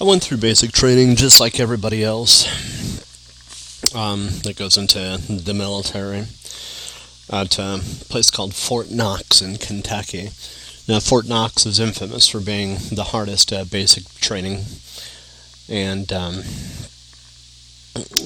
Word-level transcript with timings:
I 0.00 0.04
went 0.04 0.22
through 0.24 0.38
basic 0.38 0.72
training 0.72 1.16
just 1.16 1.40
like 1.40 1.60
everybody 1.60 2.02
else 2.02 2.46
um, 3.94 4.30
that 4.44 4.56
goes 4.56 4.78
into 4.78 5.20
the 5.28 5.52
military 5.52 6.24
at 7.30 7.58
a 7.58 7.82
place 8.08 8.30
called 8.30 8.54
Fort 8.54 8.90
Knox 8.90 9.42
in 9.42 9.56
Kentucky. 9.56 10.30
Now, 10.88 11.00
Fort 11.00 11.28
Knox 11.28 11.66
is 11.66 11.78
infamous 11.78 12.26
for 12.26 12.40
being 12.40 12.78
the 12.90 13.08
hardest 13.08 13.52
uh, 13.52 13.64
basic 13.64 14.08
training, 14.14 14.64
and 15.68 16.10
um, 16.14 16.44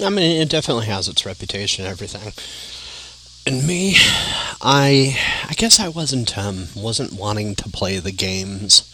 I 0.00 0.10
mean, 0.10 0.42
it 0.42 0.48
definitely 0.48 0.86
has 0.86 1.08
its 1.08 1.26
reputation 1.26 1.86
everything. 1.86 2.34
And 3.46 3.66
me, 3.66 3.96
I, 4.62 5.18
I 5.48 5.54
guess 5.54 5.80
I 5.80 5.88
wasn't 5.88 6.38
um, 6.38 6.68
wasn't 6.76 7.18
wanting 7.18 7.56
to 7.56 7.68
play 7.68 7.98
the 7.98 8.12
games 8.12 8.88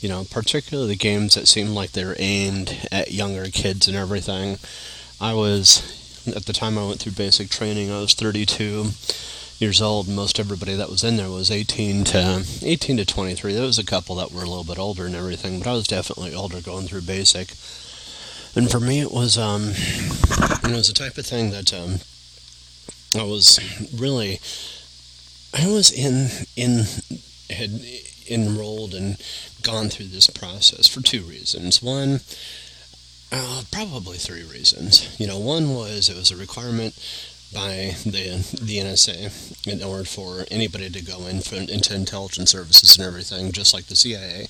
you 0.00 0.08
know, 0.08 0.24
particularly 0.30 0.90
the 0.90 0.96
games 0.96 1.34
that 1.34 1.48
seemed 1.48 1.70
like 1.70 1.92
they 1.92 2.04
were 2.04 2.16
aimed 2.18 2.88
at 2.92 3.12
younger 3.12 3.46
kids 3.46 3.88
and 3.88 3.96
everything. 3.96 4.58
I 5.20 5.34
was, 5.34 5.82
at 6.26 6.46
the 6.46 6.52
time 6.52 6.76
I 6.76 6.86
went 6.86 7.00
through 7.00 7.12
basic 7.12 7.48
training, 7.48 7.90
I 7.90 8.00
was 8.00 8.14
32 8.14 8.90
years 9.58 9.80
old. 9.80 10.08
Most 10.08 10.38
everybody 10.38 10.74
that 10.74 10.90
was 10.90 11.02
in 11.02 11.16
there 11.16 11.30
was 11.30 11.50
18 11.50 12.04
to 12.04 12.44
18 12.62 12.98
to 12.98 13.06
23. 13.06 13.54
There 13.54 13.62
was 13.62 13.78
a 13.78 13.84
couple 13.84 14.16
that 14.16 14.32
were 14.32 14.42
a 14.42 14.48
little 14.48 14.64
bit 14.64 14.78
older 14.78 15.06
and 15.06 15.14
everything, 15.14 15.58
but 15.58 15.68
I 15.68 15.72
was 15.72 15.86
definitely 15.86 16.34
older 16.34 16.60
going 16.60 16.86
through 16.86 17.02
basic. 17.02 17.54
And 18.54 18.70
for 18.70 18.80
me, 18.80 19.00
it 19.00 19.12
was, 19.12 19.36
um, 19.36 19.70
it 19.70 20.74
was 20.74 20.88
the 20.88 20.94
type 20.94 21.18
of 21.18 21.26
thing 21.26 21.50
that 21.50 21.72
um, 21.74 22.00
I 23.18 23.24
was 23.24 23.58
really, 23.94 24.40
I 25.54 25.66
was 25.68 25.90
in 25.92 26.28
in 26.56 26.84
had 27.50 27.80
enrolled 28.30 28.94
and 28.94 29.18
gone 29.62 29.88
through 29.88 30.06
this 30.06 30.28
process 30.28 30.86
for 30.86 31.02
two 31.02 31.22
reasons. 31.22 31.82
One, 31.82 32.20
uh, 33.32 33.62
probably 33.70 34.18
three 34.18 34.44
reasons. 34.44 35.18
You 35.18 35.26
know, 35.26 35.38
one 35.38 35.74
was 35.74 36.08
it 36.08 36.16
was 36.16 36.30
a 36.30 36.36
requirement 36.36 36.94
by 37.52 37.94
the 38.04 38.44
the 38.60 38.78
NSA 38.78 39.66
in 39.66 39.82
order 39.82 40.04
for 40.04 40.44
anybody 40.50 40.90
to 40.90 41.04
go 41.04 41.26
in 41.26 41.40
for, 41.40 41.56
into 41.56 41.94
intelligence 41.94 42.50
services 42.50 42.96
and 42.96 43.06
everything, 43.06 43.52
just 43.52 43.72
like 43.72 43.86
the 43.86 43.96
CIA. 43.96 44.48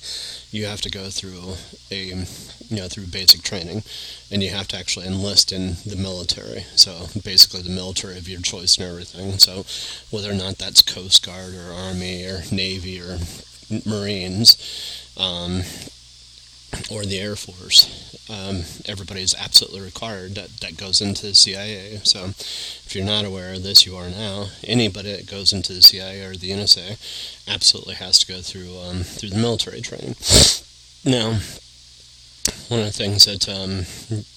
You 0.51 0.65
have 0.65 0.81
to 0.81 0.89
go 0.89 1.09
through 1.09 1.55
a 1.91 2.25
you 2.69 2.77
know 2.77 2.87
through 2.87 3.07
basic 3.07 3.43
training, 3.43 3.83
and 4.31 4.41
you 4.41 4.49
have 4.49 4.67
to 4.69 4.77
actually 4.77 5.07
enlist 5.07 5.51
in 5.51 5.77
the 5.85 5.95
military. 5.95 6.65
So 6.75 7.07
basically, 7.23 7.61
the 7.61 7.69
military 7.69 8.17
of 8.17 8.27
your 8.27 8.41
choice 8.41 8.77
and 8.77 8.87
everything. 8.87 9.37
So 9.39 9.65
whether 10.09 10.31
or 10.31 10.35
not 10.35 10.57
that's 10.57 10.81
Coast 10.81 11.25
Guard 11.25 11.53
or 11.53 11.73
Army 11.73 12.25
or 12.25 12.43
Navy 12.51 12.99
or 12.99 13.19
Marines 13.85 14.57
um, 15.17 15.61
or 16.91 17.05
the 17.05 17.19
Air 17.19 17.35
Force. 17.35 18.03
Um, 18.29 18.63
everybody 18.85 19.21
is 19.21 19.35
absolutely 19.35 19.81
required 19.81 20.35
that, 20.35 20.49
that 20.61 20.77
goes 20.77 21.01
into 21.01 21.27
the 21.27 21.35
CIA. 21.35 22.01
So 22.03 22.25
if 22.25 22.93
you're 22.93 23.05
not 23.05 23.25
aware 23.25 23.53
of 23.53 23.63
this, 23.63 23.85
you 23.85 23.95
are 23.95 24.09
now. 24.09 24.47
Anybody 24.63 25.15
that 25.15 25.29
goes 25.29 25.53
into 25.53 25.73
the 25.73 25.81
CIA 25.81 26.23
or 26.25 26.35
the 26.35 26.51
NSA 26.51 26.97
absolutely 27.47 27.95
has 27.95 28.19
to 28.19 28.27
go 28.27 28.41
through 28.41 28.77
um, 28.79 29.03
through 29.03 29.29
the 29.29 29.37
military 29.37 29.81
training. 29.81 30.15
Now, 31.05 31.39
one 32.67 32.81
of 32.81 32.85
the 32.85 32.91
things 32.91 33.25
that 33.25 33.47
um, 33.47 33.85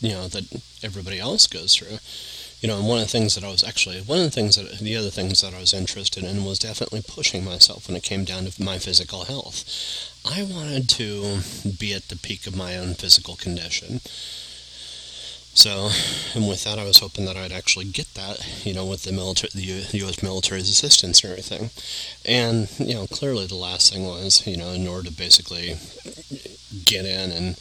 you 0.00 0.14
know 0.14 0.28
that 0.28 0.44
everybody 0.82 1.18
else 1.18 1.46
goes 1.46 1.74
through 1.74 1.98
you 2.60 2.68
know, 2.68 2.78
and 2.78 2.86
one 2.86 2.98
of 2.98 3.04
the 3.04 3.10
things 3.10 3.34
that 3.34 3.44
I 3.44 3.50
was 3.50 3.64
actually, 3.64 4.00
one 4.02 4.18
of 4.18 4.24
the 4.24 4.30
things 4.30 4.56
that, 4.56 4.78
the 4.78 4.96
other 4.96 5.10
things 5.10 5.40
that 5.40 5.54
I 5.54 5.60
was 5.60 5.72
interested 5.72 6.24
in 6.24 6.44
was 6.44 6.58
definitely 6.58 7.02
pushing 7.06 7.44
myself 7.44 7.88
when 7.88 7.96
it 7.96 8.02
came 8.02 8.24
down 8.24 8.44
to 8.44 8.62
my 8.62 8.78
physical 8.78 9.24
health. 9.24 9.64
I 10.24 10.42
wanted 10.42 10.88
to 10.90 11.40
be 11.78 11.94
at 11.94 12.08
the 12.08 12.16
peak 12.16 12.46
of 12.46 12.56
my 12.56 12.76
own 12.76 12.94
physical 12.94 13.36
condition. 13.36 14.00
So, 15.52 15.90
and 16.34 16.48
with 16.48 16.62
that, 16.64 16.78
I 16.78 16.84
was 16.84 16.98
hoping 16.98 17.24
that 17.24 17.36
I'd 17.36 17.50
actually 17.50 17.86
get 17.86 18.14
that, 18.14 18.46
you 18.64 18.72
know, 18.72 18.86
with 18.86 19.02
the 19.02 19.12
military, 19.12 19.50
the 19.52 19.98
U.S. 19.98 20.22
military's 20.22 20.68
assistance 20.68 21.24
and 21.24 21.32
everything. 21.32 21.70
And, 22.24 22.70
you 22.78 22.94
know, 22.94 23.06
clearly 23.06 23.46
the 23.46 23.56
last 23.56 23.92
thing 23.92 24.04
was, 24.04 24.46
you 24.46 24.56
know, 24.56 24.70
in 24.70 24.86
order 24.86 25.08
to 25.08 25.16
basically 25.16 25.76
get 26.84 27.04
in 27.04 27.32
and, 27.32 27.58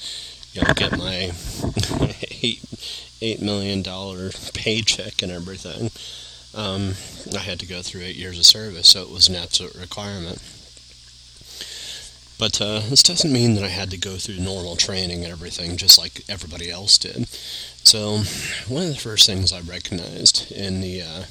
you 0.53 0.61
know, 0.61 0.73
get 0.73 0.97
my 0.97 1.31
eight, 2.41 2.63
eight 3.21 3.41
million 3.41 3.81
dollar 3.81 4.31
paycheck 4.53 5.21
and 5.21 5.31
everything, 5.31 5.91
um, 6.55 6.93
I 7.35 7.39
had 7.43 7.59
to 7.59 7.67
go 7.67 7.81
through 7.81 8.01
eight 8.01 8.15
years 8.15 8.39
of 8.39 8.45
service, 8.45 8.89
so 8.89 9.01
it 9.01 9.11
was 9.11 9.27
an 9.27 9.35
absolute 9.35 9.75
requirement. 9.75 10.41
But 12.39 12.61
uh, 12.61 12.79
this 12.89 13.03
doesn't 13.03 13.33
mean 13.33 13.55
that 13.55 13.65
I 13.65 13.69
had 13.69 13.91
to 13.91 13.97
go 13.97 14.15
through 14.15 14.39
normal 14.39 14.77
training 14.77 15.23
and 15.23 15.31
everything, 15.31 15.75
just 15.75 15.99
like 15.99 16.23
everybody 16.29 16.71
else 16.71 16.97
did. 16.97 17.27
So, 17.83 18.23
one 18.73 18.83
of 18.83 18.89
the 18.89 18.95
first 18.99 19.27
things 19.27 19.51
I 19.51 19.59
recognized 19.59 20.49
in 20.51 20.79
the 20.79 21.01
uh, 21.01 21.23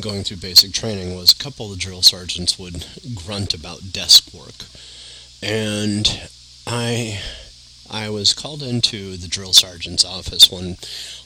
going 0.00 0.24
through 0.24 0.38
basic 0.38 0.72
training 0.72 1.14
was 1.14 1.30
a 1.30 1.36
couple 1.36 1.66
of 1.66 1.72
the 1.72 1.78
drill 1.78 2.02
sergeants 2.02 2.58
would 2.58 2.84
grunt 3.14 3.54
about 3.54 3.92
desk 3.92 4.34
work, 4.34 4.66
and 5.40 6.28
I 6.66 7.20
I 7.90 8.08
was 8.10 8.34
called 8.34 8.62
into 8.62 9.16
the 9.16 9.28
drill 9.28 9.52
sergeant's 9.52 10.04
office 10.04 10.50
one 10.50 10.76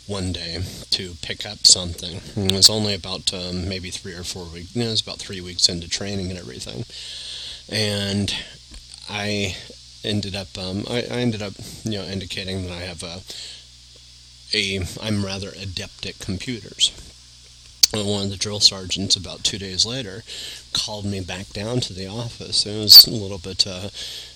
one 0.06 0.32
day 0.32 0.62
to 0.90 1.14
pick 1.22 1.46
up 1.46 1.66
something. 1.66 2.20
It 2.36 2.52
was 2.52 2.68
only 2.68 2.94
about 2.94 3.32
um, 3.32 3.68
maybe 3.68 3.90
three 3.90 4.14
or 4.14 4.24
four 4.24 4.44
weeks. 4.46 4.74
You 4.74 4.82
know, 4.82 4.88
it 4.88 4.90
was 4.90 5.00
about 5.00 5.18
three 5.18 5.40
weeks 5.40 5.68
into 5.68 5.88
training 5.88 6.30
and 6.30 6.38
everything, 6.38 6.84
and 7.70 8.34
I 9.08 9.56
ended 10.04 10.34
up 10.34 10.56
um, 10.58 10.84
I, 10.90 10.98
I, 11.02 11.20
ended 11.20 11.42
up 11.42 11.54
you 11.84 11.98
know 11.98 12.04
indicating 12.04 12.64
that 12.64 12.72
I 12.72 12.80
have 12.80 13.02
a 13.02 13.20
a 14.54 14.80
I'm 15.00 15.24
rather 15.24 15.50
adept 15.50 16.06
at 16.06 16.18
computers. 16.18 16.92
One 17.92 18.24
of 18.24 18.30
the 18.30 18.36
drill 18.36 18.60
sergeants 18.60 19.16
about 19.16 19.42
two 19.42 19.58
days 19.58 19.84
later 19.84 20.22
called 20.72 21.04
me 21.04 21.20
back 21.20 21.48
down 21.48 21.80
to 21.80 21.92
the 21.92 22.06
office. 22.06 22.66
It 22.66 22.78
was 22.78 23.06
a 23.06 23.10
little 23.10 23.38
bit 23.38 23.66
uh, 23.66 23.90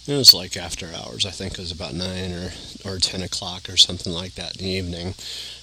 it 0.06 0.14
was 0.16 0.34
like 0.34 0.56
after 0.56 0.92
hours. 0.94 1.24
I 1.24 1.30
think 1.30 1.54
it 1.54 1.60
was 1.60 1.72
about 1.72 1.94
nine 1.94 2.32
or 2.32 2.52
or 2.84 2.98
ten 2.98 3.22
o'clock 3.22 3.68
or 3.68 3.76
something 3.76 4.12
like 4.12 4.34
that 4.34 4.56
in 4.56 4.64
the 4.64 4.70
evening, 4.70 5.14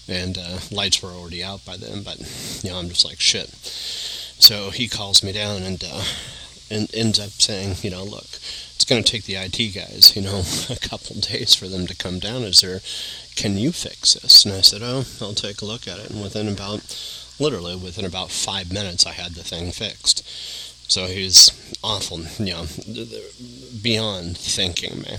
and 0.07 0.37
uh, 0.37 0.59
lights 0.71 1.01
were 1.01 1.09
already 1.09 1.43
out 1.43 1.63
by 1.65 1.77
then. 1.77 2.03
But 2.03 2.19
you 2.63 2.71
know, 2.71 2.79
I'm 2.79 2.89
just 2.89 3.05
like 3.05 3.19
shit. 3.19 3.49
So 4.41 4.71
he 4.71 4.87
calls 4.87 5.23
me 5.23 5.31
down 5.31 5.61
and 5.61 5.83
uh, 5.83 6.03
and 6.71 6.93
ends 6.95 7.19
up 7.19 7.29
saying, 7.29 7.75
you 7.81 7.91
know, 7.91 8.03
look, 8.03 8.27
it's 8.75 8.85
going 8.85 9.03
to 9.03 9.11
take 9.11 9.25
the 9.25 9.35
IT 9.35 9.75
guys, 9.75 10.15
you 10.15 10.21
know, 10.23 10.41
a 10.69 10.79
couple 10.79 11.15
days 11.17 11.53
for 11.53 11.67
them 11.67 11.85
to 11.85 11.95
come 11.95 12.17
down. 12.17 12.41
Is 12.43 12.61
there? 12.61 12.79
Can 13.35 13.57
you 13.57 13.71
fix 13.71 14.15
this? 14.15 14.43
And 14.43 14.53
I 14.53 14.61
said, 14.61 14.81
oh, 14.83 15.05
I'll 15.21 15.33
take 15.33 15.61
a 15.61 15.65
look 15.65 15.87
at 15.87 15.99
it. 15.99 16.09
And 16.09 16.21
within 16.21 16.47
about, 16.47 16.81
literally 17.41 17.75
within 17.75 18.05
about 18.05 18.31
five 18.31 18.71
minutes, 18.71 19.05
I 19.05 19.11
had 19.11 19.33
the 19.33 19.43
thing 19.43 19.71
fixed. 19.71 20.27
So 20.91 21.07
he's 21.07 21.51
awful, 21.83 22.19
you 22.37 22.53
know, 22.53 22.65
beyond 23.81 24.37
thanking 24.37 24.99
me. 25.01 25.17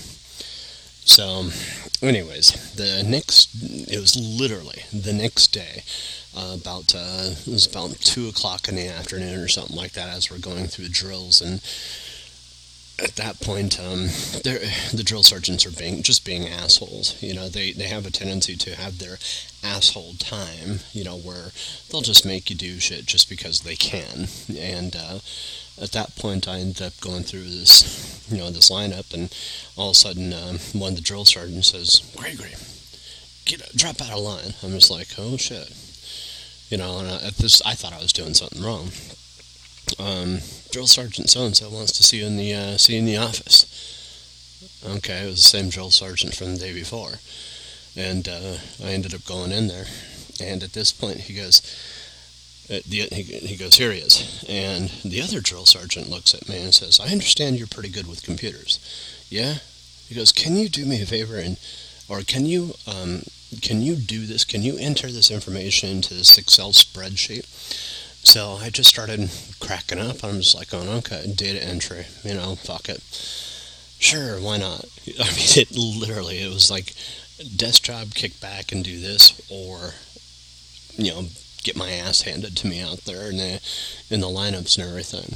So, 1.05 1.49
anyways, 2.01 2.75
the 2.77 3.03
next, 3.03 3.51
it 3.91 3.99
was 3.99 4.15
literally 4.17 4.85
the 4.93 5.13
next 5.13 5.49
day, 5.49 5.83
uh, 6.37 6.57
about, 6.61 6.95
uh, 6.95 7.35
it 7.45 7.49
was 7.49 7.67
about 7.67 7.99
2 8.01 8.29
o'clock 8.29 8.69
in 8.69 8.77
the 8.77 8.87
afternoon 8.87 9.41
or 9.41 9.49
something 9.49 9.77
like 9.77 9.93
that 9.93 10.09
as 10.09 10.31
we're 10.31 10.39
going 10.39 10.69
through 10.69 10.89
drills, 10.91 11.41
and 11.41 11.61
at 13.03 13.17
that 13.17 13.41
point, 13.41 13.81
um, 13.81 14.07
the 14.45 15.03
drill 15.05 15.23
sergeants 15.23 15.67
are 15.67 15.73
being 15.73 16.03
just 16.03 16.25
being 16.25 16.47
assholes. 16.47 17.21
You 17.23 17.35
know, 17.35 17.49
they, 17.49 17.73
they 17.73 17.89
have 17.89 18.07
a 18.07 18.11
tendency 18.11 18.57
to 18.57 18.77
have 18.77 18.99
their 18.99 19.19
asshole 19.65 20.15
time. 20.19 20.81
You 20.93 21.05
know, 21.05 21.17
where 21.17 21.51
they'll 21.91 22.03
just 22.03 22.25
make 22.25 22.49
you 22.49 22.57
do 22.57 22.79
shit 22.79 23.07
just 23.07 23.29
because 23.29 23.61
they 23.61 23.77
can. 23.77 24.29
And 24.57 24.95
uh, 24.97 25.19
at 25.81 25.93
that 25.93 26.15
point, 26.17 26.47
I 26.47 26.59
ended 26.59 26.83
up 26.83 27.01
going 27.01 27.25
through 27.25 27.45
this, 27.45 28.27
you 28.31 28.39
know, 28.39 28.51
this 28.51 28.71
lineup, 28.71 29.13
and 29.13 29.35
all 29.77 29.91
of 29.91 29.97
a 29.97 29.99
sudden, 29.99 30.33
um, 30.33 30.59
one 30.73 30.91
of 30.91 30.97
the 30.97 31.03
drill 31.03 31.25
sergeants 31.25 31.73
says, 31.73 32.03
"Gregory, 32.17 32.55
get 33.45 33.75
drop 33.75 34.01
out 34.01 34.13
of 34.13 34.21
line." 34.21 34.55
I'm 34.63 34.71
just 34.71 34.91
like, 34.91 35.09
"Oh 35.19 35.37
shit," 35.37 35.73
you 36.71 36.79
know. 36.79 37.01
And 37.01 37.09
I, 37.09 37.15
at 37.27 37.37
this, 37.37 37.63
I 37.63 37.75
thought 37.75 37.93
I 37.93 38.03
was 38.03 38.13
doing 38.13 38.35
something 38.35 38.63
wrong. 38.63 38.91
Um, 39.99 40.39
drill 40.71 40.87
sergeant 40.87 41.29
so 41.29 41.45
and 41.45 41.57
so 41.57 41.69
wants 41.69 41.93
to 41.93 42.03
see 42.03 42.19
you 42.19 42.27
in 42.27 42.37
the 42.37 42.55
uh, 42.55 42.77
see 42.79 42.95
you 42.95 43.01
in 43.01 43.07
the 43.07 43.17
office. 43.17 43.67
Okay, 44.85 45.23
it 45.23 45.27
was 45.27 45.37
the 45.37 45.59
same 45.59 45.69
drill 45.69 45.91
sergeant 45.91 46.35
from 46.35 46.55
the 46.55 46.61
day 46.61 46.75
before, 46.75 47.21
and 47.97 48.29
uh, 48.29 48.57
I 48.85 48.93
ended 48.93 49.15
up 49.15 49.25
going 49.25 49.53
in 49.53 49.69
there. 49.69 49.87
And 50.41 50.63
at 50.63 50.73
this 50.73 50.93
point, 50.93 51.19
he 51.19 51.35
goes 51.35 51.63
uh, 52.71 52.81
the, 52.89 53.09
he, 53.13 53.23
he 53.23 53.57
goes, 53.57 53.77
here 53.77 53.93
he 53.93 53.99
is. 53.99 54.45
And 54.49 54.89
the 55.05 55.21
other 55.21 55.41
drill 55.41 55.67
sergeant 55.67 56.09
looks 56.09 56.35
at 56.35 56.49
me 56.49 56.63
and 56.63 56.73
says, 56.73 57.01
I 57.01 57.13
understand 57.13 57.59
you're 57.59 57.67
pretty 57.67 57.91
good 57.91 58.07
with 58.07 58.23
computers. 58.23 58.79
Yeah? 59.29 59.57
He 60.09 60.15
goes, 60.15 60.33
can 60.33 60.57
you 60.57 60.69
do 60.69 60.87
me 60.87 61.03
a 61.03 61.07
favor 61.07 61.37
and, 61.37 61.59
or 62.09 62.21
can 62.21 62.47
you, 62.47 62.75
um, 62.87 63.23
can 63.61 63.83
you 63.83 63.97
do 63.97 64.27
this? 64.27 64.45
Can 64.45 64.63
you 64.63 64.77
enter 64.79 65.09
this 65.09 65.31
information 65.31 65.91
into 65.91 66.15
this 66.15 66.39
Excel 66.39 66.71
spreadsheet? 66.71 67.47
So 68.25 68.59
I 68.61 68.71
just 68.71 68.89
started 68.89 69.31
cracking 69.61 69.99
up. 69.99 70.23
I'm 70.23 70.37
just 70.39 70.55
like, 70.55 70.69
oh, 70.73 70.99
okay, 70.99 71.33
data 71.35 71.63
entry, 71.63 72.07
you 72.25 72.35
know, 72.35 72.55
fuck 72.55 72.89
it. 72.89 73.03
sure, 73.99 74.41
why 74.41 74.59
not? 74.59 74.85
I 75.19 75.25
mean, 75.25 75.59
it 75.59 75.77
literally, 75.77 76.39
it 76.41 76.53
was 76.53 76.71
like 76.71 76.95
desk 77.57 77.85
job, 77.85 78.15
kick 78.15 78.41
back 78.41 78.71
and 78.73 78.85
do 78.85 79.01
this, 79.01 79.41
or, 79.51 79.95
you 80.97 81.11
know, 81.11 81.25
get 81.65 81.77
my 81.77 81.91
ass 81.91 82.23
handed 82.23 82.57
to 82.59 82.67
me 82.67 82.81
out 82.81 82.99
there 83.05 83.29
in 83.31 83.37
the, 83.39 83.61
in 84.09 84.21
the 84.21 84.29
lineups 84.29 84.79
and 84.79 84.87
everything. 84.89 85.35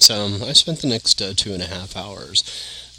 So 0.00 0.24
um, 0.24 0.42
I 0.42 0.52
spent 0.52 0.80
the 0.80 0.88
next 0.88 1.20
uh, 1.20 1.34
two 1.36 1.52
and 1.52 1.62
a 1.62 1.66
half 1.66 1.96
hours 1.96 2.42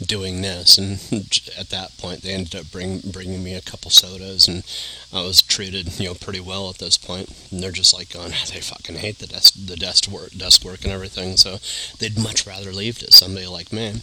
doing 0.02 0.42
this, 0.42 0.78
and 0.78 0.94
at 1.58 1.70
that 1.70 1.96
point 1.98 2.22
they 2.22 2.32
ended 2.32 2.54
up 2.54 2.70
bring, 2.70 3.00
bringing 3.00 3.42
me 3.42 3.54
a 3.54 3.60
couple 3.60 3.90
sodas, 3.90 4.48
and 4.48 4.64
I 5.12 5.22
was 5.22 5.42
treated, 5.42 5.98
you 5.98 6.08
know, 6.08 6.14
pretty 6.14 6.40
well 6.40 6.70
at 6.70 6.78
this 6.78 6.96
point. 6.96 7.30
And 7.50 7.62
they're 7.62 7.72
just 7.72 7.94
like 7.94 8.12
going, 8.12 8.30
they 8.52 8.60
fucking 8.60 8.96
hate 8.96 9.18
the 9.18 9.26
desk, 9.26 9.54
the 9.54 9.76
desk 9.76 10.08
work, 10.08 10.30
desk 10.32 10.64
work 10.64 10.84
and 10.84 10.92
everything, 10.92 11.36
so 11.36 11.58
they'd 11.98 12.18
much 12.18 12.46
rather 12.46 12.72
leave 12.72 12.98
to 12.98 13.12
somebody 13.12 13.46
like 13.46 13.72
me. 13.72 14.02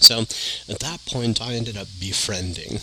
So 0.00 0.20
at 0.20 0.80
that 0.80 1.00
point, 1.06 1.42
I 1.42 1.54
ended 1.54 1.76
up 1.76 1.88
befriending 1.98 2.80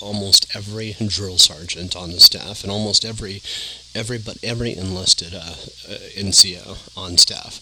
almost 0.00 0.54
every 0.56 0.96
drill 1.06 1.38
sergeant 1.38 1.94
on 1.96 2.10
the 2.10 2.20
staff 2.20 2.62
and 2.62 2.72
almost 2.72 3.04
every 3.04 3.42
every 3.94 4.18
but 4.18 4.38
every 4.42 4.74
enlisted 4.74 5.34
uh, 5.34 5.54
uh, 5.88 5.98
NCO 6.16 6.96
on 6.96 7.18
staff. 7.18 7.60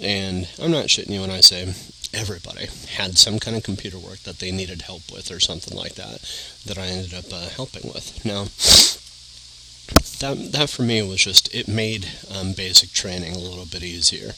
And 0.00 0.48
I'm 0.60 0.70
not 0.70 0.86
shitting 0.86 1.10
you 1.10 1.20
when 1.20 1.30
I 1.30 1.40
say 1.40 1.74
everybody 2.14 2.66
had 2.96 3.18
some 3.18 3.38
kind 3.38 3.56
of 3.56 3.62
computer 3.62 3.98
work 3.98 4.18
that 4.20 4.38
they 4.38 4.50
needed 4.50 4.82
help 4.82 5.10
with 5.12 5.30
or 5.30 5.40
something 5.40 5.76
like 5.76 5.94
that 5.94 6.20
that 6.66 6.78
I 6.78 6.86
ended 6.86 7.14
up 7.14 7.32
uh, 7.32 7.48
helping 7.48 7.90
with. 7.92 8.24
Now, 8.24 8.44
that 10.20 10.52
that 10.52 10.70
for 10.70 10.82
me 10.82 11.02
was 11.02 11.22
just 11.22 11.52
it 11.54 11.68
made 11.68 12.08
um, 12.34 12.52
basic 12.52 12.92
training 12.92 13.34
a 13.34 13.38
little 13.38 13.66
bit 13.66 13.82
easier, 13.82 14.32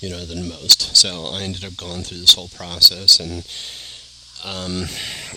you 0.00 0.10
know, 0.10 0.24
than 0.24 0.48
most. 0.48 0.96
So 0.96 1.26
I 1.32 1.42
ended 1.42 1.64
up 1.64 1.76
going 1.76 2.02
through 2.02 2.18
this 2.18 2.34
whole 2.34 2.48
process 2.48 3.20
and. 3.20 3.46
Um, 4.44 4.84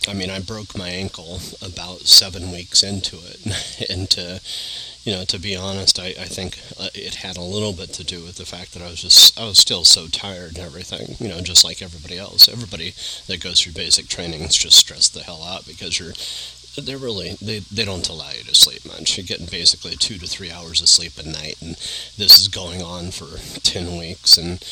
I 0.08 0.14
mean, 0.14 0.30
I 0.30 0.40
broke 0.40 0.78
my 0.78 0.90
ankle 0.90 1.40
about 1.60 2.02
seven 2.02 2.52
weeks 2.52 2.84
into 2.84 3.16
it, 3.16 3.90
and 3.90 4.08
to 4.12 4.40
you 5.04 5.14
know, 5.14 5.26
to 5.26 5.40
be 5.40 5.56
honest, 5.56 6.00
I, 6.00 6.08
I 6.08 6.26
think 6.26 6.60
uh, 6.80 6.90
it 6.94 7.16
had 7.16 7.38
a 7.38 7.42
little 7.42 7.74
bit 7.74 7.92
to 7.94 8.04
do 8.04 8.24
with 8.24 8.36
the 8.36 8.46
fact 8.46 8.74
that 8.74 8.84
I 8.84 8.90
was 8.90 9.02
just, 9.02 9.40
I 9.40 9.46
was 9.46 9.58
still 9.58 9.84
so 9.84 10.08
tired 10.08 10.58
and 10.58 10.66
everything, 10.66 11.16
you 11.20 11.28
know, 11.28 11.42
just 11.42 11.64
like 11.64 11.82
everybody 11.82 12.18
else. 12.18 12.48
Everybody 12.48 12.94
that 13.28 13.44
goes 13.44 13.62
through 13.62 13.74
basic 13.74 14.08
training 14.08 14.42
is 14.42 14.56
just 14.56 14.78
stressed 14.78 15.14
the 15.14 15.24
hell 15.24 15.44
out 15.44 15.66
because 15.66 16.00
you're, 16.00 16.14
they're 16.78 16.98
really, 16.98 17.36
they, 17.42 17.60
they 17.60 17.84
don't 17.84 18.10
allow 18.10 18.30
you 18.30 18.44
to 18.44 18.56
sleep 18.56 18.86
much. 18.86 19.18
You're 19.18 19.26
getting 19.26 19.48
basically 19.48 19.96
two 19.96 20.20
to 20.20 20.28
three 20.28 20.52
hours 20.52 20.82
of 20.82 20.90
sleep 20.90 21.18
a 21.18 21.28
night, 21.28 21.56
and 21.62 21.76
this 22.18 22.40
is 22.40 22.48
going 22.48 22.82
on 22.82 23.12
for 23.12 23.40
10 23.62 23.98
weeks, 23.98 24.38
and, 24.38 24.64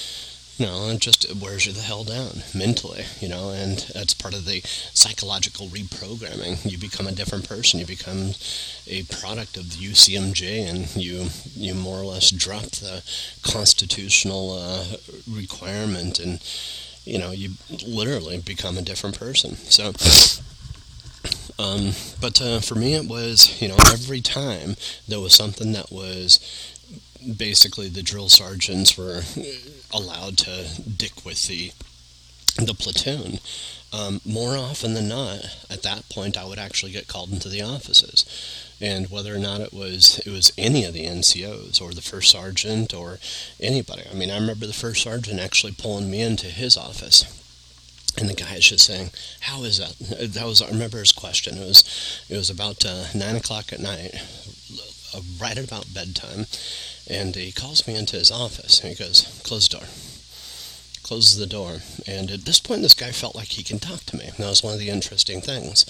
know, 0.65 0.89
it 0.89 0.99
just 0.99 1.25
wears 1.35 1.65
you 1.65 1.71
the 1.73 1.81
hell 1.81 2.03
down 2.03 2.43
mentally, 2.53 3.05
you 3.19 3.29
know, 3.29 3.51
and 3.51 3.79
that's 3.93 4.13
part 4.13 4.33
of 4.33 4.45
the 4.45 4.61
psychological 4.93 5.67
reprogramming. 5.67 6.69
You 6.69 6.77
become 6.77 7.07
a 7.07 7.11
different 7.11 7.47
person. 7.47 7.79
You 7.79 7.85
become 7.85 8.33
a 8.87 9.03
product 9.03 9.57
of 9.57 9.71
the 9.71 9.85
UCMJ, 9.85 10.69
and 10.69 10.95
you 10.95 11.27
you 11.55 11.73
more 11.73 11.99
or 11.99 12.05
less 12.05 12.29
drop 12.31 12.63
the 12.63 13.03
constitutional 13.41 14.53
uh, 14.53 14.85
requirement, 15.29 16.19
and 16.19 16.41
you 17.05 17.17
know, 17.17 17.31
you 17.31 17.51
literally 17.87 18.39
become 18.39 18.77
a 18.77 18.81
different 18.81 19.17
person. 19.19 19.55
So. 19.55 19.93
Um, 21.57 21.91
but 22.21 22.41
uh, 22.41 22.61
for 22.61 22.75
me, 22.75 22.93
it 22.93 23.05
was, 23.09 23.61
you 23.61 23.67
know, 23.67 23.75
every 23.91 24.21
time 24.21 24.77
there 25.09 25.19
was 25.19 25.33
something 25.33 25.73
that 25.73 25.91
was 25.91 26.39
basically 27.37 27.89
the 27.89 28.03
drill 28.03 28.29
sergeants 28.29 28.97
were 28.97 29.21
allowed 29.93 30.37
to 30.39 30.81
dick 30.97 31.25
with 31.25 31.47
the 31.47 31.71
the 32.57 32.73
platoon. 32.73 33.39
Um, 33.91 34.21
more 34.23 34.55
often 34.55 34.93
than 34.93 35.07
not, 35.07 35.39
at 35.69 35.81
that 35.81 36.07
point, 36.09 36.37
I 36.37 36.45
would 36.45 36.59
actually 36.59 36.91
get 36.91 37.07
called 37.07 37.31
into 37.31 37.49
the 37.49 37.61
offices, 37.63 38.23
and 38.79 39.09
whether 39.09 39.33
or 39.33 39.39
not 39.39 39.61
it 39.61 39.73
was 39.73 40.19
it 40.25 40.31
was 40.31 40.51
any 40.57 40.83
of 40.83 40.93
the 40.93 41.05
NCOs 41.05 41.81
or 41.81 41.93
the 41.93 42.01
first 42.01 42.29
sergeant 42.31 42.93
or 42.93 43.19
anybody. 43.59 44.03
I 44.09 44.13
mean, 44.13 44.29
I 44.29 44.37
remember 44.37 44.67
the 44.67 44.73
first 44.73 45.01
sergeant 45.01 45.39
actually 45.39 45.73
pulling 45.73 46.11
me 46.11 46.21
into 46.21 46.47
his 46.47 46.77
office, 46.77 47.25
and 48.15 48.29
the 48.29 48.35
guy 48.35 48.55
is 48.55 48.69
just 48.69 48.85
saying, 48.85 49.09
"How 49.41 49.63
is 49.63 49.79
that?" 49.79 49.95
That 50.33 50.45
was 50.45 50.61
I 50.61 50.67
remember 50.69 50.99
his 50.99 51.11
question. 51.11 51.57
It 51.57 51.65
was 51.65 51.83
it 52.29 52.37
was 52.37 52.51
about 52.51 52.85
uh, 52.85 53.05
nine 53.15 53.35
o'clock 53.37 53.73
at 53.73 53.79
night, 53.79 54.13
right 55.41 55.57
at 55.57 55.65
about 55.65 55.93
bedtime, 55.93 56.45
and 57.09 57.35
he 57.35 57.51
calls 57.51 57.87
me 57.87 57.95
into 57.95 58.17
his 58.17 58.31
office 58.31 58.81
and 58.81 58.89
he 58.89 59.03
goes, 59.03 59.41
Close 59.43 59.67
the 59.67 59.77
door. 59.77 59.87
Closes 61.01 61.39
the 61.39 61.47
door. 61.47 61.77
And 62.05 62.29
at 62.29 62.41
this 62.41 62.59
point, 62.59 62.83
this 62.83 62.93
guy 62.93 63.11
felt 63.11 63.33
like 63.33 63.47
he 63.47 63.63
can 63.63 63.79
talk 63.79 64.01
to 64.01 64.15
me. 64.15 64.25
And 64.25 64.37
that 64.37 64.49
was 64.49 64.61
one 64.61 64.73
of 64.73 64.79
the 64.79 64.89
interesting 64.89 65.41
things. 65.41 65.83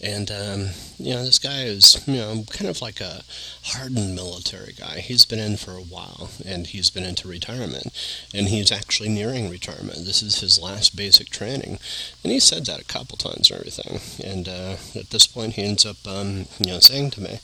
And, 0.00 0.30
um, 0.30 0.68
you 0.98 1.14
know, 1.14 1.24
this 1.24 1.40
guy 1.40 1.62
is, 1.62 2.06
you 2.06 2.14
know, 2.14 2.44
kind 2.48 2.70
of 2.70 2.80
like 2.80 3.00
a 3.00 3.22
hardened 3.64 4.14
military 4.14 4.72
guy. 4.72 5.00
He's 5.00 5.24
been 5.24 5.40
in 5.40 5.56
for 5.56 5.72
a 5.72 5.82
while 5.82 6.30
and 6.46 6.68
he's 6.68 6.90
been 6.90 7.02
into 7.02 7.26
retirement. 7.26 7.88
And 8.32 8.48
he's 8.48 8.70
actually 8.70 9.08
nearing 9.08 9.50
retirement. 9.50 10.04
This 10.04 10.22
is 10.22 10.40
his 10.40 10.60
last 10.60 10.94
basic 10.94 11.30
training. 11.30 11.80
And 12.22 12.32
he 12.32 12.38
said 12.38 12.66
that 12.66 12.80
a 12.80 12.84
couple 12.84 13.16
times 13.16 13.50
and 13.50 13.58
everything. 13.58 14.00
And 14.24 14.48
uh, 14.48 14.76
at 14.94 15.10
this 15.10 15.26
point, 15.26 15.54
he 15.54 15.62
ends 15.64 15.84
up, 15.84 16.06
um, 16.06 16.46
you 16.60 16.66
know, 16.66 16.78
saying 16.78 17.10
to 17.12 17.20
me, 17.20 17.40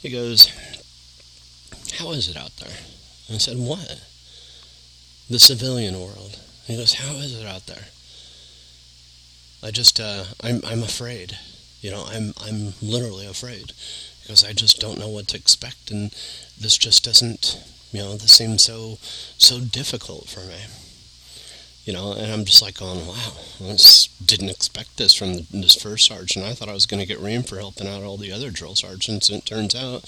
he 0.00 0.10
goes, 0.10 0.48
how 1.98 2.12
is 2.12 2.28
it 2.28 2.36
out 2.36 2.56
there? 2.56 2.76
And 3.28 3.36
I 3.36 3.38
said, 3.38 3.56
What? 3.56 4.00
The 5.30 5.38
civilian 5.38 6.00
world. 6.00 6.38
And 6.66 6.76
he 6.76 6.76
goes, 6.76 6.94
How 6.94 7.14
is 7.16 7.38
it 7.38 7.46
out 7.46 7.66
there? 7.66 7.86
I 9.62 9.70
just, 9.70 10.00
uh, 10.00 10.24
I'm, 10.42 10.60
I'm 10.66 10.82
afraid. 10.82 11.38
You 11.80 11.90
know, 11.90 12.04
I'm, 12.06 12.34
I'm 12.40 12.74
literally 12.82 13.26
afraid 13.26 13.72
because 14.22 14.44
I 14.44 14.52
just 14.52 14.80
don't 14.80 14.98
know 14.98 15.08
what 15.08 15.28
to 15.28 15.36
expect, 15.36 15.90
and 15.90 16.12
this 16.60 16.76
just 16.78 17.04
doesn't, 17.04 17.60
you 17.92 18.00
know, 18.00 18.12
this 18.12 18.32
seems 18.32 18.62
so, 18.62 18.98
so 19.38 19.60
difficult 19.60 20.28
for 20.28 20.40
me 20.40 20.60
you 21.84 21.92
know, 21.92 22.12
and 22.12 22.30
I'm 22.30 22.44
just 22.44 22.62
like 22.62 22.78
going, 22.78 23.06
wow, 23.06 23.32
I 23.60 23.76
didn't 24.24 24.50
expect 24.50 24.96
this 24.96 25.14
from 25.14 25.46
this 25.50 25.74
first 25.74 26.06
sergeant. 26.06 26.44
I 26.44 26.54
thought 26.54 26.68
I 26.68 26.74
was 26.74 26.86
going 26.86 27.00
to 27.00 27.06
get 27.06 27.18
reamed 27.18 27.48
for 27.48 27.58
helping 27.58 27.88
out 27.88 28.04
all 28.04 28.16
the 28.16 28.30
other 28.30 28.50
drill 28.50 28.76
sergeants, 28.76 29.28
and 29.28 29.38
it 29.38 29.46
turns 29.46 29.74
out, 29.74 30.04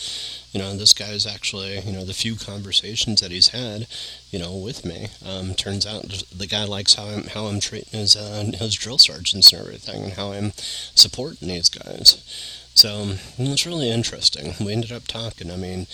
you 0.52 0.60
know, 0.60 0.76
this 0.76 0.92
guy's 0.92 1.26
actually, 1.26 1.80
you 1.80 1.92
know, 1.92 2.04
the 2.04 2.14
few 2.14 2.36
conversations 2.36 3.20
that 3.20 3.32
he's 3.32 3.48
had, 3.48 3.88
you 4.30 4.38
know, 4.38 4.54
with 4.54 4.84
me, 4.84 5.08
um, 5.26 5.54
turns 5.54 5.84
out 5.84 6.24
the 6.34 6.46
guy 6.46 6.64
likes 6.64 6.94
how 6.94 7.06
I'm 7.06 7.24
how 7.24 7.46
I'm 7.46 7.58
treating 7.58 7.98
his 7.98 8.14
uh, 8.14 8.52
his 8.54 8.74
drill 8.74 8.98
sergeants 8.98 9.52
and 9.52 9.60
everything, 9.60 10.04
and 10.04 10.12
how 10.12 10.32
I'm 10.32 10.52
supporting 10.94 11.48
these 11.48 11.68
guys. 11.68 12.22
So 12.74 13.16
it 13.38 13.48
was 13.48 13.66
really 13.66 13.90
interesting. 13.90 14.54
We 14.64 14.72
ended 14.72 14.92
up 14.92 15.06
talking. 15.06 15.50
I 15.50 15.56
mean, 15.56 15.86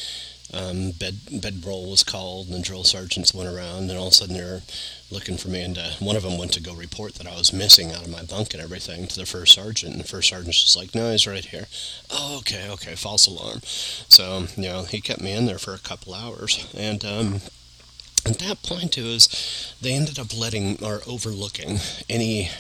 um, 0.52 0.90
bed 0.92 1.16
bed 1.30 1.64
roll 1.64 1.90
was 1.90 2.02
called, 2.02 2.49
and 2.49 2.57
the 2.57 2.62
drill 2.62 2.85
sergeants 2.85 3.33
went 3.33 3.49
around, 3.49 3.88
and 3.88 3.99
all 3.99 4.09
of 4.09 4.12
a 4.12 4.14
sudden 4.14 4.35
they're 4.35 4.62
looking 5.11 5.37
for 5.37 5.49
me. 5.49 5.62
And 5.62 5.78
uh, 5.78 5.90
one 6.00 6.16
of 6.16 6.23
them 6.23 6.38
went 6.38 6.52
to 6.54 6.62
go 6.62 6.75
report 6.75 7.14
that 7.14 7.26
I 7.26 7.37
was 7.37 7.52
missing 7.52 7.92
out 7.92 8.04
of 8.04 8.11
my 8.11 8.23
bunk 8.23 8.54
and 8.54 8.62
everything 8.62 9.07
to 9.07 9.16
the 9.16 9.26
first 9.26 9.54
sergeant. 9.54 9.92
And 9.92 10.02
the 10.02 10.09
first 10.09 10.28
sergeant's 10.28 10.62
just 10.62 10.76
like, 10.76 10.95
"No, 10.95 11.11
he's 11.11 11.26
right 11.26 11.45
here." 11.45 11.66
Oh, 12.11 12.38
okay, 12.38 12.69
okay, 12.71 12.95
false 12.95 13.26
alarm. 13.26 13.61
So 13.62 14.47
you 14.57 14.64
know, 14.64 14.85
he 14.85 15.00
kept 15.00 15.21
me 15.21 15.33
in 15.33 15.47
there 15.47 15.59
for 15.59 15.75
a 15.75 15.78
couple 15.78 16.14
hours, 16.14 16.66
and 16.76 17.04
um, 17.04 17.40
at 18.27 18.39
that 18.39 18.62
point 18.62 18.99
it 18.99 19.03
was 19.03 19.75
they 19.81 19.93
ended 19.93 20.19
up 20.19 20.37
letting 20.37 20.83
or 20.85 21.00
overlooking 21.07 21.79
any 22.09 22.50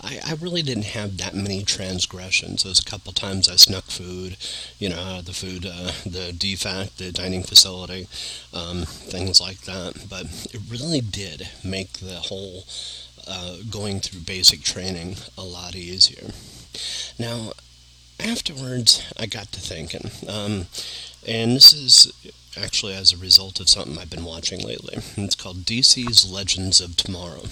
I, 0.00 0.20
I 0.26 0.34
really 0.40 0.62
didn't 0.62 0.84
have 0.84 1.16
that 1.18 1.34
many 1.34 1.62
transgressions. 1.62 2.62
There's 2.62 2.78
a 2.78 2.84
couple 2.84 3.12
times 3.12 3.48
i 3.48 3.56
snuck 3.56 3.84
food 3.84 4.36
you 4.78 4.88
know 4.88 5.20
the 5.22 5.32
food 5.32 5.66
uh, 5.66 5.92
the 6.04 6.32
DFAC 6.32 6.96
the 6.96 7.12
dining 7.12 7.42
facility 7.42 8.08
um, 8.52 8.82
things 8.84 9.40
like 9.40 9.62
that. 9.62 10.06
But 10.08 10.26
it 10.52 10.60
really 10.68 11.00
did 11.00 11.48
make 11.64 11.94
the 11.94 12.16
whole 12.16 12.64
uh, 13.26 13.56
going 13.70 14.00
through 14.00 14.20
basic 14.20 14.62
training 14.62 15.16
a 15.36 15.42
lot 15.42 15.74
easier. 15.74 16.30
Now 17.18 17.52
afterwards 18.18 19.02
i 19.18 19.24
got 19.24 19.50
to 19.50 19.60
thinking 19.60 20.10
um, 20.28 20.66
and 21.30 21.54
this 21.54 21.72
is 21.72 22.12
actually 22.60 22.92
as 22.92 23.12
a 23.12 23.16
result 23.16 23.60
of 23.60 23.68
something 23.68 23.96
I've 23.96 24.10
been 24.10 24.24
watching 24.24 24.60
lately. 24.60 24.98
It's 25.16 25.36
called 25.36 25.58
DC's 25.58 26.30
Legends 26.30 26.80
of 26.80 26.96
Tomorrow. 26.96 27.44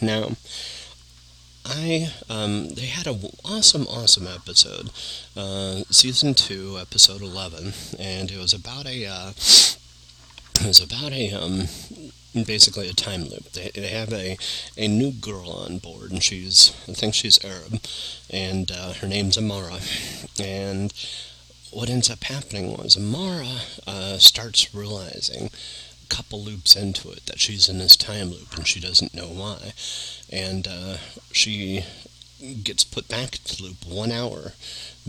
Now, 0.00 0.36
I 1.64 2.12
um, 2.30 2.68
they 2.70 2.86
had 2.86 3.08
an 3.08 3.30
awesome, 3.44 3.88
awesome 3.88 4.28
episode, 4.28 4.90
uh, 5.36 5.82
season 5.90 6.34
two, 6.34 6.78
episode 6.80 7.22
eleven, 7.22 7.72
and 7.98 8.30
it 8.30 8.38
was 8.38 8.54
about 8.54 8.86
a 8.86 9.04
uh, 9.04 9.30
it 9.30 10.66
was 10.66 10.80
about 10.80 11.12
a 11.12 11.32
um, 11.32 11.64
basically 12.44 12.88
a 12.88 12.92
time 12.92 13.24
loop. 13.24 13.50
They, 13.50 13.70
they 13.74 13.88
have 13.88 14.12
a, 14.12 14.36
a 14.76 14.86
new 14.86 15.10
girl 15.10 15.50
on 15.50 15.78
board, 15.78 16.12
and 16.12 16.22
she's 16.22 16.72
I 16.88 16.92
think 16.92 17.14
she's 17.14 17.44
Arab, 17.44 17.80
and 18.30 18.70
uh, 18.70 18.92
her 18.94 19.08
name's 19.08 19.36
Amara, 19.36 19.80
and 20.40 20.92
what 21.70 21.90
ends 21.90 22.10
up 22.10 22.24
happening 22.24 22.76
was 22.76 22.96
Amara 22.96 23.60
uh, 23.86 24.18
starts 24.18 24.74
realizing 24.74 25.50
a 26.04 26.14
couple 26.14 26.42
loops 26.42 26.76
into 26.76 27.10
it 27.10 27.26
that 27.26 27.40
she's 27.40 27.68
in 27.68 27.78
this 27.78 27.96
time 27.96 28.30
loop 28.30 28.56
and 28.56 28.66
she 28.66 28.80
doesn't 28.80 29.14
know 29.14 29.26
why. 29.28 29.72
And 30.30 30.66
uh, 30.66 30.96
she 31.32 31.84
gets 32.62 32.84
put 32.84 33.08
back 33.08 33.36
into 33.36 33.62
loop 33.62 33.86
one 33.86 34.12
hour 34.12 34.52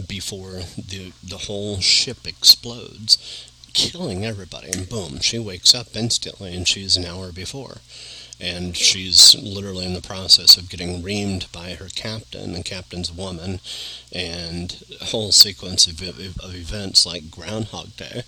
before 0.07 0.61
the 0.77 1.11
the 1.23 1.39
whole 1.47 1.79
ship 1.79 2.25
explodes, 2.25 3.17
killing 3.73 4.25
everybody. 4.25 4.69
And 4.69 4.89
boom, 4.89 5.19
she 5.19 5.39
wakes 5.39 5.75
up 5.75 5.95
instantly, 5.95 6.55
and 6.55 6.67
she's 6.67 6.97
an 6.97 7.05
hour 7.05 7.31
before 7.31 7.77
and 8.39 8.77
she's 8.77 9.35
literally 9.35 9.85
in 9.85 9.93
the 9.93 10.01
process 10.01 10.57
of 10.57 10.69
getting 10.69 11.01
reamed 11.01 11.51
by 11.51 11.73
her 11.73 11.87
captain, 11.95 12.53
and 12.53 12.63
captain's 12.63 13.11
woman, 13.11 13.59
and 14.13 14.83
a 15.01 15.05
whole 15.05 15.31
sequence 15.31 15.87
of, 15.87 16.01
of 16.01 16.55
events 16.55 17.05
like 17.05 17.31
Groundhog 17.31 17.95
Day 17.97 18.21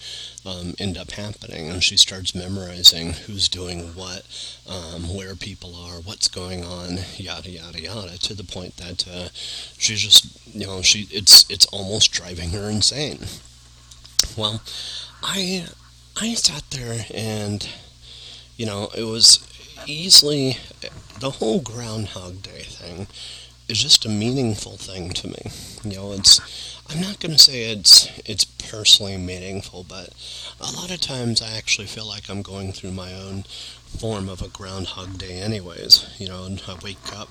um, 0.45 0.73
end 0.79 0.97
up 0.97 1.11
happening, 1.11 1.69
and 1.69 1.83
she 1.83 1.97
starts 1.97 2.33
memorizing 2.33 3.13
who's 3.13 3.47
doing 3.47 3.89
what, 3.95 4.23
um, 4.67 5.15
where 5.15 5.35
people 5.35 5.75
are, 5.75 5.99
what's 6.01 6.27
going 6.27 6.63
on, 6.63 6.99
yada 7.17 7.49
yada 7.49 7.81
yada, 7.81 8.17
to 8.17 8.33
the 8.33 8.43
point 8.43 8.77
that 8.77 9.07
uh, 9.07 9.29
she's 9.77 10.01
just, 10.01 10.55
you 10.55 10.65
know, 10.65 10.81
she 10.81 11.07
it's 11.11 11.49
it's 11.49 11.65
almost 11.67 12.11
driving 12.11 12.49
her 12.49 12.69
insane. 12.69 13.25
Well, 14.35 14.61
I 15.23 15.65
I 16.19 16.33
sat 16.33 16.63
there 16.71 17.05
and 17.13 17.67
you 18.57 18.65
know 18.65 18.89
it 18.97 19.03
was 19.03 19.45
easily 19.85 20.57
the 21.19 21.31
whole 21.31 21.59
Groundhog 21.59 22.41
Day 22.41 22.63
thing 22.63 23.07
is 23.67 23.81
just 23.81 24.05
a 24.05 24.09
meaningful 24.09 24.77
thing 24.77 25.11
to 25.11 25.27
me. 25.27 25.51
You 25.83 25.97
know, 25.97 26.11
it's 26.13 26.39
I'm 26.89 27.01
not 27.01 27.19
going 27.19 27.33
to 27.33 27.37
say 27.37 27.71
it's 27.71 28.09
it's 28.25 28.45
personally 28.45 29.17
meaningful, 29.17 29.85
but 29.87 30.09
a 30.59 30.71
lot 30.71 30.91
of 30.91 31.01
times 31.01 31.41
I 31.41 31.55
actually 31.55 31.87
feel 31.87 32.07
like 32.07 32.29
I'm 32.29 32.41
going 32.41 32.73
through 32.73 32.91
my 32.91 33.13
own 33.13 33.43
form 33.43 34.27
of 34.29 34.41
a 34.41 34.47
Groundhog 34.47 35.17
Day, 35.17 35.39
anyways. 35.39 36.07
You 36.17 36.29
know, 36.29 36.57
I 36.67 36.77
wake 36.83 37.13
up, 37.15 37.29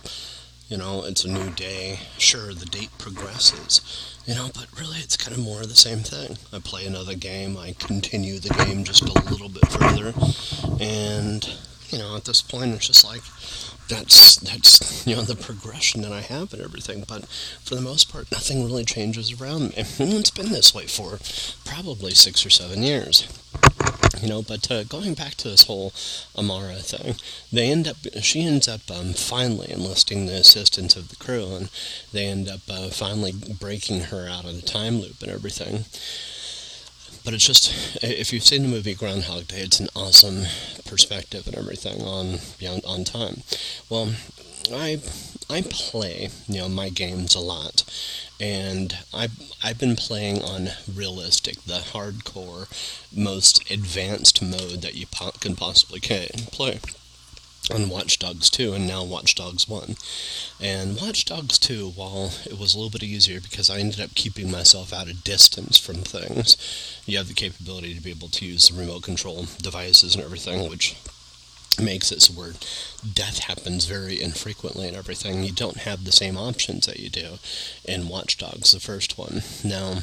you 0.68 0.76
know, 0.76 1.04
it's 1.04 1.24
a 1.24 1.30
new 1.30 1.50
day. 1.50 2.00
Sure, 2.18 2.54
the 2.54 2.66
date 2.66 2.90
progresses, 2.98 3.80
you 4.26 4.34
know, 4.34 4.50
but 4.54 4.66
really 4.78 4.98
it's 4.98 5.16
kind 5.16 5.36
of 5.36 5.42
more 5.42 5.62
of 5.62 5.68
the 5.68 5.76
same 5.76 6.00
thing. 6.00 6.38
I 6.52 6.60
play 6.60 6.86
another 6.86 7.14
game, 7.14 7.56
I 7.56 7.74
continue 7.78 8.38
the 8.38 8.54
game 8.64 8.84
just 8.84 9.02
a 9.02 9.30
little 9.30 9.48
bit 9.48 9.66
further, 9.68 10.14
and 10.80 11.48
you 11.90 11.98
know, 11.98 12.16
at 12.16 12.24
this 12.24 12.42
point, 12.42 12.74
it's 12.74 12.86
just 12.86 13.04
like 13.04 13.22
that's 13.88 14.36
that's 14.36 15.06
you 15.06 15.16
know 15.16 15.22
the 15.22 15.34
progression 15.34 16.02
that 16.02 16.12
I 16.12 16.20
have 16.20 16.52
and 16.52 16.62
everything. 16.62 17.04
But 17.08 17.26
for 17.26 17.74
the 17.74 17.80
most 17.80 18.12
part, 18.12 18.30
nothing 18.30 18.64
really 18.64 18.84
changes 18.84 19.40
around 19.40 19.70
me. 19.70 19.84
And 19.98 20.12
it's 20.12 20.30
been 20.30 20.50
this 20.50 20.74
way 20.74 20.86
for 20.86 21.18
probably 21.64 22.12
six 22.12 22.44
or 22.44 22.50
seven 22.50 22.82
years. 22.82 23.26
You 24.20 24.28
know, 24.28 24.42
but 24.42 24.70
uh, 24.70 24.84
going 24.84 25.14
back 25.14 25.34
to 25.36 25.48
this 25.48 25.64
whole 25.64 25.92
Amara 26.36 26.76
thing, 26.76 27.14
they 27.52 27.70
end 27.70 27.86
up. 27.86 27.96
She 28.20 28.42
ends 28.42 28.66
up 28.68 28.90
um, 28.90 29.12
finally 29.12 29.70
enlisting 29.70 30.26
the 30.26 30.34
assistance 30.34 30.96
of 30.96 31.08
the 31.08 31.16
crew, 31.16 31.54
and 31.54 31.70
they 32.12 32.26
end 32.26 32.48
up 32.48 32.60
uh, 32.68 32.88
finally 32.88 33.32
breaking 33.32 34.02
her 34.04 34.28
out 34.28 34.44
of 34.44 34.56
the 34.56 34.62
time 34.62 35.00
loop 35.00 35.22
and 35.22 35.30
everything. 35.30 35.84
But 37.28 37.34
it's 37.34 37.46
just, 37.46 38.02
if 38.02 38.32
you've 38.32 38.42
seen 38.42 38.62
the 38.62 38.68
movie 38.68 38.94
Groundhog 38.94 39.48
Day, 39.48 39.60
it's 39.60 39.80
an 39.80 39.90
awesome 39.94 40.44
perspective 40.86 41.46
and 41.46 41.54
everything 41.56 42.00
on 42.00 42.38
beyond 42.58 42.86
on 42.86 43.04
time. 43.04 43.42
Well, 43.90 44.14
I 44.72 45.02
I 45.50 45.60
play 45.60 46.30
you 46.48 46.60
know 46.60 46.70
my 46.70 46.88
games 46.88 47.34
a 47.34 47.40
lot, 47.40 47.84
and 48.40 48.96
I 49.12 49.28
I've 49.62 49.78
been 49.78 49.94
playing 49.94 50.40
on 50.40 50.70
realistic, 50.90 51.62
the 51.64 51.80
hardcore, 51.92 52.66
most 53.14 53.70
advanced 53.70 54.40
mode 54.40 54.80
that 54.80 54.94
you 54.94 55.04
po- 55.04 55.32
can 55.38 55.54
possibly 55.54 56.00
play 56.00 56.80
on 57.70 57.88
Watch 57.88 58.18
Dogs 58.18 58.50
2 58.50 58.72
and 58.72 58.86
now 58.86 59.04
Watch 59.04 59.34
Dogs 59.34 59.68
1. 59.68 59.96
And 60.60 61.00
Watch 61.00 61.24
Dogs 61.24 61.58
2, 61.58 61.90
while 61.90 62.32
it 62.46 62.58
was 62.58 62.74
a 62.74 62.78
little 62.78 62.90
bit 62.90 63.02
easier 63.02 63.40
because 63.40 63.70
I 63.70 63.78
ended 63.78 64.00
up 64.00 64.14
keeping 64.14 64.50
myself 64.50 64.92
out 64.92 65.10
of 65.10 65.24
distance 65.24 65.78
from 65.78 65.96
things, 65.96 66.56
you 67.06 67.18
have 67.18 67.28
the 67.28 67.34
capability 67.34 67.94
to 67.94 68.00
be 68.00 68.10
able 68.10 68.28
to 68.28 68.46
use 68.46 68.68
the 68.68 68.78
remote 68.78 69.02
control 69.02 69.46
devices 69.60 70.14
and 70.14 70.24
everything, 70.24 70.68
which 70.68 70.96
makes 71.80 72.10
it 72.10 72.22
so 72.22 72.32
where 72.32 72.54
death 73.14 73.40
happens 73.40 73.84
very 73.84 74.20
infrequently 74.20 74.88
and 74.88 74.96
everything. 74.96 75.44
You 75.44 75.52
don't 75.52 75.78
have 75.78 76.04
the 76.04 76.12
same 76.12 76.36
options 76.36 76.86
that 76.86 76.98
you 77.00 77.08
do 77.08 77.38
in 77.84 78.08
Watch 78.08 78.38
Dogs, 78.38 78.72
the 78.72 78.80
first 78.80 79.16
one. 79.18 79.42
Now, 79.64 80.00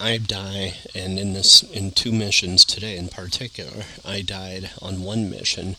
I 0.00 0.18
die, 0.18 0.74
and 0.94 1.18
in 1.18 1.32
this, 1.32 1.62
in 1.62 1.92
two 1.92 2.10
missions 2.10 2.64
today 2.64 2.96
in 2.96 3.08
particular, 3.08 3.84
I 4.04 4.22
died 4.22 4.70
on 4.80 5.02
one 5.02 5.30
mission 5.30 5.76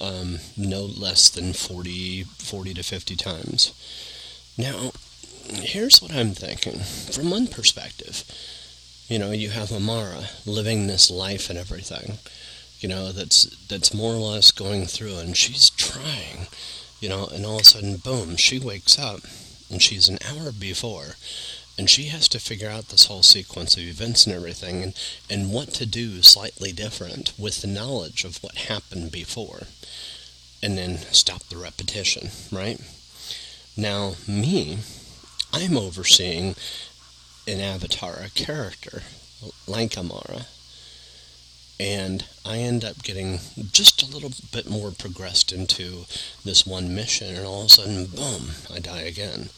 um, 0.00 0.38
no 0.56 0.82
less 0.82 1.28
than 1.28 1.52
40, 1.52 2.24
40 2.24 2.74
to 2.74 2.82
50 2.82 3.16
times. 3.16 3.72
Now, 4.56 4.92
here's 5.52 6.00
what 6.00 6.12
I'm 6.12 6.32
thinking. 6.32 6.80
From 6.80 7.30
one 7.30 7.46
perspective, 7.46 8.24
you 9.08 9.18
know, 9.18 9.30
you 9.32 9.50
have 9.50 9.72
Amara 9.72 10.24
living 10.46 10.86
this 10.86 11.10
life 11.10 11.50
and 11.50 11.58
everything, 11.58 12.18
you 12.80 12.88
know, 12.88 13.12
that's 13.12 13.44
that's 13.68 13.92
more 13.92 14.14
or 14.14 14.18
less 14.18 14.52
going 14.52 14.86
through, 14.86 15.18
and 15.18 15.36
she's 15.36 15.70
trying, 15.70 16.46
you 17.00 17.08
know, 17.08 17.26
and 17.26 17.44
all 17.44 17.56
of 17.56 17.62
a 17.62 17.64
sudden, 17.64 17.96
boom, 17.96 18.36
she 18.36 18.58
wakes 18.58 18.98
up, 18.98 19.20
and 19.70 19.82
she's 19.82 20.08
an 20.08 20.18
hour 20.26 20.50
before, 20.50 21.16
and 21.80 21.88
she 21.88 22.08
has 22.08 22.28
to 22.28 22.38
figure 22.38 22.68
out 22.68 22.88
this 22.88 23.06
whole 23.06 23.22
sequence 23.22 23.74
of 23.74 23.82
events 23.82 24.26
and 24.26 24.36
everything 24.36 24.82
and, 24.82 24.94
and 25.30 25.50
what 25.50 25.68
to 25.68 25.86
do 25.86 26.20
slightly 26.20 26.72
different 26.72 27.32
with 27.38 27.62
the 27.62 27.66
knowledge 27.66 28.22
of 28.22 28.36
what 28.42 28.68
happened 28.68 29.10
before 29.10 29.62
and 30.62 30.76
then 30.76 30.98
stop 30.98 31.42
the 31.44 31.56
repetition 31.56 32.28
right 32.52 32.78
now 33.78 34.12
me 34.28 34.76
i'm 35.54 35.74
overseeing 35.74 36.54
an 37.48 37.60
avatar 37.60 38.26
character 38.34 39.00
like 39.66 39.96
amara 39.96 40.44
and 41.80 42.26
I 42.44 42.58
end 42.58 42.84
up 42.84 43.02
getting 43.02 43.40
just 43.72 44.02
a 44.02 44.06
little 44.14 44.32
bit 44.52 44.68
more 44.68 44.90
progressed 44.90 45.50
into 45.50 46.04
this 46.44 46.66
one 46.66 46.94
mission, 46.94 47.34
and 47.34 47.46
all 47.46 47.62
of 47.62 47.66
a 47.68 47.70
sudden, 47.70 48.04
boom, 48.04 48.50
I 48.70 48.80
die 48.80 49.00
again. 49.00 49.48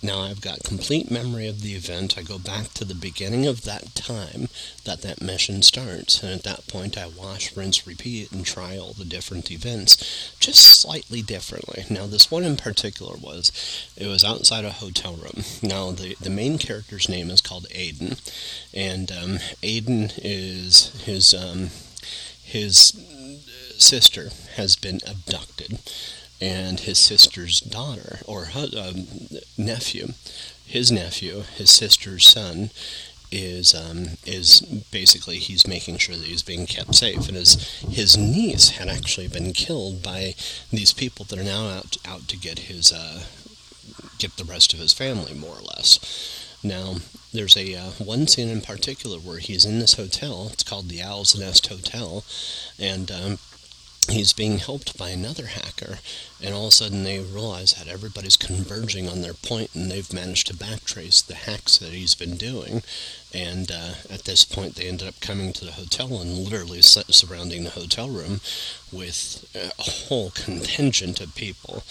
Now 0.00 0.20
I've 0.20 0.40
got 0.40 0.62
complete 0.62 1.10
memory 1.10 1.48
of 1.48 1.62
the 1.62 1.74
event. 1.74 2.16
I 2.16 2.22
go 2.22 2.38
back 2.38 2.72
to 2.74 2.84
the 2.84 2.94
beginning 2.94 3.46
of 3.46 3.62
that 3.62 3.94
time 3.96 4.48
that 4.84 5.02
that 5.02 5.20
mission 5.20 5.62
starts. 5.62 6.22
And 6.22 6.32
at 6.32 6.44
that 6.44 6.68
point, 6.68 6.96
I 6.96 7.08
wash, 7.08 7.56
rinse, 7.56 7.86
repeat, 7.86 8.30
and 8.30 8.46
try 8.46 8.78
all 8.78 8.92
the 8.92 9.04
different 9.04 9.50
events 9.50 9.96
just 10.38 10.62
slightly 10.80 11.20
differently. 11.20 11.84
Now, 11.90 12.06
this 12.06 12.30
one 12.30 12.44
in 12.44 12.56
particular 12.56 13.16
was, 13.16 13.50
it 13.96 14.06
was 14.06 14.24
outside 14.24 14.64
a 14.64 14.70
hotel 14.70 15.14
room. 15.14 15.44
Now, 15.62 15.90
the, 15.90 16.16
the 16.20 16.30
main 16.30 16.58
character's 16.58 17.08
name 17.08 17.28
is 17.28 17.40
called 17.40 17.66
Aiden. 17.70 18.20
And 18.72 19.10
um, 19.10 19.38
Aiden 19.62 20.12
is 20.22 21.02
his, 21.04 21.34
um, 21.34 21.70
his 22.44 23.04
sister 23.78 24.30
has 24.54 24.76
been 24.76 25.00
abducted 25.06 25.78
and 26.40 26.80
his 26.80 26.98
sister's 26.98 27.60
daughter 27.60 28.20
or 28.26 28.48
um, 28.56 29.06
nephew, 29.56 30.08
his 30.66 30.92
nephew, 30.92 31.42
his 31.56 31.70
sister's 31.70 32.26
son, 32.26 32.70
is 33.30 33.74
um, 33.74 34.16
is 34.24 34.60
basically 34.90 35.38
he's 35.38 35.66
making 35.66 35.98
sure 35.98 36.16
that 36.16 36.26
he's 36.26 36.42
being 36.42 36.66
kept 36.66 36.94
safe, 36.94 37.28
and 37.28 37.36
his 37.36 37.80
his 37.80 38.16
niece 38.16 38.70
had 38.70 38.88
actually 38.88 39.28
been 39.28 39.52
killed 39.52 40.02
by 40.02 40.34
these 40.70 40.92
people 40.92 41.24
that 41.26 41.38
are 41.38 41.44
now 41.44 41.68
out 41.68 41.96
out 42.06 42.28
to 42.28 42.38
get 42.38 42.60
his 42.60 42.92
uh, 42.92 43.24
get 44.18 44.36
the 44.36 44.44
rest 44.44 44.72
of 44.72 44.78
his 44.78 44.92
family 44.92 45.34
more 45.34 45.56
or 45.56 45.62
less. 45.62 45.98
Now, 46.62 46.96
there's 47.32 47.56
a 47.56 47.74
uh, 47.74 47.90
one 47.98 48.26
scene 48.26 48.48
in 48.48 48.62
particular 48.62 49.18
where 49.18 49.38
he's 49.38 49.64
in 49.64 49.78
this 49.78 49.94
hotel. 49.94 50.48
It's 50.52 50.64
called 50.64 50.88
the 50.88 51.02
Owl's 51.02 51.38
Nest 51.38 51.66
Hotel, 51.66 52.24
and 52.78 53.10
um, 53.10 53.38
he's 54.10 54.32
being 54.32 54.58
helped 54.58 54.96
by 54.96 55.10
another 55.10 55.46
hacker, 55.46 55.98
and 56.42 56.54
all 56.54 56.66
of 56.66 56.68
a 56.68 56.72
sudden 56.72 57.04
they 57.04 57.18
realize 57.18 57.74
that 57.74 57.88
everybody's 57.88 58.36
converging 58.36 59.08
on 59.08 59.22
their 59.22 59.34
point, 59.34 59.74
and 59.74 59.90
they've 59.90 60.12
managed 60.12 60.46
to 60.46 60.54
backtrace 60.54 61.24
the 61.24 61.34
hacks 61.34 61.78
that 61.78 61.92
he's 61.92 62.14
been 62.14 62.36
doing. 62.36 62.82
And 63.34 63.70
uh, 63.70 63.94
at 64.10 64.24
this 64.24 64.44
point, 64.44 64.76
they 64.76 64.88
ended 64.88 65.08
up 65.08 65.20
coming 65.20 65.52
to 65.52 65.64
the 65.64 65.72
hotel 65.72 66.20
and 66.20 66.38
literally 66.38 66.80
surrounding 66.80 67.64
the 67.64 67.70
hotel 67.70 68.08
room 68.08 68.40
with 68.90 69.44
a 69.54 69.82
whole 69.82 70.30
contingent 70.30 71.20
of 71.20 71.34
people. 71.34 71.82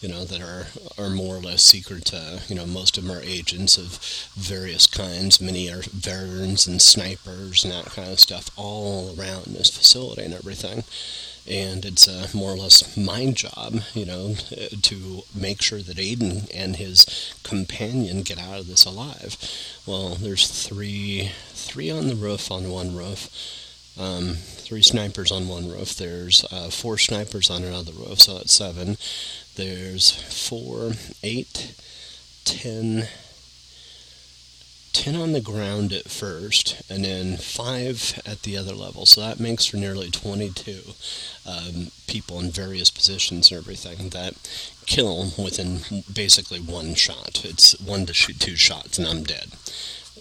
You 0.00 0.10
know 0.10 0.24
that 0.26 0.42
are 0.42 0.66
are 1.02 1.08
more 1.08 1.36
or 1.36 1.40
less 1.40 1.62
secret. 1.62 2.12
Uh, 2.12 2.40
you 2.46 2.54
know, 2.54 2.66
most 2.66 2.98
of 2.98 3.04
them 3.04 3.16
are 3.16 3.22
agents 3.22 3.78
of 3.78 3.98
various 4.36 4.86
kinds. 4.86 5.40
Many 5.40 5.70
are 5.70 5.80
veterans 5.80 6.66
and 6.66 6.82
snipers 6.82 7.64
and 7.64 7.72
that 7.72 7.86
kind 7.86 8.12
of 8.12 8.20
stuff, 8.20 8.50
all 8.54 9.14
around 9.18 9.46
this 9.46 9.70
facility 9.70 10.22
and 10.22 10.34
everything 10.34 10.84
and 11.48 11.84
it's 11.84 12.08
uh, 12.08 12.28
more 12.34 12.52
or 12.52 12.56
less 12.56 12.96
my 12.96 13.30
job, 13.32 13.80
you 13.94 14.06
know, 14.06 14.34
to 14.82 15.22
make 15.34 15.60
sure 15.62 15.80
that 15.80 15.96
Aiden 15.96 16.50
and 16.54 16.76
his 16.76 17.34
companion 17.42 18.22
get 18.22 18.38
out 18.38 18.60
of 18.60 18.66
this 18.66 18.84
alive. 18.84 19.36
Well, 19.86 20.14
there's 20.14 20.48
three, 20.48 21.30
three 21.52 21.90
on 21.90 22.08
the 22.08 22.14
roof 22.16 22.50
on 22.50 22.70
one 22.70 22.94
roof, 22.96 23.28
Um, 23.96 24.34
three 24.64 24.82
snipers 24.82 25.30
on 25.30 25.46
one 25.46 25.68
roof. 25.68 25.94
There's 25.94 26.44
uh, 26.50 26.68
four 26.70 26.98
snipers 26.98 27.48
on 27.48 27.62
another 27.62 27.92
roof, 27.92 28.18
so 28.20 28.34
that's 28.34 28.52
seven. 28.52 28.96
There's 29.54 30.10
four, 30.10 30.94
eight, 31.22 31.74
ten, 32.44 33.06
10 34.94 35.16
on 35.16 35.32
the 35.32 35.40
ground 35.40 35.92
at 35.92 36.08
first, 36.08 36.80
and 36.88 37.04
then 37.04 37.36
5 37.36 38.22
at 38.24 38.42
the 38.42 38.56
other 38.56 38.72
level. 38.74 39.04
So 39.04 39.20
that 39.20 39.40
makes 39.40 39.66
for 39.66 39.76
nearly 39.76 40.10
22 40.10 40.94
um, 41.46 41.90
people 42.06 42.38
in 42.40 42.50
various 42.50 42.90
positions 42.90 43.50
and 43.50 43.58
everything 43.58 44.10
that 44.10 44.34
kill 44.86 45.32
within 45.36 45.80
basically 46.12 46.60
one 46.60 46.94
shot. 46.94 47.44
It's 47.44 47.78
one 47.80 48.06
to 48.06 48.14
shoot 48.14 48.38
two 48.38 48.56
shots, 48.56 48.98
and 48.98 49.06
I'm 49.06 49.24
dead. 49.24 49.50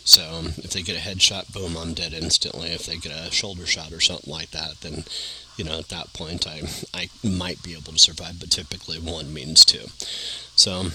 So 0.05 0.29
um, 0.33 0.47
if 0.57 0.71
they 0.71 0.81
get 0.81 0.97
a 0.97 1.07
headshot, 1.07 1.53
boom, 1.53 1.77
I'm 1.77 1.93
dead 1.93 2.13
instantly. 2.13 2.69
If 2.69 2.85
they 2.85 2.97
get 2.97 3.13
a 3.13 3.31
shoulder 3.31 3.65
shot 3.65 3.93
or 3.93 4.01
something 4.01 4.31
like 4.31 4.51
that, 4.51 4.81
then 4.81 5.05
you 5.57 5.63
know 5.63 5.79
at 5.79 5.89
that 5.89 6.13
point 6.13 6.47
I 6.47 6.61
I 6.93 7.09
might 7.23 7.61
be 7.63 7.73
able 7.73 7.93
to 7.93 7.99
survive. 7.99 8.39
But 8.39 8.51
typically 8.51 8.99
one 8.99 9.33
means 9.33 9.65
two. 9.65 9.87
So 10.55 10.87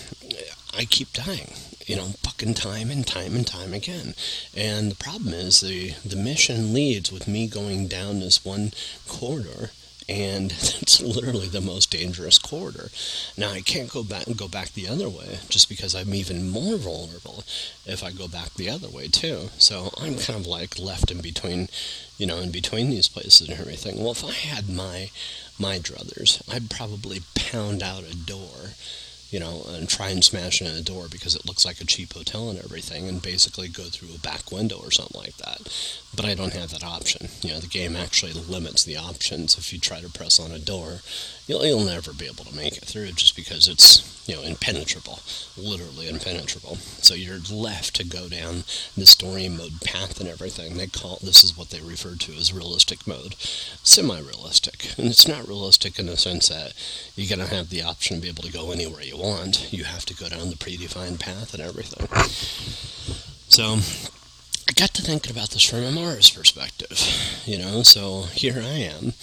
I 0.76 0.84
keep 0.84 1.12
dying, 1.12 1.52
you 1.86 1.96
know, 1.96 2.08
fucking 2.22 2.54
time 2.54 2.90
and 2.90 3.06
time 3.06 3.34
and 3.34 3.46
time 3.46 3.74
again. 3.74 4.14
And 4.56 4.90
the 4.90 4.96
problem 4.96 5.34
is 5.34 5.60
the 5.60 5.94
the 6.04 6.16
mission 6.16 6.72
leads 6.72 7.10
with 7.10 7.26
me 7.26 7.46
going 7.48 7.88
down 7.88 8.20
this 8.20 8.44
one 8.44 8.72
corridor 9.06 9.70
and 10.08 10.50
that's 10.50 11.00
literally 11.00 11.48
the 11.48 11.60
most 11.60 11.90
dangerous 11.90 12.38
corridor. 12.38 12.90
Now 13.36 13.50
I 13.50 13.60
can't 13.60 13.90
go 13.90 14.02
back 14.02 14.24
go 14.36 14.48
back 14.48 14.72
the 14.72 14.88
other 14.88 15.08
way 15.08 15.40
just 15.48 15.68
because 15.68 15.94
I'm 15.94 16.14
even 16.14 16.48
more 16.48 16.76
vulnerable 16.76 17.44
if 17.84 18.02
I 18.02 18.10
go 18.10 18.28
back 18.28 18.54
the 18.54 18.70
other 18.70 18.88
way 18.88 19.08
too. 19.08 19.50
So 19.58 19.90
I'm 20.00 20.16
kind 20.16 20.40
of 20.40 20.46
like 20.46 20.78
left 20.78 21.10
in 21.10 21.20
between, 21.20 21.68
you 22.16 22.26
know, 22.26 22.38
in 22.38 22.50
between 22.50 22.90
these 22.90 23.08
places 23.08 23.48
and 23.48 23.58
everything. 23.58 23.98
Well, 23.98 24.12
if 24.12 24.24
I 24.24 24.32
had 24.32 24.68
my 24.68 25.10
my 25.58 25.78
druthers, 25.78 26.42
I'd 26.52 26.70
probably 26.70 27.20
pound 27.34 27.82
out 27.82 28.04
a 28.04 28.16
door 28.16 28.74
you 29.30 29.38
know, 29.38 29.62
and 29.68 29.88
try 29.88 30.08
and 30.08 30.24
smash 30.24 30.60
in 30.60 30.66
a 30.66 30.80
door 30.80 31.06
because 31.10 31.34
it 31.34 31.46
looks 31.46 31.64
like 31.64 31.80
a 31.80 31.86
cheap 31.86 32.14
hotel 32.14 32.48
and 32.48 32.58
everything, 32.58 33.08
and 33.08 33.20
basically 33.22 33.68
go 33.68 33.84
through 33.84 34.14
a 34.14 34.18
back 34.18 34.50
window 34.50 34.78
or 34.78 34.90
something 34.90 35.20
like 35.20 35.36
that. 35.36 35.60
But 36.14 36.24
I 36.24 36.34
don't 36.34 36.54
have 36.54 36.70
that 36.70 36.84
option. 36.84 37.28
You 37.42 37.52
know, 37.52 37.60
the 37.60 37.66
game 37.66 37.94
actually 37.94 38.32
limits 38.32 38.84
the 38.84 38.96
options. 38.96 39.58
If 39.58 39.72
you 39.72 39.78
try 39.78 40.00
to 40.00 40.08
press 40.08 40.40
on 40.40 40.50
a 40.50 40.58
door, 40.58 41.00
you'll, 41.46 41.64
you'll 41.64 41.84
never 41.84 42.12
be 42.12 42.26
able 42.26 42.44
to 42.44 42.56
make 42.56 42.76
it 42.78 42.84
through 42.84 43.12
just 43.12 43.36
because 43.36 43.68
it's 43.68 44.17
you 44.28 44.36
know, 44.36 44.42
impenetrable, 44.42 45.20
literally 45.56 46.06
impenetrable. 46.06 46.76
So 47.00 47.14
you're 47.14 47.38
left 47.50 47.96
to 47.96 48.04
go 48.04 48.28
down 48.28 48.64
the 48.94 49.06
story 49.06 49.48
mode 49.48 49.80
path 49.82 50.20
and 50.20 50.28
everything. 50.28 50.76
They 50.76 50.86
call 50.86 51.18
this 51.22 51.42
is 51.42 51.56
what 51.56 51.70
they 51.70 51.80
refer 51.80 52.14
to 52.14 52.34
as 52.34 52.52
realistic 52.52 53.06
mode, 53.06 53.36
semi-realistic, 53.82 54.98
and 54.98 55.06
it's 55.06 55.26
not 55.26 55.48
realistic 55.48 55.98
in 55.98 56.06
the 56.06 56.18
sense 56.18 56.48
that 56.48 56.74
you're 57.16 57.34
gonna 57.34 57.48
have 57.48 57.70
the 57.70 57.82
option 57.82 58.16
to 58.16 58.22
be 58.22 58.28
able 58.28 58.42
to 58.42 58.52
go 58.52 58.70
anywhere 58.70 59.02
you 59.02 59.16
want. 59.16 59.72
You 59.72 59.84
have 59.84 60.04
to 60.04 60.14
go 60.14 60.28
down 60.28 60.50
the 60.50 60.56
predefined 60.56 61.20
path 61.20 61.54
and 61.54 61.62
everything. 61.62 62.06
So 63.48 63.78
I 64.68 64.72
got 64.74 64.92
to 64.94 65.02
thinking 65.02 65.32
about 65.32 65.50
this 65.50 65.62
from 65.62 65.84
Amara's 65.84 66.28
perspective, 66.28 67.00
you 67.46 67.56
know. 67.56 67.82
So 67.82 68.24
here 68.34 68.60
I 68.62 68.76
am 68.76 69.14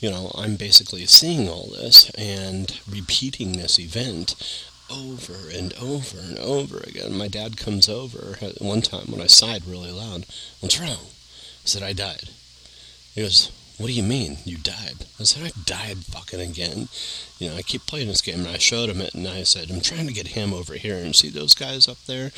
you 0.00 0.10
know, 0.10 0.32
I'm 0.34 0.56
basically 0.56 1.04
seeing 1.06 1.48
all 1.48 1.68
this 1.68 2.10
and 2.10 2.80
repeating 2.88 3.52
this 3.52 3.78
event 3.78 4.34
over 4.90 5.50
and 5.52 5.72
over 5.74 6.18
and 6.18 6.38
over 6.38 6.78
again. 6.78 7.16
My 7.16 7.28
dad 7.28 7.56
comes 7.58 7.88
over 7.88 8.38
at 8.40 8.62
one 8.62 8.80
time 8.80 9.12
when 9.12 9.20
I 9.20 9.26
sighed 9.26 9.66
really 9.66 9.92
loud. 9.92 10.24
What's 10.60 10.80
wrong? 10.80 10.88
I 10.90 11.66
said, 11.66 11.82
I 11.82 11.92
died. 11.92 12.30
He 13.14 13.20
goes, 13.20 13.52
What 13.76 13.88
do 13.88 13.92
you 13.92 14.02
mean 14.02 14.38
you 14.44 14.56
died? 14.56 15.04
I 15.20 15.24
said, 15.24 15.46
I 15.46 15.52
died 15.66 15.98
fucking 15.98 16.40
again. 16.40 16.88
You 17.38 17.50
know, 17.50 17.56
I 17.56 17.62
keep 17.62 17.86
playing 17.86 18.08
this 18.08 18.22
game 18.22 18.40
and 18.40 18.48
I 18.48 18.58
showed 18.58 18.88
him 18.88 19.02
it 19.02 19.14
and 19.14 19.28
I 19.28 19.42
said, 19.42 19.70
I'm 19.70 19.82
trying 19.82 20.06
to 20.06 20.14
get 20.14 20.28
him 20.28 20.54
over 20.54 20.74
here 20.74 20.96
and 20.96 21.14
see 21.14 21.28
those 21.28 21.54
guys 21.54 21.88
up 21.88 21.98
there? 22.06 22.30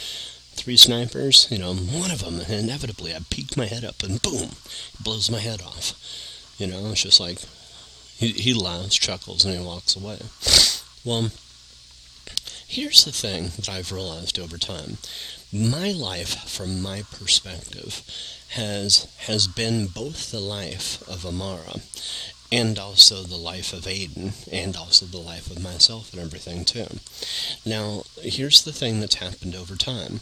Three 0.54 0.76
snipers, 0.76 1.48
you 1.50 1.58
know, 1.58 1.72
one 1.74 2.10
of 2.10 2.22
them, 2.24 2.40
inevitably, 2.40 3.14
I 3.14 3.20
peek 3.30 3.56
my 3.56 3.66
head 3.66 3.84
up 3.84 4.02
and 4.02 4.20
boom, 4.20 4.50
blows 5.02 5.30
my 5.30 5.38
head 5.38 5.62
off. 5.62 5.94
You 6.62 6.68
know, 6.68 6.92
it's 6.92 7.02
just 7.02 7.18
like, 7.18 7.38
he, 8.18 8.28
he 8.28 8.54
laughs, 8.54 8.94
chuckles, 8.94 9.44
and 9.44 9.52
he 9.52 9.60
walks 9.60 9.96
away. 9.96 10.18
Well, 11.04 11.32
here's 12.68 13.04
the 13.04 13.10
thing 13.10 13.50
that 13.56 13.68
I've 13.68 13.90
realized 13.90 14.38
over 14.38 14.56
time. 14.58 14.98
My 15.52 15.90
life, 15.90 16.48
from 16.48 16.80
my 16.80 17.02
perspective, 17.10 18.00
has 18.50 19.08
has 19.26 19.48
been 19.48 19.88
both 19.88 20.30
the 20.30 20.38
life 20.38 21.02
of 21.08 21.26
Amara 21.26 21.80
and 22.52 22.78
also 22.78 23.24
the 23.24 23.36
life 23.36 23.72
of 23.72 23.80
Aiden 23.80 24.46
and 24.52 24.76
also 24.76 25.04
the 25.04 25.18
life 25.18 25.50
of 25.50 25.60
myself 25.60 26.12
and 26.12 26.22
everything 26.22 26.64
too. 26.64 26.86
Now, 27.66 28.04
here's 28.20 28.62
the 28.62 28.72
thing 28.72 29.00
that's 29.00 29.16
happened 29.16 29.56
over 29.56 29.74
time. 29.74 30.20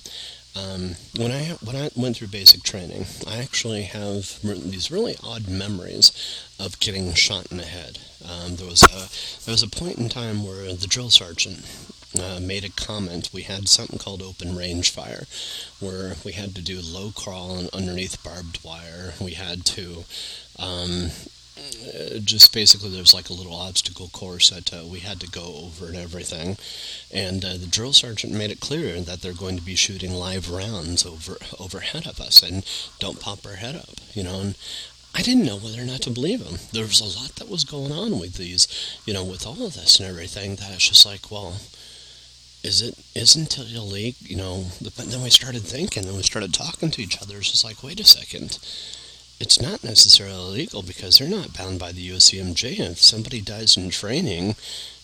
Um, 0.57 0.97
when 1.17 1.31
I 1.31 1.45
when 1.65 1.77
I 1.77 1.91
went 1.95 2.17
through 2.17 2.29
basic 2.29 2.63
training, 2.63 3.07
I 3.27 3.39
actually 3.39 3.83
have 3.83 4.41
these 4.43 4.91
really 4.91 5.17
odd 5.23 5.49
memories 5.49 6.13
of 6.59 6.81
getting 6.81 7.15
shot 7.15 7.51
in 7.51 7.59
the 7.59 7.65
head. 7.65 7.99
Um, 8.29 8.57
there 8.57 8.67
was 8.67 8.83
a 8.83 9.45
there 9.45 9.53
was 9.53 9.63
a 9.63 9.69
point 9.69 9.99
in 9.99 10.09
time 10.09 10.45
where 10.45 10.73
the 10.75 10.87
drill 10.89 11.11
sergeant 11.11 11.65
uh, 12.19 12.41
made 12.41 12.65
a 12.65 12.71
comment. 12.71 13.31
We 13.33 13.43
had 13.43 13.69
something 13.69 13.99
called 13.99 14.23
open 14.23 14.57
range 14.57 14.91
fire, 14.91 15.27
where 15.79 16.17
we 16.25 16.33
had 16.33 16.55
to 16.57 16.63
do 16.63 16.81
low 16.83 17.13
crawl 17.15 17.69
underneath 17.73 18.23
barbed 18.25 18.63
wire. 18.65 19.15
We 19.21 19.33
had 19.33 19.65
to 19.67 20.05
um, 20.59 21.11
just 22.25 22.53
basically 22.53 22.91
there 22.91 23.01
was 23.01 23.15
like 23.15 23.31
a 23.31 23.35
little 23.35 23.55
obstacle 23.55 24.09
course 24.09 24.51
that 24.51 24.73
uh, 24.73 24.85
we 24.87 25.01
had 25.01 25.21
to 25.21 25.29
go 25.29 25.61
over 25.65 25.87
and 25.87 25.97
everything. 25.97 26.57
And 27.13 27.45
uh, 27.45 27.57
the 27.57 27.67
drill 27.67 27.93
sergeant 27.93 28.33
made 28.33 28.51
it 28.51 28.61
clear 28.61 29.01
that 29.01 29.23
they're 29.23 29.33
going 29.33 29.57
to 29.57 29.63
be 29.63 29.75
shooting 29.75 30.13
live 30.13 30.51
rounds 30.51 31.05
over 31.05 31.37
overhead 31.59 32.07
of 32.07 32.21
us 32.21 32.43
and 32.43 32.65
don't 32.99 33.21
pop 33.21 33.45
our 33.47 33.57
head 33.57 33.77
up, 33.77 33.97
you 34.15 34.23
know. 34.23 34.41
And 34.41 34.55
I 35.15 35.23
didn't 35.23 35.47
know 35.47 35.57
whether 35.57 35.83
or 35.83 35.87
not 35.87 36.03
to 36.03 36.11
believe 36.11 36.43
him. 36.43 36.59
There 36.73 36.85
was 36.85 37.01
a 37.01 37.21
lot 37.21 37.37
that 37.37 37.49
was 37.49 37.65
going 37.65 37.93
on 37.93 38.21
with 38.21 38.35
these, 38.35 38.69
you 39.05 39.13
know, 39.13 39.25
with 39.25 39.47
all 39.47 39.65
of 39.65 39.75
this 39.75 39.99
and 39.99 40.09
everything. 40.09 40.57
That 40.57 40.73
it's 40.73 40.89
just 40.89 41.07
like, 41.07 41.31
well, 41.31 41.61
is 42.63 42.83
it 42.83 42.95
isn't 43.15 43.59
it 43.59 43.75
illegal? 43.75 44.19
You 44.21 44.37
know. 44.37 44.65
But 44.81 45.07
then 45.11 45.23
we 45.23 45.31
started 45.31 45.63
thinking, 45.63 46.07
and 46.07 46.17
we 46.17 46.23
started 46.23 46.55
talking 46.55 46.91
to 46.93 47.03
each 47.03 47.21
other. 47.21 47.39
It's 47.39 47.51
just 47.51 47.65
like, 47.65 47.83
wait 47.83 48.01
a 48.01 48.05
second 48.05 48.59
it's 49.41 49.61
not 49.61 49.83
necessarily 49.83 50.37
illegal 50.37 50.83
because 50.83 51.19
they're 51.19 51.29
not 51.29 51.57
bound 51.57 51.79
by 51.79 51.93
the 51.93 52.11
USCMJ. 52.11 52.79
If 52.79 52.99
somebody 52.99 53.41
dies 53.41 53.77
in 53.77 53.89
training, 53.89 54.55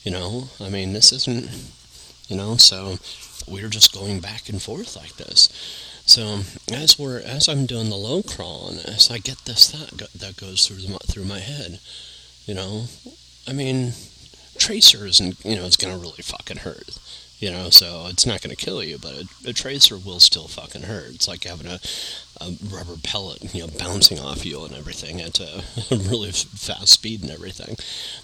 you 0.04 0.12
know, 0.12 0.50
I 0.60 0.68
mean, 0.68 0.92
this 0.92 1.10
isn't, 1.10 1.50
you 2.28 2.36
know, 2.36 2.56
so 2.56 2.98
we're 3.48 3.68
just 3.68 3.94
going 3.94 4.20
back 4.20 4.48
and 4.48 4.60
forth 4.60 4.94
like 4.94 5.16
this. 5.16 5.48
So 6.04 6.42
as 6.72 6.98
we're 6.98 7.20
as 7.20 7.48
I'm 7.48 7.66
doing 7.66 7.88
the 7.88 7.96
low 7.96 8.22
crawl 8.22 8.66
on 8.68 8.76
this, 8.76 9.10
I 9.10 9.18
get 9.18 9.38
this 9.38 9.70
thought 9.70 9.96
go, 9.96 10.06
that 10.14 10.36
goes 10.36 10.66
through 10.66 10.76
the, 10.76 10.98
through 10.98 11.24
my 11.24 11.40
head. 11.40 11.80
You 12.44 12.54
know, 12.54 12.84
I 13.48 13.52
mean, 13.52 13.94
tracer 14.58 15.04
isn't 15.06 15.44
you 15.44 15.56
know 15.56 15.66
it's 15.66 15.76
gonna 15.76 15.98
really 15.98 16.22
fucking 16.22 16.58
hurt. 16.58 16.96
You 17.38 17.50
know, 17.50 17.70
so 17.70 18.06
it's 18.08 18.24
not 18.24 18.40
to 18.40 18.56
kill 18.56 18.82
you, 18.82 18.96
but 18.96 19.12
a, 19.12 19.50
a, 19.50 19.52
tracer 19.52 19.98
will 19.98 20.20
still 20.20 20.48
fucking 20.48 20.84
hurt. 20.84 21.14
It's 21.14 21.28
like 21.28 21.44
having 21.44 21.66
a, 21.66 21.80
a 22.40 22.52
rubber 22.70 22.96
pellet, 23.02 23.54
you 23.54 23.62
know, 23.62 23.72
bouncing 23.78 24.18
off 24.18 24.44
you 24.44 24.64
and 24.64 24.74
everything 24.74 25.20
at 25.20 25.40
a 25.40 25.62
really 25.90 26.32
fast 26.32 26.88
speed 26.88 27.22
and 27.22 27.30
everything. 27.30 27.76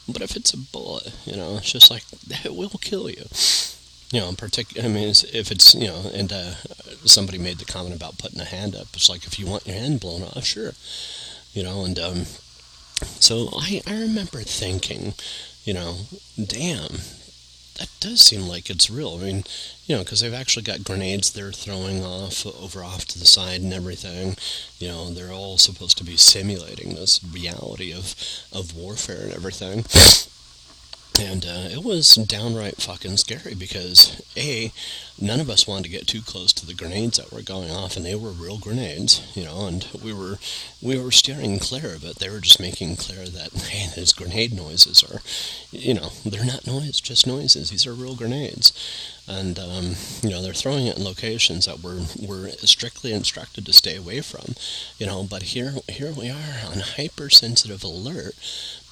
But 0.08 0.22
if 0.22 0.36
it's 0.36 0.52
a 0.52 0.58
bullet, 0.58 1.12
you 1.24 1.36
know, 1.36 1.56
it's 1.56 1.72
just 1.72 1.90
like 1.90 2.04
it 2.44 2.54
will 2.54 2.70
kill 2.80 3.08
you. 3.10 3.24
You 4.12 4.20
know, 4.20 4.28
in 4.28 4.36
particular, 4.36 4.86
I 4.86 4.92
mean, 4.92 5.08
if 5.08 5.50
it's 5.50 5.74
you 5.74 5.86
know, 5.86 6.10
and 6.12 6.32
uh, 6.32 6.54
somebody 7.04 7.38
made 7.38 7.58
the 7.58 7.64
comment 7.64 7.96
about 7.96 8.18
putting 8.18 8.40
a 8.40 8.44
hand 8.44 8.76
up. 8.76 8.88
It's 8.94 9.08
like 9.08 9.24
if 9.26 9.38
you 9.38 9.46
want 9.46 9.66
your 9.66 9.76
hand 9.76 10.00
blown 10.00 10.22
off, 10.22 10.44
sure, 10.44 10.72
you 11.54 11.62
know, 11.62 11.84
and 11.84 11.98
um, 11.98 12.24
so 13.20 13.48
I 13.56 13.80
I 13.86 13.98
remember 13.98 14.40
thinking, 14.42 15.14
you 15.64 15.74
know, 15.74 15.96
damn, 16.36 16.98
that 17.78 17.88
does 18.00 18.20
seem 18.20 18.42
like 18.42 18.68
it's 18.70 18.90
real. 18.90 19.16
I 19.16 19.24
mean, 19.24 19.44
you 19.86 19.96
know, 19.96 20.02
because 20.02 20.20
they've 20.20 20.34
actually 20.34 20.62
got 20.62 20.84
grenades 20.84 21.32
they're 21.32 21.52
throwing 21.52 22.04
off 22.04 22.46
over 22.46 22.84
off 22.84 23.06
to 23.06 23.18
the 23.18 23.26
side 23.26 23.60
and 23.60 23.72
everything. 23.72 24.36
You 24.78 24.88
know, 24.88 25.10
they're 25.10 25.32
all 25.32 25.58
supposed 25.58 25.98
to 25.98 26.04
be 26.04 26.16
simulating 26.16 26.94
this 26.94 27.20
reality 27.24 27.92
of 27.92 28.14
of 28.52 28.76
warfare 28.76 29.22
and 29.22 29.32
everything. 29.32 29.84
And 31.22 31.46
uh, 31.46 31.68
it 31.70 31.84
was 31.84 32.14
downright 32.16 32.76
fucking 32.76 33.16
scary 33.16 33.54
because 33.54 34.20
a 34.36 34.72
none 35.20 35.40
of 35.40 35.48
us 35.48 35.66
wanted 35.66 35.84
to 35.84 35.90
get 35.90 36.06
too 36.06 36.20
close 36.20 36.52
to 36.52 36.66
the 36.66 36.74
grenades 36.74 37.18
that 37.18 37.32
were 37.32 37.42
going 37.42 37.70
off 37.70 37.96
and 37.96 38.04
they 38.04 38.14
were 38.14 38.30
real 38.30 38.58
grenades 38.58 39.22
you 39.34 39.44
know 39.44 39.66
and 39.66 39.86
we 40.02 40.12
were 40.12 40.38
we 40.82 40.98
were 40.98 41.12
steering 41.12 41.60
clear 41.60 41.94
of 41.94 42.04
it. 42.04 42.16
They 42.16 42.28
were 42.28 42.40
just 42.40 42.60
making 42.60 42.96
clear 42.96 43.26
that 43.26 43.52
hey 43.52 43.88
these 43.94 44.12
grenade 44.12 44.52
noises 44.52 45.04
are 45.04 45.20
you 45.70 45.94
know 45.94 46.10
they're 46.26 46.44
not 46.44 46.66
noise 46.66 47.00
just 47.00 47.26
noises. 47.26 47.70
These 47.70 47.86
are 47.86 47.94
real 47.94 48.16
grenades. 48.16 48.72
And 49.28 49.56
um, 49.60 49.94
you 50.22 50.30
know 50.30 50.42
they're 50.42 50.52
throwing 50.52 50.88
it 50.88 50.98
in 50.98 51.04
locations 51.04 51.66
that 51.66 51.80
we're 51.80 52.02
we're 52.20 52.50
strictly 52.66 53.12
instructed 53.12 53.64
to 53.66 53.72
stay 53.72 53.96
away 53.96 54.20
from 54.20 54.56
you 54.98 55.06
know. 55.06 55.22
But 55.22 55.44
here 55.54 55.74
here 55.88 56.12
we 56.12 56.28
are 56.28 56.66
on 56.66 56.80
hypersensitive 56.80 57.84
alert 57.84 58.34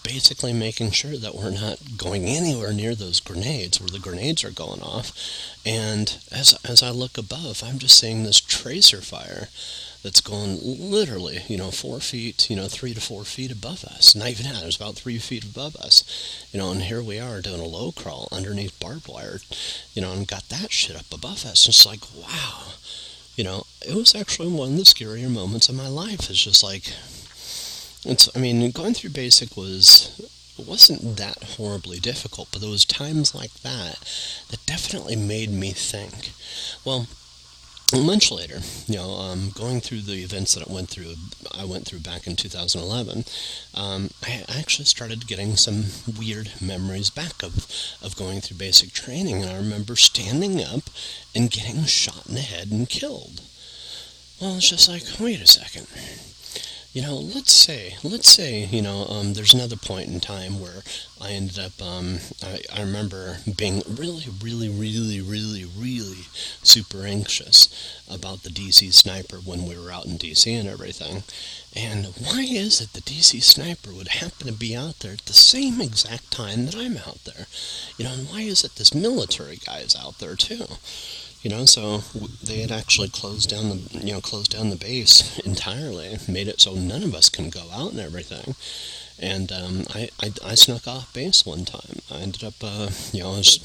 basically 0.03 0.53
making 0.53 0.91
sure 0.91 1.17
that 1.17 1.35
we're 1.35 1.51
not 1.51 1.79
going 1.97 2.25
anywhere 2.25 2.73
near 2.73 2.95
those 2.95 3.21
grenades 3.21 3.81
where 3.81 3.89
the 3.89 3.99
grenades 3.99 4.45
are 4.45 4.51
going 4.51 4.81
off. 4.81 5.13
And 5.65 6.19
as, 6.33 6.59
as 6.65 6.83
I 6.83 6.91
look 6.91 7.19
above, 7.19 7.63
I'm 7.65 7.79
just 7.79 7.99
seeing 7.99 8.23
this 8.23 8.41
tracer 8.41 9.01
fire 9.01 9.49
that's 10.03 10.21
going 10.23 10.59
literally, 10.63 11.41
you 11.47 11.59
know, 11.59 11.71
four 11.71 12.01
feet, 12.01 12.49
you 12.49 12.57
know, 12.57 12.69
three 12.69 12.95
to 12.95 13.01
four 13.01 13.25
feet 13.25 13.53
above 13.53 13.85
us. 13.85 14.15
Not 14.15 14.29
even 14.29 14.47
that, 14.47 14.63
it 14.63 14.67
was 14.67 14.77
about 14.77 14.95
three 14.95 15.19
feet 15.19 15.45
above 15.45 15.77
us. 15.77 16.49
You 16.53 16.59
know, 16.59 16.71
and 16.71 16.83
here 16.83 17.03
we 17.03 17.19
are 17.19 17.43
doing 17.43 17.61
a 17.61 17.65
low 17.65 17.93
crawl 17.93 18.29
underneath 18.33 18.79
barbed 18.81 19.09
wire, 19.09 19.41
you 19.93 20.01
know, 20.01 20.13
and 20.13 20.27
got 20.27 20.49
that 20.49 20.73
shit 20.73 20.97
up 20.97 21.13
above 21.13 21.45
us. 21.45 21.69
It's 21.69 21.85
like, 21.85 22.01
wow. 22.17 22.73
You 23.37 23.45
know, 23.45 23.67
it 23.87 23.95
was 23.95 24.15
actually 24.15 24.49
one 24.49 24.71
of 24.71 24.77
the 24.77 24.83
scarier 24.83 25.31
moments 25.31 25.69
of 25.69 25.75
my 25.75 25.89
life. 25.89 26.31
It's 26.31 26.45
just 26.45 26.63
like, 26.63 26.95
it's, 28.05 28.29
I 28.35 28.39
mean, 28.39 28.71
going 28.71 28.95
through 28.95 29.11
basic 29.11 29.57
was 29.57 30.21
wasn't 30.67 31.17
that 31.17 31.43
horribly 31.57 31.99
difficult, 31.99 32.49
but 32.53 32.61
there 32.61 32.71
was 32.71 32.85
times 32.85 33.35
like 33.35 33.53
that 33.63 33.99
that 34.51 34.67
definitely 34.67 35.17
made 35.17 35.51
me 35.51 35.71
think. 35.71 36.33
Well, 36.85 37.07
much 37.93 38.31
later, 38.31 38.61
you 38.87 38.97
know, 38.97 39.15
um, 39.15 39.51
going 39.51 39.81
through 39.81 40.03
the 40.03 40.23
events 40.23 40.55
that 40.55 40.69
I 40.69 40.73
went 40.73 40.91
through, 40.91 41.15
I 41.53 41.65
went 41.65 41.87
through 41.87 42.01
back 42.01 42.27
in 42.27 42.37
2011, 42.37 43.25
um, 43.75 44.11
I 44.23 44.45
actually 44.49 44.85
started 44.85 45.27
getting 45.27 45.57
some 45.57 45.87
weird 46.19 46.53
memories 46.61 47.11
back 47.11 47.43
of, 47.43 47.67
of 48.01 48.17
going 48.17 48.41
through 48.41 48.59
basic 48.59 48.93
training, 48.93 49.43
and 49.43 49.51
I 49.51 49.57
remember 49.57 49.97
standing 49.97 50.63
up 50.63 50.85
and 51.35 51.51
getting 51.51 51.85
shot 51.85 52.29
in 52.29 52.35
the 52.35 52.43
head 52.43 52.71
and 52.71 52.89
killed. 52.89 53.41
Well, 54.41 54.57
it's 54.57 54.71
just 54.71 54.89
like, 54.89 55.03
wait 55.19 55.41
a 55.41 55.47
second 55.47 55.89
you 56.93 57.03
know, 57.03 57.15
let's 57.15 57.53
say, 57.53 57.95
let's 58.03 58.29
say, 58.29 58.65
you 58.65 58.83
know, 58.83 59.07
um, 59.09 59.35
there's 59.35 59.55
another 59.55 59.77
point 59.77 60.09
in 60.09 60.19
time 60.19 60.59
where 60.61 60.83
I 61.21 61.31
ended 61.31 61.57
up, 61.57 61.81
um, 61.81 62.19
I, 62.43 62.63
I 62.75 62.81
remember 62.81 63.39
being 63.57 63.83
really, 63.89 64.25
really, 64.43 64.69
really, 64.69 65.21
really, 65.21 65.65
really 65.65 66.25
super 66.65 67.07
anxious 67.07 67.69
about 68.11 68.43
the 68.43 68.51
DC 68.51 68.93
sniper 68.93 69.37
when 69.37 69.67
we 69.67 69.79
were 69.79 69.93
out 69.93 70.07
in 70.07 70.19
DC 70.19 70.51
and 70.53 70.69
everything. 70.69 71.23
And 71.77 72.07
why 72.07 72.41
is 72.41 72.81
it 72.81 72.93
the 72.93 73.03
DC 73.03 73.41
sniper 73.41 73.93
would 73.93 74.09
happen 74.09 74.49
to 74.49 74.53
be 74.53 74.75
out 74.75 74.99
there 74.99 75.13
at 75.13 75.27
the 75.27 75.33
same 75.33 75.81
exact 75.81 76.33
time 76.33 76.67
that 76.67 76.75
I'm 76.75 76.97
out 76.97 77.25
there? 77.25 77.47
You 77.99 78.07
know, 78.07 78.15
and 78.15 78.29
why 78.29 78.41
is 78.41 78.65
it 78.65 78.75
this 78.75 78.93
military 78.93 79.57
guy 79.65 79.79
is 79.79 79.95
out 79.95 80.19
there 80.19 80.35
too? 80.35 80.67
You 81.43 81.51
know, 81.51 81.65
so 81.65 81.99
they 82.45 82.61
had 82.61 82.71
actually 82.71 83.09
closed 83.09 83.49
down 83.49 83.71
the, 83.71 84.01
you 84.05 84.13
know, 84.13 84.21
closed 84.21 84.53
down 84.53 84.69
the 84.69 84.77
base 84.77 85.39
entirely, 85.39 86.19
made 86.29 86.49
it 86.49 86.61
so 86.61 86.75
none 86.75 87.03
of 87.03 87.15
us 87.15 87.31
can 87.31 87.49
go 87.49 87.71
out 87.73 87.93
and 87.93 88.01
everything. 88.01 88.55
And 89.19 89.51
um, 89.51 89.85
I, 89.95 90.11
I, 90.23 90.33
I, 90.45 90.55
snuck 90.55 90.87
off 90.87 91.13
base 91.15 91.47
one 91.47 91.65
time. 91.65 92.01
I 92.11 92.21
ended 92.21 92.45
up, 92.45 92.55
uh, 92.63 92.91
you 93.13 93.23
know, 93.23 93.31
was, 93.31 93.59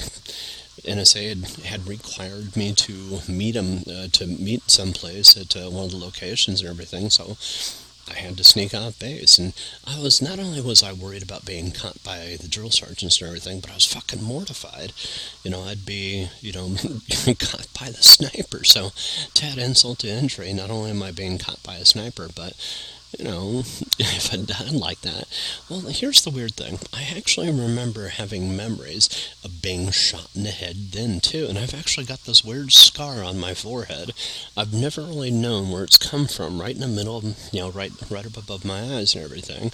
NSA 0.84 1.28
had, 1.28 1.64
had 1.64 1.88
required 1.88 2.56
me 2.56 2.72
to 2.74 3.20
meet 3.28 3.52
them, 3.52 3.82
uh, 3.90 4.08
to 4.12 4.26
meet 4.26 4.70
someplace 4.70 5.36
at 5.36 5.56
uh, 5.56 5.70
one 5.70 5.84
of 5.86 5.90
the 5.90 5.98
locations 5.98 6.60
and 6.60 6.70
everything. 6.70 7.10
So 7.10 7.36
I 8.08 8.14
had 8.14 8.36
to 8.36 8.44
sneak 8.44 8.74
off 8.74 8.98
base, 8.98 9.38
and 9.38 9.52
I 9.86 10.00
was 10.00 10.22
not 10.22 10.38
only 10.38 10.60
was 10.60 10.82
I 10.82 10.92
worried 10.92 11.22
about 11.22 11.44
being 11.44 11.72
caught 11.72 12.02
by 12.04 12.36
the 12.40 12.48
drill 12.48 12.70
sergeants 12.70 13.20
and 13.20 13.28
everything, 13.28 13.60
but 13.60 13.70
I 13.70 13.74
was 13.74 13.86
fucking 13.86 14.22
mortified. 14.22 14.92
You 15.42 15.50
know, 15.50 15.62
I'd 15.62 15.84
be, 15.84 16.28
you 16.40 16.52
know, 16.52 16.76
caught 17.38 17.68
by 17.78 17.90
the 17.90 18.02
sniper. 18.02 18.64
So, 18.64 18.92
to 19.34 19.46
add 19.46 19.58
insult 19.58 20.00
to 20.00 20.08
injury, 20.08 20.52
not 20.52 20.70
only 20.70 20.90
am 20.90 21.02
I 21.02 21.10
being 21.10 21.38
caught 21.38 21.62
by 21.62 21.76
a 21.76 21.84
sniper, 21.84 22.28
but 22.34 22.54
you 23.18 23.24
know, 23.24 23.58
if 23.98 24.32
I 24.32 24.36
died 24.36 24.72
like 24.72 25.00
that. 25.00 25.24
Well, 25.68 25.80
here's 25.80 26.22
the 26.22 26.30
weird 26.30 26.54
thing. 26.54 26.78
I 26.92 27.06
actually 27.16 27.48
remember 27.48 28.08
having 28.08 28.56
memories 28.56 29.08
of 29.44 29.62
being 29.62 29.90
shot 29.90 30.28
in 30.34 30.42
the 30.42 30.50
head 30.50 30.92
then, 30.92 31.20
too. 31.20 31.46
And 31.48 31.58
I've 31.58 31.74
actually 31.74 32.06
got 32.06 32.24
this 32.24 32.44
weird 32.44 32.72
scar 32.72 33.22
on 33.22 33.38
my 33.38 33.54
forehead. 33.54 34.12
I've 34.56 34.74
never 34.74 35.02
really 35.02 35.30
known 35.30 35.70
where 35.70 35.84
it's 35.84 35.98
come 35.98 36.26
from, 36.26 36.60
right 36.60 36.74
in 36.74 36.80
the 36.80 36.88
middle, 36.88 37.18
of, 37.18 37.24
you 37.52 37.60
know, 37.60 37.70
right, 37.70 37.92
right 38.10 38.26
up 38.26 38.36
above 38.36 38.64
my 38.64 38.80
eyes 38.80 39.14
and 39.14 39.24
everything. 39.24 39.72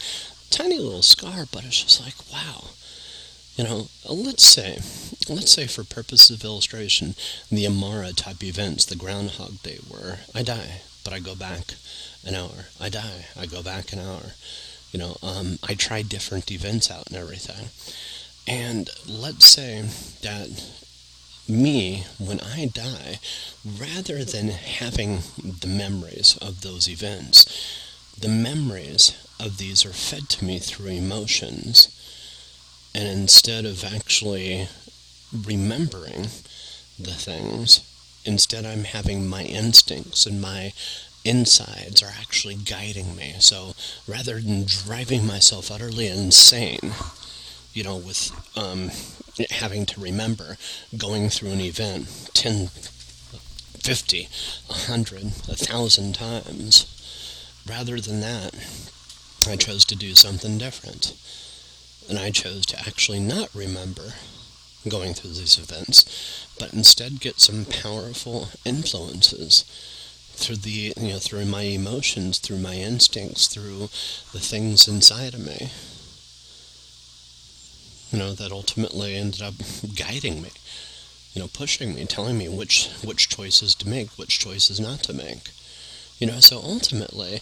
Tiny 0.50 0.78
little 0.78 1.02
scar, 1.02 1.46
but 1.50 1.64
it's 1.64 1.82
just 1.82 2.04
like, 2.04 2.14
wow. 2.32 2.70
You 3.56 3.64
know, 3.64 3.88
let's 4.08 4.44
say, 4.44 4.78
let's 5.28 5.52
say 5.52 5.66
for 5.66 5.84
purposes 5.84 6.30
of 6.30 6.44
illustration, 6.44 7.14
the 7.50 7.66
Amara 7.66 8.12
type 8.12 8.42
events, 8.42 8.86
the 8.86 8.96
Groundhog 8.96 9.62
Day 9.62 9.78
were, 9.90 10.20
I 10.34 10.42
die, 10.42 10.80
but 11.04 11.12
I 11.12 11.18
go 11.18 11.34
back 11.34 11.74
an 12.24 12.34
hour. 12.34 12.66
I 12.80 12.88
die. 12.88 13.26
I 13.38 13.46
go 13.46 13.62
back 13.62 13.92
an 13.92 13.98
hour. 13.98 14.34
You 14.92 14.98
know, 14.98 15.16
um, 15.22 15.58
I 15.66 15.74
try 15.74 16.02
different 16.02 16.50
events 16.50 16.90
out 16.90 17.08
and 17.08 17.16
everything. 17.16 17.68
And 18.46 18.90
let's 19.08 19.46
say 19.46 19.82
that 20.22 20.48
me, 21.48 22.04
when 22.18 22.40
I 22.40 22.66
die, 22.66 23.18
rather 23.64 24.24
than 24.24 24.48
having 24.48 25.20
the 25.36 25.66
memories 25.66 26.36
of 26.40 26.60
those 26.60 26.88
events, 26.88 27.46
the 28.18 28.28
memories 28.28 29.12
of 29.40 29.58
these 29.58 29.84
are 29.84 29.92
fed 29.92 30.28
to 30.30 30.44
me 30.44 30.58
through 30.58 30.90
emotions. 30.90 31.88
And 32.94 33.08
instead 33.08 33.64
of 33.64 33.84
actually 33.84 34.68
remembering 35.32 36.28
the 36.98 37.12
things, 37.14 37.80
instead 38.24 38.64
I'm 38.64 38.84
having 38.84 39.28
my 39.28 39.42
instincts 39.42 40.26
and 40.26 40.40
my 40.40 40.72
insides 41.24 42.02
are 42.02 42.12
actually 42.20 42.54
guiding 42.54 43.14
me. 43.16 43.34
So 43.38 43.74
rather 44.06 44.40
than 44.40 44.64
driving 44.66 45.26
myself 45.26 45.70
utterly 45.70 46.06
insane, 46.08 46.92
you 47.72 47.84
know, 47.84 47.96
with 47.96 48.30
um, 48.56 48.90
having 49.50 49.86
to 49.86 50.00
remember 50.00 50.56
going 50.96 51.28
through 51.28 51.50
an 51.50 51.60
event 51.60 52.30
10, 52.34 52.68
50, 52.68 54.28
100, 54.66 55.22
1,000 55.22 56.14
times, 56.14 56.86
rather 57.68 58.00
than 58.00 58.20
that, 58.20 58.54
I 59.48 59.56
chose 59.56 59.84
to 59.86 59.96
do 59.96 60.14
something 60.14 60.58
different. 60.58 61.14
And 62.08 62.18
I 62.18 62.30
chose 62.30 62.66
to 62.66 62.78
actually 62.78 63.20
not 63.20 63.54
remember 63.54 64.14
going 64.88 65.14
through 65.14 65.30
these 65.30 65.58
events, 65.58 66.41
but 66.62 66.72
instead 66.72 67.18
get 67.18 67.40
some 67.40 67.64
powerful 67.64 68.50
influences 68.64 69.64
through 70.34 70.54
the 70.54 70.94
you 70.96 71.08
know 71.08 71.18
through 71.18 71.44
my 71.44 71.62
emotions, 71.62 72.38
through 72.38 72.58
my 72.58 72.76
instincts, 72.76 73.48
through 73.48 73.88
the 74.32 74.38
things 74.38 74.86
inside 74.86 75.34
of 75.34 75.44
me. 75.44 75.72
You 78.12 78.18
know 78.20 78.32
that 78.34 78.52
ultimately 78.52 79.16
ended 79.16 79.42
up 79.42 79.54
guiding 79.96 80.40
me, 80.40 80.50
you 81.34 81.42
know, 81.42 81.48
pushing 81.48 81.96
me, 81.96 82.04
telling 82.04 82.38
me 82.38 82.48
which 82.48 82.88
which 83.02 83.28
choices 83.28 83.74
to 83.74 83.88
make, 83.88 84.10
which 84.16 84.38
choices 84.38 84.78
not 84.78 85.02
to 85.02 85.12
make. 85.12 85.50
You 86.20 86.28
know, 86.28 86.38
so 86.38 86.58
ultimately, 86.62 87.40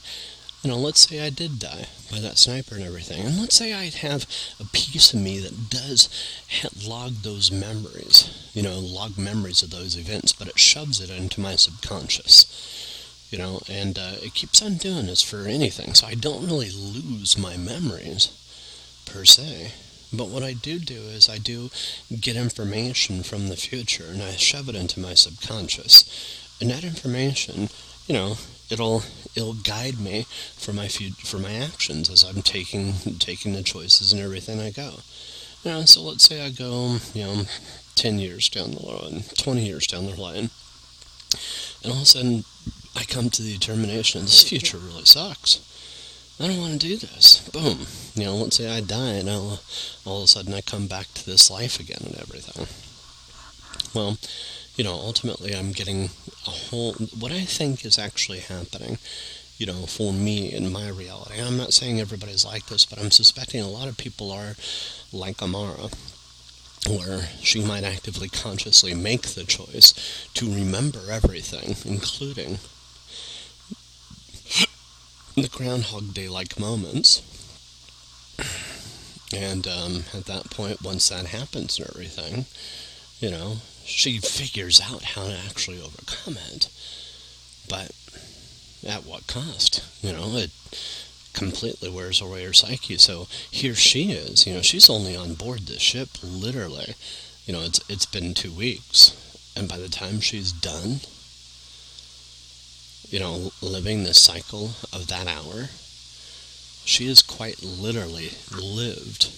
you 0.62 0.70
know, 0.70 0.76
let's 0.76 1.08
say 1.08 1.24
I 1.24 1.30
did 1.30 1.58
die 1.58 1.86
by 2.10 2.18
that 2.20 2.38
sniper 2.38 2.74
and 2.74 2.84
everything, 2.84 3.24
and 3.24 3.38
let's 3.38 3.56
say 3.56 3.72
I 3.72 3.86
have 3.86 4.26
a 4.58 4.64
piece 4.64 5.14
of 5.14 5.20
me 5.20 5.38
that 5.38 5.70
does 5.70 6.08
log 6.86 7.12
those 7.22 7.50
memories, 7.50 8.50
you 8.52 8.62
know, 8.62 8.78
log 8.78 9.16
memories 9.16 9.62
of 9.62 9.70
those 9.70 9.96
events, 9.96 10.32
but 10.32 10.48
it 10.48 10.58
shoves 10.58 11.00
it 11.00 11.10
into 11.10 11.40
my 11.40 11.56
subconscious 11.56 12.96
you 13.30 13.38
know, 13.38 13.60
and 13.68 13.98
uh, 13.98 14.14
it 14.22 14.34
keeps 14.34 14.60
on 14.60 14.74
doing 14.74 15.06
this 15.06 15.22
for 15.22 15.46
anything. 15.46 15.94
So 15.94 16.06
I 16.06 16.14
don't 16.14 16.46
really 16.46 16.70
lose 16.70 17.38
my 17.38 17.56
memories 17.56 18.28
per 19.06 19.24
se. 19.24 19.72
But 20.12 20.28
what 20.28 20.42
I 20.42 20.52
do 20.54 20.80
do 20.80 20.94
is 20.94 21.28
I 21.28 21.38
do 21.38 21.70
get 22.20 22.34
information 22.34 23.22
from 23.22 23.48
the 23.48 23.56
future 23.56 24.06
and 24.10 24.20
I 24.20 24.32
shove 24.32 24.68
it 24.68 24.74
into 24.74 24.98
my 24.98 25.14
subconscious. 25.14 26.04
And 26.60 26.70
that 26.70 26.82
information, 26.82 27.68
you 28.08 28.14
know, 28.14 28.36
it'll 28.70 29.02
it'll 29.34 29.54
guide 29.54 29.98
me 30.00 30.26
for 30.56 30.72
my 30.72 30.88
for 30.88 31.38
my 31.38 31.52
actions 31.52 32.08
as 32.10 32.24
I'm 32.24 32.42
taking 32.42 32.94
taking 33.18 33.52
the 33.52 33.62
choices 33.62 34.12
and 34.12 34.20
everything 34.20 34.60
I 34.60 34.70
go. 34.70 35.00
You 35.64 35.70
know, 35.72 35.84
so 35.84 36.02
let's 36.02 36.24
say 36.24 36.44
I 36.44 36.50
go, 36.50 36.98
you 37.12 37.24
know, 37.24 37.42
ten 37.94 38.18
years 38.18 38.48
down 38.48 38.72
the 38.72 38.86
line, 38.86 39.24
twenty 39.36 39.66
years 39.66 39.86
down 39.86 40.06
the 40.06 40.20
line, 40.20 40.50
and 41.82 41.92
all 41.92 41.98
of 41.98 42.02
a 42.02 42.06
sudden 42.06 42.44
I 42.96 43.04
come 43.04 43.30
to 43.30 43.42
the 43.42 43.52
determination 43.52 44.22
this 44.22 44.48
future 44.48 44.78
really 44.78 45.04
sucks. 45.04 45.60
I 46.40 46.46
don't 46.46 46.58
want 46.58 46.80
to 46.80 46.88
do 46.88 46.96
this. 46.96 47.46
Boom. 47.50 47.86
You 48.14 48.24
know, 48.24 48.36
let's 48.36 48.56
say 48.56 48.74
I 48.74 48.80
die 48.80 49.12
and 49.12 49.28
I'll, 49.28 49.60
all 50.06 50.18
of 50.18 50.24
a 50.24 50.26
sudden 50.26 50.54
I 50.54 50.62
come 50.62 50.86
back 50.86 51.12
to 51.12 51.26
this 51.26 51.50
life 51.50 51.78
again 51.78 52.00
and 52.02 52.16
everything. 52.16 52.66
Well, 53.94 54.16
you 54.80 54.84
know, 54.84 54.94
ultimately 54.94 55.54
I'm 55.54 55.72
getting 55.72 56.08
a 56.46 56.50
whole, 56.50 56.94
what 56.94 57.32
I 57.32 57.40
think 57.40 57.84
is 57.84 57.98
actually 57.98 58.38
happening, 58.38 58.96
you 59.58 59.66
know, 59.66 59.84
for 59.84 60.10
me 60.10 60.50
in 60.50 60.72
my 60.72 60.88
reality. 60.88 61.38
I'm 61.38 61.58
not 61.58 61.74
saying 61.74 62.00
everybody's 62.00 62.46
like 62.46 62.64
this, 62.64 62.86
but 62.86 62.98
I'm 62.98 63.10
suspecting 63.10 63.60
a 63.60 63.68
lot 63.68 63.88
of 63.88 63.98
people 63.98 64.32
are 64.32 64.54
like 65.12 65.42
Amara, 65.42 65.90
where 66.88 67.28
she 67.42 67.62
might 67.62 67.84
actively 67.84 68.30
consciously 68.30 68.94
make 68.94 69.20
the 69.20 69.44
choice 69.44 69.92
to 70.32 70.50
remember 70.50 71.10
everything, 71.10 71.76
including 71.84 72.58
the 75.34 75.50
Groundhog 75.50 76.14
Day 76.14 76.30
like 76.30 76.58
moments. 76.58 77.20
And 79.36 79.68
um, 79.68 80.04
at 80.14 80.24
that 80.24 80.48
point, 80.48 80.82
once 80.82 81.10
that 81.10 81.26
happens 81.26 81.78
and 81.78 81.86
everything, 81.90 82.46
you 83.20 83.30
know, 83.30 83.58
she 83.90 84.18
figures 84.18 84.80
out 84.80 85.02
how 85.02 85.26
to 85.26 85.36
actually 85.46 85.80
overcome 85.80 86.36
it. 86.52 86.68
But 87.68 87.92
at 88.86 89.04
what 89.04 89.26
cost? 89.26 89.84
You 90.02 90.12
know, 90.12 90.36
it 90.36 90.50
completely 91.32 91.90
wears 91.90 92.20
away 92.20 92.44
her 92.44 92.52
psyche. 92.52 92.98
So 92.98 93.26
here 93.50 93.74
she 93.74 94.12
is, 94.12 94.46
you 94.46 94.54
know, 94.54 94.62
she's 94.62 94.90
only 94.90 95.16
on 95.16 95.34
board 95.34 95.60
this 95.60 95.82
ship 95.82 96.08
literally. 96.22 96.94
You 97.46 97.52
know, 97.52 97.62
it's 97.62 97.80
it's 97.88 98.06
been 98.06 98.34
two 98.34 98.52
weeks. 98.52 99.16
And 99.56 99.68
by 99.68 99.78
the 99.78 99.88
time 99.88 100.20
she's 100.20 100.52
done, 100.52 101.00
you 103.10 103.18
know, 103.18 103.50
living 103.60 104.04
the 104.04 104.14
cycle 104.14 104.70
of 104.92 105.08
that 105.08 105.26
hour, 105.26 105.68
she 106.84 107.08
has 107.08 107.22
quite 107.22 107.62
literally 107.62 108.30
lived, 108.56 109.30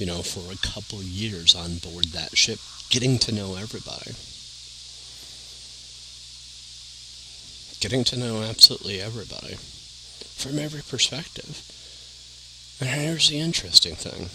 you 0.00 0.06
know, 0.06 0.22
for 0.22 0.50
a 0.50 0.56
couple 0.56 1.02
years 1.02 1.54
on 1.54 1.76
board 1.76 2.06
that 2.06 2.34
ship, 2.34 2.58
getting 2.88 3.18
to 3.18 3.32
know 3.32 3.54
everybody. 3.56 4.12
Getting 7.80 8.04
to 8.04 8.18
know 8.18 8.42
absolutely 8.42 8.98
everybody 8.98 9.56
from 9.56 10.58
every 10.58 10.80
perspective. 10.80 11.60
And 12.80 12.88
here's 12.88 13.28
the 13.28 13.38
interesting 13.38 13.94
thing. 13.94 14.30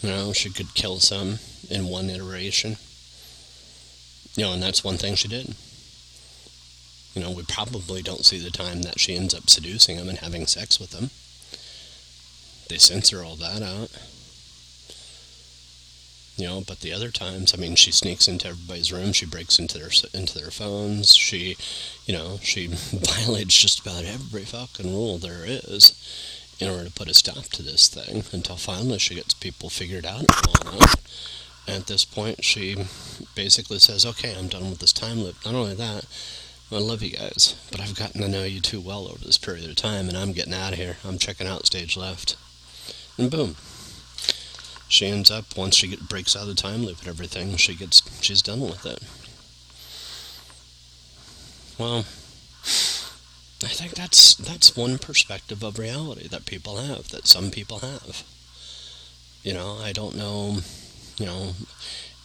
You 0.00 0.16
know, 0.16 0.32
she 0.32 0.48
could 0.48 0.72
kill 0.72 0.98
some 0.98 1.38
in 1.68 1.86
one 1.86 2.08
iteration. 2.08 2.78
You 4.34 4.44
know, 4.44 4.52
and 4.54 4.62
that's 4.62 4.82
one 4.82 4.96
thing 4.96 5.14
she 5.14 5.28
did. 5.28 5.54
You 7.14 7.20
know, 7.20 7.30
we 7.30 7.42
probably 7.42 8.00
don't 8.00 8.24
see 8.24 8.38
the 8.38 8.50
time 8.50 8.80
that 8.82 8.98
she 8.98 9.14
ends 9.14 9.34
up 9.34 9.50
seducing 9.50 9.98
him 9.98 10.08
and 10.08 10.18
having 10.18 10.46
sex 10.46 10.80
with 10.80 10.94
him. 10.94 11.10
They 12.68 12.78
censor 12.78 13.22
all 13.22 13.36
that 13.36 13.62
out. 13.62 13.90
You 16.36 16.46
know, 16.46 16.64
but 16.66 16.80
the 16.80 16.92
other 16.92 17.10
times, 17.10 17.54
I 17.54 17.58
mean, 17.58 17.76
she 17.76 17.92
sneaks 17.92 18.26
into 18.26 18.48
everybody's 18.48 18.92
room. 18.92 19.12
She 19.12 19.26
breaks 19.26 19.58
into 19.58 19.78
their 19.78 19.90
into 20.12 20.36
their 20.36 20.50
phones. 20.50 21.14
She, 21.14 21.56
you 22.06 22.14
know, 22.14 22.38
she 22.42 22.66
violates 22.66 23.56
just 23.56 23.80
about 23.80 24.04
every 24.04 24.44
fucking 24.44 24.92
rule 24.92 25.18
there 25.18 25.44
is 25.44 25.94
in 26.58 26.68
order 26.68 26.84
to 26.84 26.92
put 26.92 27.10
a 27.10 27.14
stop 27.14 27.44
to 27.44 27.62
this 27.62 27.88
thing 27.88 28.24
until 28.32 28.56
finally 28.56 28.98
she 28.98 29.14
gets 29.14 29.34
people 29.34 29.68
figured 29.68 30.06
out. 30.06 30.24
And 31.66 31.76
at 31.76 31.86
this 31.86 32.04
point, 32.04 32.44
she 32.44 32.76
basically 33.36 33.78
says, 33.78 34.04
"Okay, 34.04 34.34
I'm 34.36 34.48
done 34.48 34.70
with 34.70 34.80
this 34.80 34.92
time 34.92 35.22
loop." 35.22 35.36
Not 35.44 35.54
only 35.54 35.74
that, 35.74 36.04
I 36.72 36.78
love 36.78 37.02
you 37.02 37.16
guys, 37.16 37.54
but 37.70 37.80
I've 37.80 37.94
gotten 37.94 38.20
to 38.22 38.28
know 38.28 38.42
you 38.44 38.60
too 38.60 38.80
well 38.80 39.06
over 39.06 39.24
this 39.24 39.38
period 39.38 39.70
of 39.70 39.76
time, 39.76 40.08
and 40.08 40.18
I'm 40.18 40.32
getting 40.32 40.52
out 40.52 40.72
of 40.72 40.78
here. 40.78 40.96
I'm 41.04 41.18
checking 41.18 41.46
out 41.46 41.66
stage 41.66 41.96
left. 41.96 42.36
And 43.18 43.30
boom. 43.30 43.56
She 44.88 45.06
ends 45.06 45.30
up, 45.30 45.56
once 45.56 45.76
she 45.76 45.88
get, 45.88 46.08
breaks 46.08 46.36
out 46.36 46.42
of 46.42 46.48
the 46.48 46.54
time 46.54 46.84
loop 46.84 47.00
and 47.00 47.08
everything, 47.08 47.56
she 47.56 47.74
gets, 47.74 48.02
she's 48.22 48.42
done 48.42 48.60
with 48.60 48.86
it. 48.86 49.02
Well, 51.78 52.04
I 53.64 53.68
think 53.68 53.94
that's 53.94 54.34
that's 54.34 54.76
one 54.76 54.98
perspective 54.98 55.62
of 55.62 55.78
reality 55.78 56.28
that 56.28 56.44
people 56.46 56.76
have, 56.76 57.08
that 57.08 57.26
some 57.26 57.50
people 57.50 57.78
have. 57.78 58.22
You 59.42 59.54
know, 59.54 59.78
I 59.82 59.92
don't 59.92 60.16
know, 60.16 60.58
you 61.18 61.26
know, 61.26 61.54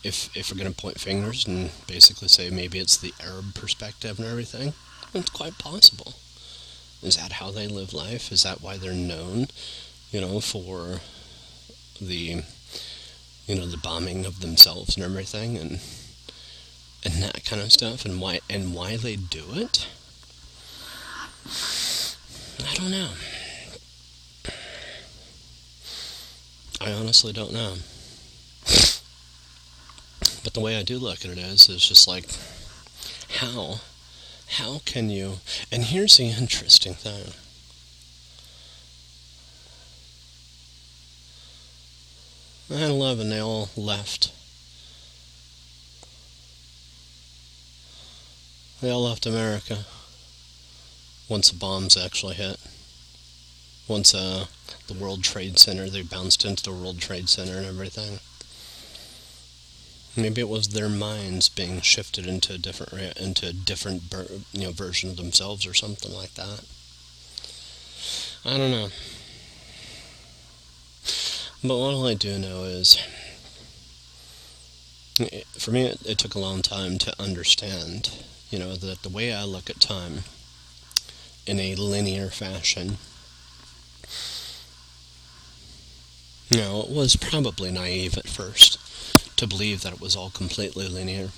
if 0.04 0.36
if 0.36 0.52
we're 0.52 0.64
to 0.64 0.72
point 0.72 1.00
fingers 1.00 1.48
and 1.48 1.72
basically 1.88 2.28
say 2.28 2.50
maybe 2.50 2.78
it's 2.78 2.98
the 2.98 3.14
Arab 3.24 3.56
perspective 3.56 4.20
and 4.20 4.28
everything, 4.28 4.74
it's 5.14 5.30
quite 5.30 5.58
possible. 5.58 6.14
Is 7.02 7.16
that 7.18 7.34
how 7.34 7.52
they 7.52 7.68
live 7.68 7.94
life? 7.94 8.32
Is 8.32 8.44
that 8.44 8.62
why 8.62 8.78
they're 8.78 8.94
known, 8.94 9.48
you 10.12 10.22
know, 10.22 10.40
for 10.40 11.02
the 12.02 12.44
you 13.48 13.56
know 13.56 13.66
the 13.66 13.78
bombing 13.78 14.26
of 14.26 14.42
themselves 14.42 14.96
and 14.96 15.04
everything 15.04 15.58
and 15.58 15.80
and 17.04 17.24
that 17.24 17.44
kind 17.46 17.62
of 17.62 17.72
stuff 17.72 18.06
and 18.06 18.20
why 18.22 18.40
and 18.50 18.74
why 18.74 18.98
they 18.98 19.16
do 19.16 19.46
it? 19.54 19.88
I 21.46 22.74
don't 22.76 22.92
know. 22.92 23.10
I 26.82 26.92
honestly 26.94 27.34
don't 27.34 27.54
know. 27.54 27.76
But 30.44 30.54
the 30.54 30.62
way 30.62 30.78
I 30.78 30.84
do 30.84 30.98
look 30.98 31.26
at 31.26 31.32
it 31.32 31.38
is, 31.38 31.68
is 31.68 31.86
just 31.86 32.08
like, 32.08 32.26
how, 33.40 33.82
how 34.48 34.82
can 34.86 35.10
you, 35.10 35.40
and 35.72 35.84
here's 35.84 36.18
the 36.18 36.30
interesting 36.30 36.94
thing. 36.94 37.34
Nine 42.70 42.92
eleven, 42.92 43.30
they 43.30 43.40
all 43.40 43.70
left. 43.76 44.32
They 48.80 48.92
all 48.92 49.04
left 49.04 49.26
America 49.26 49.86
once 51.28 51.50
the 51.50 51.58
bombs 51.58 51.98
actually 51.98 52.36
hit. 52.36 52.58
Once 53.88 54.14
uh, 54.14 54.46
the 54.88 54.94
World 54.94 55.24
Trade 55.24 55.58
Center, 55.58 55.90
they 55.90 56.04
bounced 56.04 56.46
into 56.46 56.64
the 56.64 56.72
World 56.72 57.00
Trade 57.00 57.28
Center 57.28 57.58
and 57.58 57.66
everything. 57.66 58.20
Maybe 60.16 60.42
it 60.42 60.50
was 60.50 60.70
their 60.70 60.90
minds 60.90 61.50
being 61.50 61.82
shifted 61.82 62.28
into 62.28 62.54
a 62.54 62.58
different 62.60 63.18
into 63.18 63.48
a 63.48 63.54
different 63.54 64.04
you 64.54 64.62
know 64.62 64.72
version 64.72 65.10
of 65.10 65.18
themselves 65.18 65.66
or 65.66 65.74
something 65.74 66.14
like 66.14 66.36
that. 66.36 66.64
I 68.46 68.58
don't 68.58 68.72
know. 68.72 68.90
But 71.62 71.78
what 71.78 72.10
I 72.10 72.14
do 72.14 72.40
know 72.40 72.64
is, 72.64 72.98
for 75.58 75.72
me, 75.72 75.88
it, 75.88 76.00
it 76.06 76.18
took 76.18 76.34
a 76.34 76.40
long 76.40 76.62
time 76.62 76.98
to 77.00 77.22
understand, 77.22 78.24
you 78.50 78.58
know, 78.58 78.76
that 78.76 79.04
the 79.04 79.10
way 79.10 79.34
I 79.34 79.44
look 79.44 79.70
at 79.70 79.82
time 79.82 80.24
in 81.46 81.60
a 81.60 81.76
linear 81.76 82.30
fashion, 82.30 82.98
you 86.50 86.60
know, 86.60 86.82
it 86.82 86.90
was 86.90 87.18
probably 87.18 87.72
naive 87.72 88.18
at 88.18 88.30
first 88.30 88.80
to 89.36 89.46
believe 89.46 89.82
that 89.82 89.94
it 89.94 90.02
was 90.02 90.16
all 90.16 90.30
completely 90.30 90.88
linear. 90.88 91.32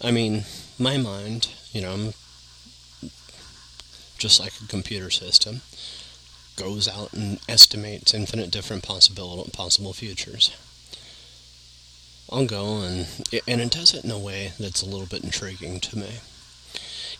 I 0.00 0.12
mean, 0.12 0.44
my 0.78 0.98
mind, 0.98 1.48
you 1.72 1.80
know, 1.80 2.12
just 4.18 4.38
like 4.38 4.52
a 4.62 4.68
computer 4.68 5.10
system, 5.10 5.62
goes 6.56 6.88
out 6.88 7.12
and 7.12 7.38
estimates 7.48 8.14
infinite 8.14 8.50
different 8.50 8.82
possible 8.82 9.48
possible 9.52 9.92
futures. 9.92 10.50
I'll 12.30 12.46
go 12.46 12.78
and 12.78 13.06
and 13.46 13.60
it 13.60 13.70
does 13.70 13.94
it 13.94 14.04
in 14.04 14.10
a 14.10 14.18
way 14.18 14.52
that's 14.58 14.82
a 14.82 14.86
little 14.86 15.06
bit 15.06 15.22
intriguing 15.22 15.80
to 15.80 15.98
me. 15.98 16.20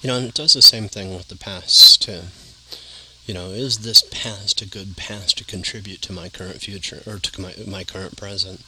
You 0.01 0.09
know, 0.09 0.17
and 0.19 0.29
it 0.29 0.35
does 0.35 0.55
the 0.55 0.63
same 0.63 0.89
thing 0.89 1.15
with 1.15 1.29
the 1.29 1.37
past 1.37 2.03
too. 2.03 2.23
You 3.27 3.35
know, 3.35 3.51
is 3.51 3.79
this 3.79 4.03
past 4.03 4.63
a 4.63 4.69
good 4.69 4.97
past 4.97 5.39
to 5.39 5.45
contribute 5.45 6.03
to 6.03 6.13
my 6.13 6.29
current 6.29 6.61
future 6.61 7.03
or 7.07 7.19
to 7.19 7.41
my 7.41 7.55
my 7.67 7.85
current 7.85 8.17
present? 8.17 8.65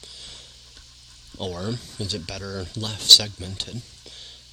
Or 1.38 1.74
is 2.00 2.14
it 2.14 2.26
better 2.26 2.66
left 2.76 3.02
segmented, 3.02 3.82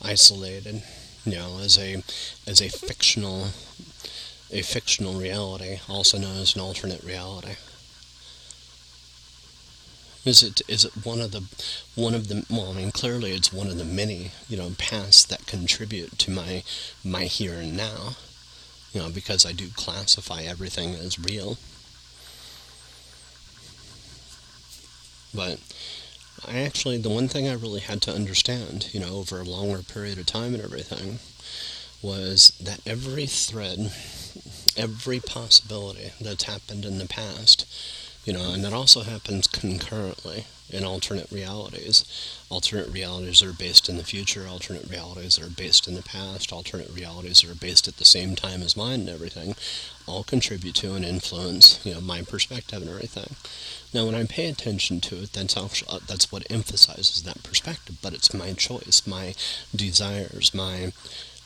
isolated, 0.01 0.83
you 1.25 1.33
know, 1.33 1.59
as 1.59 1.77
a 1.79 2.03
as 2.47 2.61
a 2.61 2.69
fictional 2.69 3.47
a 4.51 4.61
fictional 4.61 5.19
reality, 5.19 5.79
also 5.89 6.17
known 6.17 6.37
as 6.37 6.55
an 6.55 6.61
alternate 6.61 7.03
reality? 7.03 7.55
Is 10.25 10.41
it 10.41 10.61
is 10.67 10.83
it 10.83 11.05
one 11.05 11.21
of 11.21 11.31
the 11.31 11.43
one 11.93 12.15
of 12.15 12.29
the 12.29 12.45
well 12.49 12.71
I 12.71 12.73
mean 12.73 12.91
clearly 12.91 13.31
it's 13.31 13.53
one 13.53 13.67
of 13.67 13.77
the 13.77 13.85
many, 13.85 14.31
you 14.49 14.57
know, 14.57 14.71
paths 14.77 15.23
that 15.25 15.45
contribute 15.45 16.17
to 16.17 16.31
my 16.31 16.63
my 17.03 17.25
here 17.25 17.53
and 17.53 17.77
now. 17.77 18.15
You 18.91 19.01
know, 19.01 19.09
because 19.09 19.45
I 19.45 19.51
do 19.51 19.67
classify 19.75 20.41
everything 20.43 20.95
as 20.95 21.19
real. 21.19 21.57
But 25.33 25.59
I 26.47 26.61
actually, 26.61 26.97
the 26.97 27.09
one 27.09 27.27
thing 27.27 27.47
I 27.47 27.53
really 27.53 27.81
had 27.81 28.01
to 28.03 28.13
understand, 28.13 28.89
you 28.93 28.99
know, 29.01 29.17
over 29.17 29.39
a 29.41 29.43
longer 29.43 29.83
period 29.83 30.17
of 30.17 30.25
time 30.25 30.53
and 30.53 30.63
everything, 30.63 31.19
was 32.01 32.53
that 32.61 32.79
every 32.85 33.25
thread 33.25 33.91
every 34.77 35.19
possibility 35.19 36.11
that's 36.19 36.43
happened 36.43 36.85
in 36.85 36.97
the 36.97 37.07
past. 37.07 37.65
You 38.25 38.33
know, 38.33 38.53
and 38.53 38.63
that 38.63 38.73
also 38.73 39.01
happens 39.01 39.45
concurrently 39.45 40.45
in 40.69 40.83
alternate 40.83 41.31
realities. 41.31 42.03
Alternate 42.49 42.89
realities 42.89 43.43
are 43.43 43.53
based 43.53 43.87
in 43.87 43.97
the 43.97 44.03
future, 44.03 44.47
alternate 44.47 44.89
realities 44.89 45.39
are 45.39 45.49
based 45.49 45.87
in 45.87 45.93
the 45.93 46.01
past, 46.01 46.51
alternate 46.51 46.89
realities 46.89 47.43
are 47.43 47.53
based 47.53 47.87
at 47.87 47.97
the 47.97 48.05
same 48.05 48.35
time 48.35 48.63
as 48.63 48.75
mine 48.75 49.01
and 49.01 49.09
everything, 49.09 49.55
all 50.07 50.23
contribute 50.23 50.75
to 50.75 50.93
and 50.93 51.05
influence, 51.05 51.79
you 51.85 51.93
know, 51.93 52.01
my 52.01 52.23
perspective 52.23 52.81
and 52.81 52.89
everything. 52.89 53.35
Now, 53.93 54.07
when 54.07 54.15
I 54.15 54.25
pay 54.25 54.47
attention 54.49 55.01
to 55.01 55.23
it, 55.23 55.33
that's 55.33 55.55
actually, 55.55 55.89
uh, 55.89 55.99
that's 56.07 56.31
what 56.31 56.49
emphasizes 56.51 57.23
that 57.23 57.43
perspective. 57.43 57.97
But 58.01 58.13
it's 58.13 58.33
my 58.33 58.53
choice, 58.53 59.03
my 59.05 59.35
desires, 59.75 60.53
my 60.53 60.91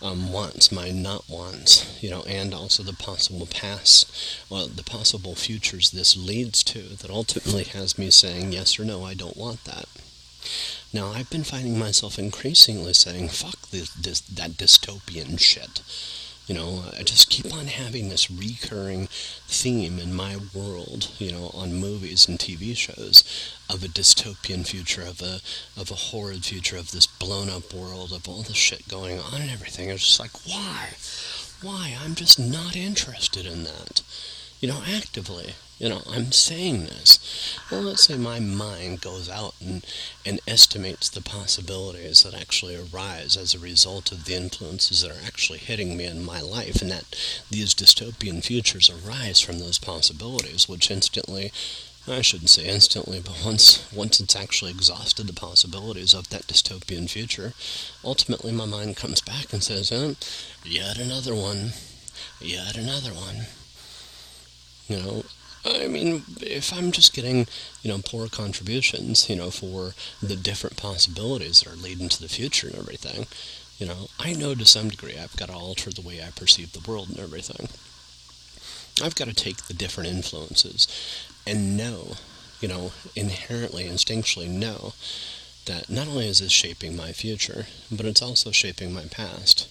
um, 0.01 0.31
wants, 0.31 0.71
my 0.71 0.91
not 0.91 1.29
wants, 1.29 2.01
you 2.01 2.09
know, 2.09 2.23
and 2.23 2.53
also 2.53 2.83
the 2.83 2.93
possible 2.93 3.45
past, 3.45 4.09
well, 4.49 4.67
the 4.67 4.83
possible 4.83 5.35
futures 5.35 5.91
this 5.91 6.15
leads 6.15 6.63
to 6.63 6.79
that 6.79 7.09
ultimately 7.09 7.63
has 7.63 7.97
me 7.97 8.09
saying 8.09 8.51
yes 8.51 8.79
or 8.79 8.85
no, 8.85 9.03
I 9.03 9.13
don't 9.13 9.37
want 9.37 9.65
that. 9.65 9.85
Now, 10.93 11.11
I've 11.11 11.29
been 11.29 11.43
finding 11.43 11.77
myself 11.77 12.17
increasingly 12.17 12.93
saying, 12.93 13.29
fuck 13.29 13.69
this, 13.69 13.89
this, 13.93 14.21
that 14.21 14.51
dystopian 14.51 15.39
shit. 15.39 15.81
You 16.49 16.55
know, 16.55 16.85
I 16.97 17.03
just 17.03 17.29
keep 17.29 17.53
on 17.53 17.67
having 17.67 18.09
this 18.09 18.31
recurring 18.31 19.05
theme 19.05 19.99
in 19.99 20.15
my 20.15 20.35
world, 20.51 21.11
you 21.19 21.31
know, 21.31 21.51
on 21.53 21.75
movies 21.75 22.27
and 22.27 22.39
TV 22.39 22.75
shows 22.75 23.23
of 23.69 23.83
a 23.83 23.87
dystopian 23.87 24.65
future, 24.65 25.03
of 25.03 25.21
a 25.21 25.41
of 25.79 25.91
a 25.91 26.09
horrid 26.09 26.43
future, 26.43 26.75
of 26.75 26.89
this 26.89 27.05
blown 27.05 27.51
up 27.51 27.71
world, 27.71 28.11
of 28.11 28.27
all 28.27 28.41
the 28.41 28.55
shit 28.55 28.87
going 28.87 29.19
on 29.19 29.41
and 29.41 29.51
everything. 29.51 29.89
It's 29.89 30.03
just 30.03 30.19
like, 30.19 30.31
why? 30.47 30.95
Why? 31.61 31.95
I'm 32.03 32.15
just 32.15 32.39
not 32.39 32.75
interested 32.75 33.45
in 33.45 33.63
that. 33.65 34.01
You 34.59 34.69
know, 34.69 34.81
actively. 34.87 35.53
You 35.79 35.87
know, 35.87 36.01
I'm 36.09 36.33
saying 36.33 36.85
this. 36.85 37.57
Well, 37.71 37.83
let's 37.83 38.03
say 38.03 38.17
my 38.17 38.41
mind 38.41 38.99
goes 38.99 39.29
out 39.29 39.55
and, 39.61 39.85
and 40.25 40.41
estimates 40.45 41.07
the 41.07 41.21
possibilities 41.21 42.23
that 42.23 42.33
actually 42.33 42.75
arise 42.75 43.37
as 43.37 43.55
a 43.55 43.59
result 43.59 44.11
of 44.11 44.25
the 44.25 44.35
influences 44.35 45.01
that 45.01 45.11
are 45.11 45.25
actually 45.25 45.59
hitting 45.59 45.95
me 45.95 46.03
in 46.03 46.25
my 46.25 46.41
life, 46.41 46.81
and 46.81 46.91
that 46.91 47.15
these 47.49 47.73
dystopian 47.73 48.43
futures 48.43 48.89
arise 48.89 49.39
from 49.39 49.59
those 49.59 49.77
possibilities, 49.77 50.67
which 50.67 50.91
instantly 50.91 51.53
I 52.07 52.21
shouldn't 52.21 52.49
say 52.49 52.65
instantly, 52.65 53.21
but 53.21 53.41
once 53.45 53.87
once 53.93 54.19
it's 54.19 54.35
actually 54.35 54.71
exhausted 54.71 55.27
the 55.27 55.33
possibilities 55.33 56.13
of 56.13 56.29
that 56.29 56.47
dystopian 56.47 57.09
future, 57.09 57.53
ultimately 58.03 58.51
my 58.51 58.65
mind 58.65 58.97
comes 58.97 59.21
back 59.21 59.53
and 59.53 59.63
says, 59.63 59.91
oh, 59.91 60.15
"Yet 60.65 60.97
another 60.97 61.35
one, 61.35 61.73
yet 62.41 62.75
another 62.75 63.13
one." 63.13 63.47
You 64.87 64.97
know, 64.97 65.23
I 65.65 65.87
mean, 65.87 66.23
if 66.41 66.73
I'm 66.73 66.91
just 66.91 67.13
getting, 67.13 67.47
you 67.81 67.91
know, 67.91 67.99
poor 68.03 68.27
contributions, 68.27 69.29
you 69.29 69.35
know, 69.35 69.51
for 69.51 69.93
the 70.21 70.35
different 70.35 70.77
possibilities 70.77 71.61
that 71.61 71.73
are 71.73 71.75
leading 71.75 72.09
to 72.09 72.21
the 72.21 72.29
future 72.29 72.67
and 72.67 72.77
everything, 72.77 73.27
you 73.77 73.85
know, 73.85 74.09
I 74.19 74.33
know 74.33 74.55
to 74.55 74.65
some 74.65 74.89
degree 74.89 75.17
I've 75.17 75.35
got 75.37 75.49
to 75.49 75.55
alter 75.55 75.89
the 75.89 76.01
way 76.01 76.21
I 76.21 76.31
perceive 76.31 76.71
the 76.71 76.89
world 76.89 77.09
and 77.09 77.19
everything. 77.19 77.69
I've 79.03 79.15
got 79.15 79.27
to 79.27 79.33
take 79.33 79.67
the 79.67 79.73
different 79.73 80.09
influences 80.09 80.87
and 81.47 81.77
know, 81.77 82.15
you 82.59 82.67
know, 82.67 82.91
inherently, 83.15 83.85
instinctually 83.85 84.49
know 84.49 84.93
that 85.65 85.89
not 85.89 86.07
only 86.07 86.27
is 86.27 86.39
this 86.39 86.51
shaping 86.51 86.95
my 86.95 87.11
future, 87.11 87.67
but 87.91 88.05
it's 88.05 88.21
also 88.21 88.51
shaping 88.51 88.93
my 88.93 89.05
past. 89.05 89.67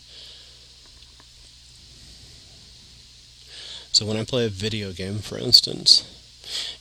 So 3.98 4.06
when 4.06 4.16
I 4.16 4.22
play 4.22 4.46
a 4.46 4.48
video 4.48 4.92
game, 4.92 5.18
for 5.18 5.37
instance, 5.37 6.04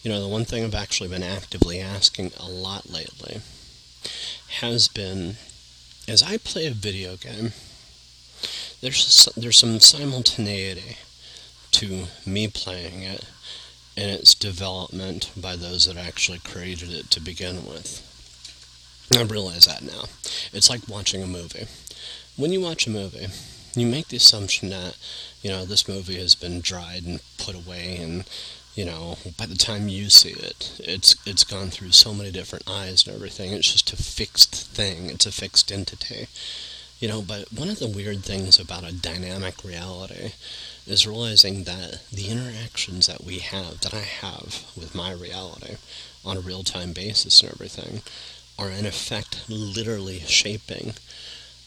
you 0.03 0.11
know, 0.11 0.21
the 0.21 0.27
one 0.27 0.45
thing 0.45 0.63
I've 0.63 0.75
actually 0.75 1.09
been 1.09 1.23
actively 1.23 1.79
asking 1.79 2.31
a 2.39 2.47
lot 2.47 2.91
lately 2.91 3.41
has 4.59 4.87
been, 4.87 5.37
as 6.07 6.21
I 6.21 6.37
play 6.37 6.67
a 6.67 6.71
video 6.75 7.15
game, 7.15 7.53
there's 8.81 9.27
there's 9.35 9.57
some 9.57 9.79
simultaneity 9.79 10.97
to 11.71 12.05
me 12.23 12.49
playing 12.49 13.01
it 13.01 13.25
and 13.97 14.11
its 14.11 14.35
development 14.35 15.31
by 15.35 15.55
those 15.55 15.85
that 15.85 15.97
actually 15.97 16.37
created 16.37 16.91
it 16.91 17.09
to 17.09 17.19
begin 17.19 17.65
with. 17.65 18.03
I 19.17 19.23
realize 19.23 19.65
that 19.65 19.81
now. 19.81 20.03
It's 20.53 20.69
like 20.69 20.87
watching 20.87 21.23
a 21.23 21.25
movie. 21.25 21.65
When 22.35 22.53
you 22.53 22.61
watch 22.61 22.85
a 22.85 22.91
movie, 22.91 23.25
you 23.75 23.87
make 23.87 24.09
the 24.09 24.17
assumption 24.17 24.69
that 24.69 24.97
you 25.41 25.49
know, 25.49 25.65
this 25.65 25.87
movie 25.87 26.19
has 26.19 26.35
been 26.35 26.61
dried 26.61 27.03
and 27.05 27.19
put 27.37 27.55
away 27.55 27.97
and 27.97 28.25
you 28.77 28.85
know, 28.85 29.17
by 29.37 29.47
the 29.47 29.55
time 29.55 29.87
you 29.87 30.07
see 30.07 30.29
it, 30.29 30.79
it's 30.79 31.15
it's 31.25 31.43
gone 31.43 31.69
through 31.69 31.91
so 31.93 32.13
many 32.13 32.31
different 32.31 32.69
eyes 32.69 33.07
and 33.07 33.15
everything. 33.15 33.51
It's 33.51 33.71
just 33.71 33.91
a 33.91 33.95
fixed 33.95 34.53
thing. 34.53 35.09
It's 35.09 35.25
a 35.25 35.31
fixed 35.31 35.71
entity. 35.71 36.27
You 36.99 37.07
know, 37.07 37.23
but 37.23 37.51
one 37.51 37.69
of 37.69 37.79
the 37.79 37.87
weird 37.87 38.23
things 38.23 38.59
about 38.59 38.87
a 38.87 38.93
dynamic 38.93 39.63
reality 39.63 40.33
is 40.85 41.07
realizing 41.07 41.63
that 41.63 42.03
the 42.11 42.29
interactions 42.29 43.07
that 43.07 43.23
we 43.23 43.39
have, 43.39 43.81
that 43.81 43.95
I 43.95 44.01
have 44.01 44.65
with 44.77 44.93
my 44.93 45.11
reality 45.11 45.77
on 46.23 46.37
a 46.37 46.41
real-time 46.41 46.93
basis 46.93 47.41
and 47.41 47.51
everything, 47.51 48.01
are 48.59 48.69
in 48.69 48.85
effect 48.85 49.49
literally 49.49 50.19
shaping 50.19 50.93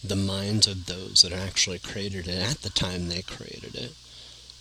the 0.02 0.16
minds 0.16 0.66
of 0.66 0.86
those 0.86 1.22
that 1.22 1.32
actually 1.32 1.78
created 1.78 2.26
it 2.26 2.50
at 2.50 2.62
the 2.62 2.70
time 2.70 3.08
they 3.08 3.22
created 3.22 3.74
it 3.74 3.92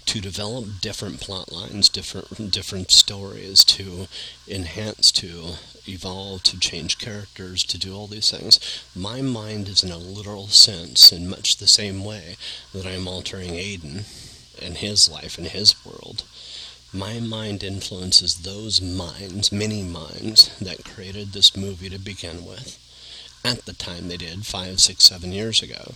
to 0.09 0.19
develop 0.19 0.65
different 0.81 1.21
plot 1.21 1.51
lines, 1.51 1.87
different 1.87 2.51
different 2.51 2.89
stories, 2.89 3.63
to 3.63 4.07
enhance, 4.47 5.11
to 5.11 5.53
evolve, 5.87 6.41
to 6.41 6.59
change 6.59 6.97
characters, 6.97 7.63
to 7.63 7.77
do 7.77 7.95
all 7.95 8.07
these 8.07 8.31
things. 8.31 8.59
My 8.95 9.21
mind 9.21 9.69
is 9.69 9.83
in 9.83 9.91
a 9.91 9.97
literal 9.97 10.47
sense, 10.47 11.11
in 11.11 11.29
much 11.29 11.57
the 11.57 11.67
same 11.67 12.03
way 12.03 12.37
that 12.73 12.87
I 12.87 12.93
am 12.93 13.07
altering 13.07 13.51
Aiden 13.51 14.05
and 14.59 14.77
his 14.77 15.07
life 15.07 15.37
and 15.37 15.45
his 15.45 15.75
world. 15.85 16.23
My 16.91 17.19
mind 17.19 17.63
influences 17.63 18.41
those 18.41 18.81
minds, 18.81 19.51
many 19.51 19.83
minds, 19.83 20.49
that 20.57 20.85
created 20.85 21.33
this 21.33 21.55
movie 21.55 21.89
to 21.89 21.99
begin 21.99 22.45
with 22.45 22.79
at 23.43 23.65
the 23.65 23.73
time 23.73 24.07
they 24.07 24.17
did 24.17 24.45
five, 24.45 24.79
six, 24.79 25.05
seven 25.05 25.31
years 25.31 25.61
ago. 25.61 25.93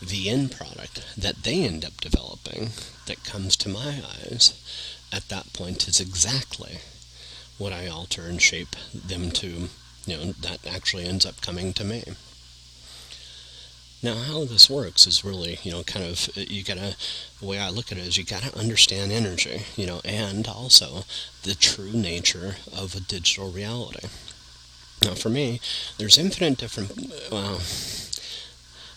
The 0.00 0.28
end 0.28 0.52
product 0.52 1.04
that 1.16 1.42
they 1.42 1.64
end 1.64 1.84
up 1.84 2.00
developing 2.00 2.70
that 3.06 3.24
comes 3.24 3.56
to 3.56 3.68
my 3.68 4.02
eyes 4.04 4.54
at 5.12 5.28
that 5.28 5.52
point 5.52 5.88
is 5.88 6.00
exactly 6.00 6.78
what 7.58 7.72
I 7.72 7.88
alter 7.88 8.22
and 8.22 8.40
shape 8.40 8.76
them 8.94 9.30
to, 9.32 9.68
you 10.06 10.16
know, 10.16 10.32
that 10.32 10.66
actually 10.66 11.04
ends 11.04 11.26
up 11.26 11.40
coming 11.40 11.72
to 11.74 11.84
me. 11.84 12.04
Now, 14.00 14.14
how 14.14 14.44
this 14.44 14.70
works 14.70 15.08
is 15.08 15.24
really, 15.24 15.58
you 15.64 15.72
know, 15.72 15.82
kind 15.82 16.06
of, 16.06 16.28
uh, 16.36 16.42
you 16.42 16.62
gotta, 16.62 16.94
the 17.40 17.46
way 17.46 17.58
I 17.58 17.68
look 17.68 17.90
at 17.90 17.98
it 17.98 18.06
is 18.06 18.16
you 18.16 18.22
gotta 18.22 18.56
understand 18.56 19.10
energy, 19.10 19.62
you 19.76 19.86
know, 19.86 20.00
and 20.04 20.46
also 20.46 21.04
the 21.42 21.56
true 21.56 21.92
nature 21.92 22.56
of 22.72 22.94
a 22.94 23.00
digital 23.00 23.50
reality. 23.50 24.06
Now, 25.02 25.14
for 25.14 25.28
me, 25.28 25.60
there's 25.96 26.18
infinite 26.18 26.58
different, 26.58 26.90
well, 27.30 27.60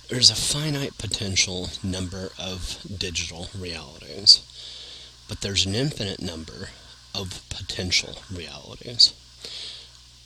there's 0.10 0.32
a 0.32 0.36
finite 0.36 0.98
potential 0.98 1.70
number 1.84 2.32
of 2.40 2.80
digital 2.98 3.50
realities, 3.58 4.42
but 5.30 5.42
there's 5.42 5.66
an 5.66 5.76
infinite 5.76 6.22
number 6.22 6.70
of 7.14 7.48
potential 7.50 8.18
realities. 8.34 9.14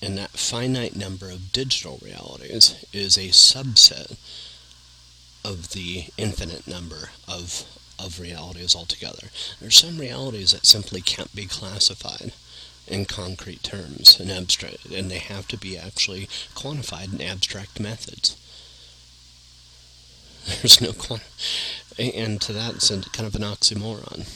And 0.02 0.18
that 0.18 0.32
finite 0.32 0.96
number 0.96 1.30
of 1.30 1.52
digital 1.52 2.00
realities 2.02 2.86
is 2.94 3.18
a 3.18 3.30
subset 3.30 4.18
of 5.44 5.72
the 5.72 6.06
infinite 6.18 6.68
number 6.68 7.12
of, 7.28 7.66
of 8.00 8.20
realities 8.20 8.76
altogether. 8.76 9.28
There's 9.60 9.78
some 9.78 9.98
realities 9.98 10.52
that 10.52 10.66
simply 10.66 11.02
can't 11.02 11.36
be 11.36 11.46
classified 11.46 12.34
in 12.88 13.06
concrete 13.06 13.64
terms 13.64 14.20
and 14.20 14.32
abstract, 14.32 14.86
and 14.86 15.10
they 15.10 15.20
have 15.20 15.48
to 15.50 15.58
be 15.58 15.78
actually 15.78 16.28
quantified 16.54 17.14
in 17.14 17.22
abstract 17.22 17.80
methods. 17.80 18.38
There's 20.62 20.80
no 20.82 20.94
and 21.98 22.42
to 22.42 22.54
that 22.54 22.76
it's 22.76 22.90
kind 22.90 23.28
of 23.28 23.36
an 23.36 23.42
oxymoron. 23.42 24.28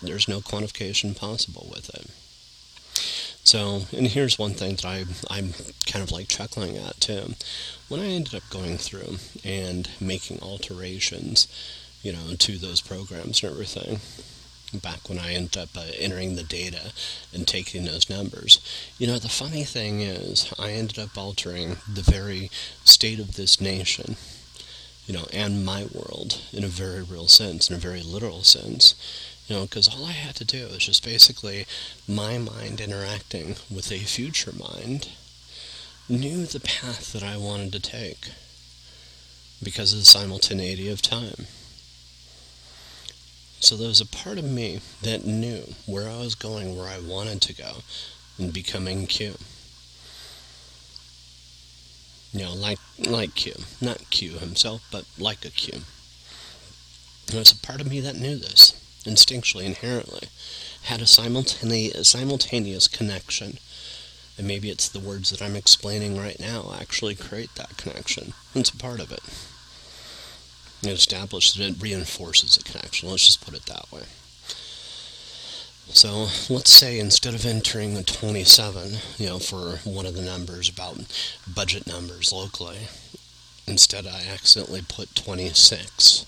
There's 0.00 0.28
no 0.28 0.40
quantification 0.40 1.16
possible 1.16 1.68
with 1.70 1.88
it. 1.94 2.06
So, 3.48 3.84
and 3.96 4.06
here's 4.08 4.38
one 4.38 4.52
thing 4.52 4.76
that 4.76 4.84
I, 4.84 5.04
I'm 5.30 5.54
kind 5.86 6.02
of 6.02 6.12
like 6.12 6.28
chuckling 6.28 6.76
at 6.76 7.00
too. 7.00 7.34
When 7.88 8.00
I 8.00 8.06
ended 8.06 8.34
up 8.34 8.42
going 8.50 8.76
through 8.76 9.16
and 9.42 9.88
making 10.00 10.40
alterations, 10.42 11.48
you 12.02 12.12
know, 12.12 12.34
to 12.38 12.58
those 12.58 12.82
programs 12.82 13.42
and 13.42 13.50
everything, 13.50 14.00
back 14.74 15.08
when 15.08 15.18
I 15.18 15.32
ended 15.32 15.56
up 15.56 15.70
uh, 15.76 15.84
entering 15.98 16.36
the 16.36 16.42
data 16.42 16.92
and 17.32 17.46
taking 17.46 17.84
those 17.84 18.10
numbers. 18.10 18.60
You 18.98 19.06
know, 19.06 19.18
the 19.18 19.28
funny 19.28 19.64
thing 19.64 20.00
is, 20.00 20.52
I 20.58 20.72
ended 20.72 20.98
up 20.98 21.16
altering 21.16 21.78
the 21.92 22.02
very 22.02 22.50
state 22.84 23.18
of 23.18 23.36
this 23.36 23.60
nation, 23.60 24.16
you 25.06 25.14
know, 25.14 25.26
and 25.32 25.64
my 25.64 25.86
world 25.86 26.42
in 26.52 26.64
a 26.64 26.68
very 26.68 27.02
real 27.02 27.28
sense, 27.28 27.70
in 27.70 27.76
a 27.76 27.78
very 27.78 28.02
literal 28.02 28.42
sense, 28.42 28.94
You 29.48 29.56
know, 29.56 29.62
because 29.62 29.88
all 29.88 30.04
I 30.04 30.12
had 30.12 30.36
to 30.36 30.44
do 30.44 30.66
was 30.68 30.84
just 30.84 31.02
basically 31.04 31.66
my 32.06 32.36
mind 32.36 32.80
interacting 32.80 33.56
with 33.70 33.90
a 33.90 33.98
future 34.00 34.52
mind 34.52 35.08
knew 36.08 36.44
the 36.44 36.60
path 36.60 37.12
that 37.12 37.22
I 37.22 37.36
wanted 37.38 37.72
to 37.72 37.80
take 37.80 38.28
because 39.62 39.92
of 39.92 40.00
the 40.00 40.04
simultaneity 40.04 40.88
of 40.90 41.00
time. 41.00 41.46
So 43.60 43.76
there 43.76 43.88
was 43.88 44.00
a 44.00 44.06
part 44.06 44.38
of 44.38 44.44
me 44.44 44.80
that 45.02 45.26
knew 45.26 45.74
where 45.86 46.08
I 46.08 46.18
was 46.18 46.34
going, 46.34 46.76
where 46.76 46.88
I 46.88 46.98
wanted 47.00 47.40
to 47.42 47.54
go, 47.54 47.78
and 48.38 48.52
becoming 48.52 49.06
Q. 49.06 49.34
You 52.32 52.44
know, 52.44 52.54
like 52.54 52.78
like 52.98 53.34
Q, 53.34 53.54
not 53.80 54.10
Q 54.10 54.38
himself, 54.38 54.86
but 54.92 55.04
like 55.18 55.44
a 55.44 55.50
Q. 55.50 55.80
There 57.26 57.40
was 57.40 57.52
a 57.52 57.56
part 57.56 57.80
of 57.80 57.88
me 57.90 58.00
that 58.00 58.16
knew 58.16 58.36
this 58.36 58.74
instinctually, 59.04 59.64
inherently, 59.64 60.28
had 60.82 61.00
a 61.00 61.06
simultaneous, 61.06 62.08
simultaneous 62.08 62.88
connection. 62.88 63.58
And 64.36 64.46
maybe 64.46 64.70
it's 64.70 64.88
the 64.88 65.00
words 65.00 65.30
that 65.30 65.42
I'm 65.42 65.56
explaining 65.56 66.16
right 66.16 66.38
now 66.38 66.72
actually 66.78 67.16
create 67.16 67.54
that 67.56 67.76
connection. 67.76 68.34
It's 68.54 68.70
a 68.70 68.76
part 68.76 69.00
of 69.00 69.10
it. 69.10 69.20
It 70.82 70.90
establishes 70.90 71.58
it 71.58 71.82
reinforces 71.82 72.56
a 72.56 72.62
connection. 72.62 73.08
Let's 73.08 73.26
just 73.26 73.44
put 73.44 73.54
it 73.54 73.66
that 73.66 73.90
way. 73.90 74.04
So 75.90 76.28
let's 76.48 76.70
say 76.70 76.98
instead 76.98 77.34
of 77.34 77.46
entering 77.46 77.96
a 77.96 78.02
27, 78.02 78.98
you 79.18 79.26
know, 79.26 79.38
for 79.38 79.80
one 79.88 80.06
of 80.06 80.14
the 80.14 80.22
numbers 80.22 80.68
about 80.68 80.98
budget 81.52 81.86
numbers 81.86 82.32
locally, 82.32 82.88
instead 83.66 84.06
I 84.06 84.22
accidentally 84.30 84.82
put 84.86 85.14
26. 85.16 86.26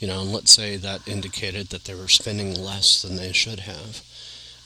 You 0.00 0.08
know, 0.08 0.22
and 0.22 0.32
let's 0.32 0.50
say 0.50 0.76
that 0.76 1.06
indicated 1.06 1.68
that 1.68 1.84
they 1.84 1.94
were 1.94 2.08
spending 2.08 2.54
less 2.54 3.02
than 3.02 3.16
they 3.16 3.32
should 3.32 3.60
have. 3.60 4.02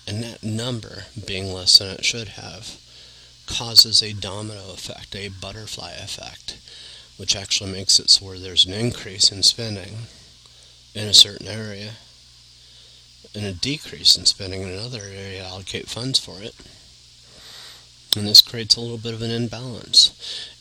And 0.07 0.23
that 0.23 0.43
number 0.43 1.05
being 1.27 1.53
less 1.53 1.79
than 1.79 1.89
it 1.89 2.05
should 2.05 2.29
have 2.29 2.81
causes 3.47 4.03
a 4.03 4.15
domino 4.15 4.73
effect, 4.73 5.15
a 5.15 5.29
butterfly 5.29 5.93
effect 5.93 6.57
which 7.17 7.35
actually 7.35 7.73
makes 7.73 7.99
it 7.99 8.11
so 8.11 8.27
where 8.27 8.39
there's 8.39 8.67
an 8.67 8.75
increase 8.75 9.33
in 9.33 9.43
spending 9.43 10.07
in 10.95 11.09
a 11.09 11.15
certain 11.15 11.49
area 11.49 11.93
and 13.35 13.45
a 13.45 13.53
decrease 13.53 14.17
in 14.17 14.25
spending 14.25 14.63
in 14.63 14.69
another 14.69 15.03
area 15.03 15.43
to 15.43 15.47
allocate 15.47 15.89
funds 15.89 16.19
for 16.19 16.41
it. 16.41 16.55
And 18.17 18.27
this 18.27 18.41
creates 18.41 18.77
a 18.77 18.81
little 18.81 18.97
bit 18.97 19.13
of 19.13 19.21
an 19.21 19.31
imbalance. 19.31 20.11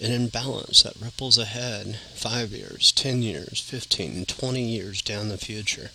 An 0.01 0.11
imbalance 0.11 0.83
that 0.83 0.99
ripples 1.01 1.37
ahead 1.37 1.97
5 2.15 2.51
years, 2.51 2.91
10 2.91 3.21
years, 3.21 3.61
15, 3.61 4.25
20 4.25 4.61
years 4.61 5.01
down 5.01 5.29
the 5.29 5.37
future. 5.37 5.91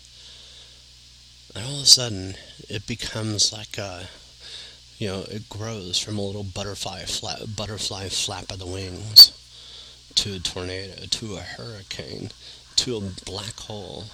And 1.53 1.63
all 1.63 1.75
of 1.75 1.83
a 1.83 1.85
sudden, 1.85 2.35
it 2.67 2.87
becomes 2.87 3.53
like 3.53 3.77
a, 3.77 4.07
you 4.97 5.07
know, 5.07 5.25
it 5.29 5.49
grows 5.49 5.99
from 5.99 6.17
a 6.17 6.25
little 6.25 6.43
butterfly 6.43 7.03
flap, 7.03 7.41
butterfly 7.55 8.09
flap 8.09 8.51
of 8.51 8.57
the 8.57 8.65
wings 8.65 9.30
to 10.21 10.35
a 10.35 10.39
tornado, 10.39 11.07
to 11.09 11.35
a 11.35 11.39
hurricane, 11.39 12.29
to 12.75 12.95
a 12.95 13.01
black 13.25 13.59
hole. 13.61 14.05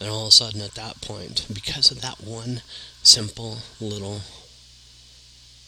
And 0.00 0.10
all 0.10 0.22
of 0.22 0.28
a 0.28 0.32
sudden, 0.32 0.60
at 0.60 0.74
that 0.74 1.00
point, 1.00 1.46
because 1.52 1.92
of 1.92 2.00
that 2.00 2.20
one 2.20 2.62
simple 3.04 3.58
little 3.80 4.22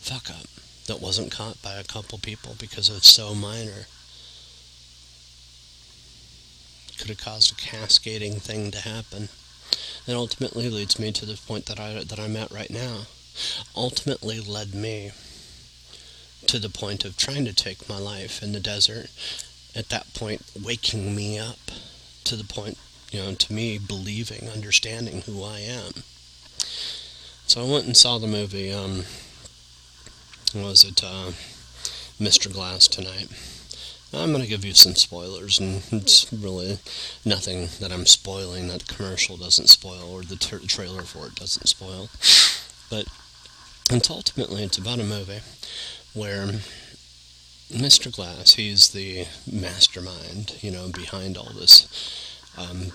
fuck 0.01 0.28
up 0.28 0.49
that 0.89 1.01
wasn't 1.01 1.30
caught 1.30 1.62
by 1.62 1.74
a 1.74 1.84
couple 1.84 2.18
people 2.18 2.57
because 2.59 2.89
it's 2.89 3.07
so 3.07 3.32
minor, 3.32 3.86
could 6.99 7.09
have 7.09 7.18
caused 7.18 7.53
a 7.53 7.55
cascading 7.55 8.41
thing 8.41 8.72
to 8.72 8.80
happen. 8.80 9.28
That 10.07 10.16
ultimately 10.16 10.68
leads 10.68 10.99
me 10.99 11.12
to 11.12 11.24
the 11.24 11.39
point 11.47 11.66
that 11.66 11.78
I 11.78 12.03
that 12.03 12.18
I'm 12.18 12.34
at 12.34 12.51
right 12.51 12.70
now. 12.70 13.03
Ultimately 13.76 14.41
led 14.41 14.74
me 14.74 15.12
to 16.47 16.59
the 16.59 16.68
point 16.68 17.05
of 17.05 17.16
trying 17.16 17.45
to 17.45 17.55
take 17.55 17.89
my 17.89 17.99
life 17.99 18.43
in 18.43 18.53
the 18.53 18.61
desert. 18.61 19.11
At 19.74 19.89
that 19.91 20.12
point, 20.14 20.43
waking 20.61 21.14
me 21.14 21.39
up 21.39 21.59
to 22.24 22.36
the 22.36 22.45
point, 22.45 22.78
you 23.11 23.20
know, 23.20 23.34
to 23.34 23.53
me 23.53 23.78
believing, 23.78 24.49
understanding 24.49 25.22
who 25.22 25.43
I 25.45 25.61
am. 25.61 26.03
So 27.47 27.64
I 27.64 27.70
went 27.70 27.86
and 27.86 27.97
saw 27.97 28.18
the 28.18 28.26
movie, 28.26 28.72
um, 28.72 29.05
was 30.55 30.84
it, 30.84 31.03
uh, 31.05 31.32
Mr. 32.20 32.53
Glass 32.53 32.89
tonight. 32.89 33.28
I'm 34.12 34.30
going 34.30 34.43
to 34.43 34.49
give 34.49 34.64
you 34.64 34.72
some 34.72 34.95
spoilers, 34.95 35.61
and 35.61 35.82
it's 35.93 36.32
really 36.32 36.78
nothing 37.26 37.68
that 37.78 37.93
I'm 37.93 38.07
spoiling 38.07 38.68
that 38.68 38.80
the 38.80 38.95
commercial 38.95 39.36
doesn't 39.36 39.68
spoil 39.68 40.11
or 40.11 40.22
the 40.22 40.36
ter- 40.36 40.61
trailer 40.61 41.03
for 41.03 41.26
it 41.26 41.34
doesn't 41.34 41.66
spoil. 41.66 42.09
But 42.91 43.07
it's 43.91 44.11
ultimately 44.11 44.64
it's 44.64 44.78
about 44.78 45.01
a 45.01 45.05
movie 45.05 45.41
where 46.18 46.46
Mr. 47.70 48.14
Glass, 48.14 48.54
he's 48.54 48.90
the 48.90 49.26
mastermind, 49.50 50.56
you 50.60 50.70
know, 50.70 50.88
behind 50.88 51.36
all 51.36 51.52
this 51.54 51.86
um, 52.56 52.92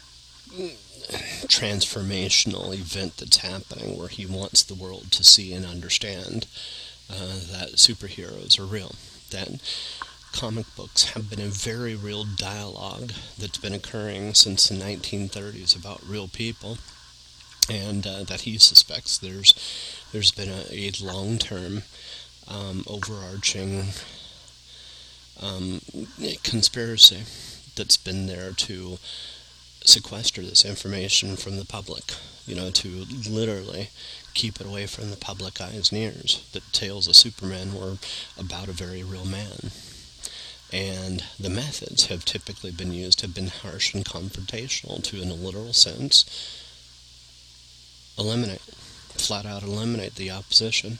transformational 1.47 2.73
event 2.73 3.17
that's 3.17 3.37
happening, 3.37 3.97
where 3.97 4.07
he 4.07 4.25
wants 4.25 4.63
the 4.63 4.73
world 4.73 5.11
to 5.11 5.23
see 5.23 5.53
and 5.53 5.65
understand 5.65 6.47
uh, 7.09 7.39
that 7.51 7.73
superheroes 7.75 8.59
are 8.59 8.65
real, 8.65 8.95
that 9.29 9.59
comic 10.31 10.65
books 10.75 11.11
have 11.11 11.29
been 11.29 11.39
a 11.39 11.47
very 11.47 11.95
real 11.95 12.25
dialogue 12.25 13.11
that's 13.37 13.59
been 13.59 13.73
occurring 13.73 14.33
since 14.33 14.67
the 14.67 14.75
1930s 14.75 15.77
about 15.79 16.01
real 16.07 16.27
people, 16.27 16.79
and 17.69 18.07
uh, 18.07 18.23
that 18.23 18.41
he 18.41 18.57
suspects 18.57 19.17
there's 19.17 19.53
there's 20.11 20.31
been 20.31 20.49
a, 20.49 20.65
a 20.71 20.91
long-term 21.01 21.83
um, 22.47 22.83
overarching 22.87 23.85
um, 25.41 25.81
conspiracy 26.43 27.23
that's 27.75 27.97
been 27.97 28.27
there 28.27 28.51
to 28.51 28.97
sequester 29.85 30.41
this 30.41 30.65
information 30.65 31.35
from 31.35 31.57
the 31.57 31.65
public, 31.65 32.13
you 32.45 32.55
know, 32.55 32.69
to 32.69 33.05
literally 33.29 33.89
keep 34.33 34.59
it 34.59 34.67
away 34.67 34.87
from 34.87 35.09
the 35.09 35.17
public 35.17 35.59
eyes 35.61 35.91
and 35.91 35.99
ears. 35.99 36.47
That 36.53 36.73
tales 36.73 37.07
of 37.07 37.15
Superman 37.15 37.73
were 37.73 37.97
about 38.37 38.67
a 38.67 38.73
very 38.73 39.03
real 39.03 39.25
man. 39.25 39.71
And 40.71 41.23
the 41.39 41.51
methods 41.51 42.07
have 42.07 42.25
typically 42.25 42.71
been 42.71 42.91
used 42.91 43.21
have 43.21 43.35
been 43.35 43.47
harsh 43.47 43.93
and 43.93 44.03
confrontational 44.03 45.03
to, 45.03 45.21
in 45.21 45.29
a 45.29 45.35
literal 45.35 45.73
sense, 45.73 46.25
eliminate, 48.17 48.61
flat 48.61 49.45
out 49.45 49.61
eliminate 49.61 50.15
the 50.15 50.31
opposition. 50.31 50.97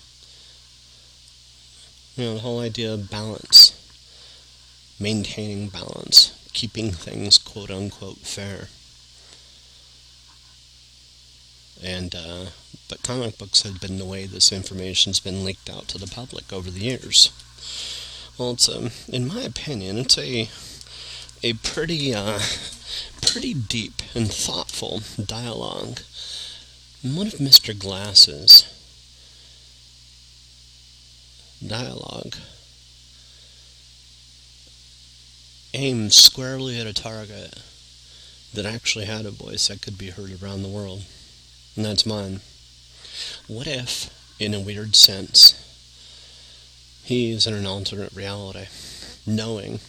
You 2.16 2.26
know, 2.26 2.34
the 2.36 2.42
whole 2.42 2.60
idea 2.60 2.94
of 2.94 3.10
balance, 3.10 3.74
maintaining 5.00 5.70
balance, 5.70 6.32
keeping 6.54 6.92
things 6.92 7.40
quote 7.40 7.72
unquote 7.72 8.20
fair. 8.20 8.68
And, 11.84 12.14
uh, 12.14 12.46
but 12.88 13.02
comic 13.02 13.38
books 13.40 13.64
have 13.64 13.82
been 13.82 13.98
the 13.98 14.06
way 14.06 14.26
this 14.26 14.52
information's 14.52 15.20
been 15.20 15.44
leaked 15.44 15.70
out 15.70 15.88
to 15.90 15.98
the 15.98 16.08
public 16.08 16.54
over 16.54 16.70
the 16.70 16.82
years. 16.82 17.32
Well, 18.38 18.52
it's, 18.52 18.70
um, 18.70 18.92
in 19.08 19.28
my 19.28 19.42
opinion, 19.42 19.98
it's 19.98 20.18
a, 20.18 20.50
a 21.42 21.54
pretty, 21.54 22.14
uh, 22.14 22.40
pretty 23.22 23.56
deep 23.56 24.02
and 24.14 24.32
thoughtful 24.32 25.02
dialogue. 25.24 26.02
one 27.02 27.28
of 27.28 27.34
Mr. 27.34 27.78
Glass's 27.78 28.73
dialogue 31.68 32.36
aimed 35.74 36.14
squarely 36.14 36.80
at 36.80 36.88
a 36.88 36.94
target 36.94 37.60
that 38.54 38.66
actually 38.66 39.06
had 39.06 39.26
a 39.26 39.32
voice 39.32 39.68
that 39.68 39.82
could 39.82 39.98
be 39.98 40.12
heard 40.12 40.42
around 40.42 40.62
the 40.62 40.70
world. 40.70 41.04
And 41.76 41.84
that's 41.84 42.06
mine. 42.06 42.42
What 43.48 43.68
if, 43.68 44.10
in 44.40 44.54
a 44.54 44.60
weird 44.60 44.96
sense, 44.96 45.60
he's 47.04 47.48
in 47.48 47.54
an 47.54 47.66
alternate 47.66 48.14
reality, 48.14 48.68
knowing 49.26 49.80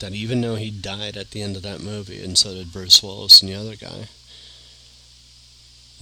that 0.00 0.12
even 0.12 0.40
though 0.40 0.56
he 0.56 0.70
died 0.70 1.16
at 1.16 1.30
the 1.30 1.42
end 1.42 1.54
of 1.54 1.62
that 1.62 1.80
movie, 1.80 2.22
and 2.24 2.36
so 2.36 2.52
did 2.52 2.72
Bruce 2.72 3.02
Willis 3.02 3.40
and 3.40 3.50
the 3.50 3.54
other 3.54 3.76
guy, 3.76 4.08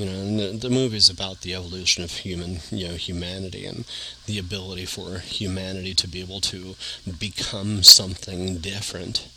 you 0.00 0.06
know, 0.06 0.12
and 0.12 0.40
the, 0.40 0.68
the 0.68 0.70
movie 0.70 0.96
is 0.96 1.10
about 1.10 1.42
the 1.42 1.54
evolution 1.54 2.02
of 2.02 2.10
human, 2.10 2.60
you 2.70 2.88
know, 2.88 2.94
humanity 2.94 3.66
and 3.66 3.84
the 4.24 4.38
ability 4.38 4.86
for 4.86 5.18
humanity 5.18 5.92
to 5.92 6.08
be 6.08 6.22
able 6.22 6.40
to 6.40 6.74
become 7.18 7.82
something 7.82 8.56
different 8.58 9.28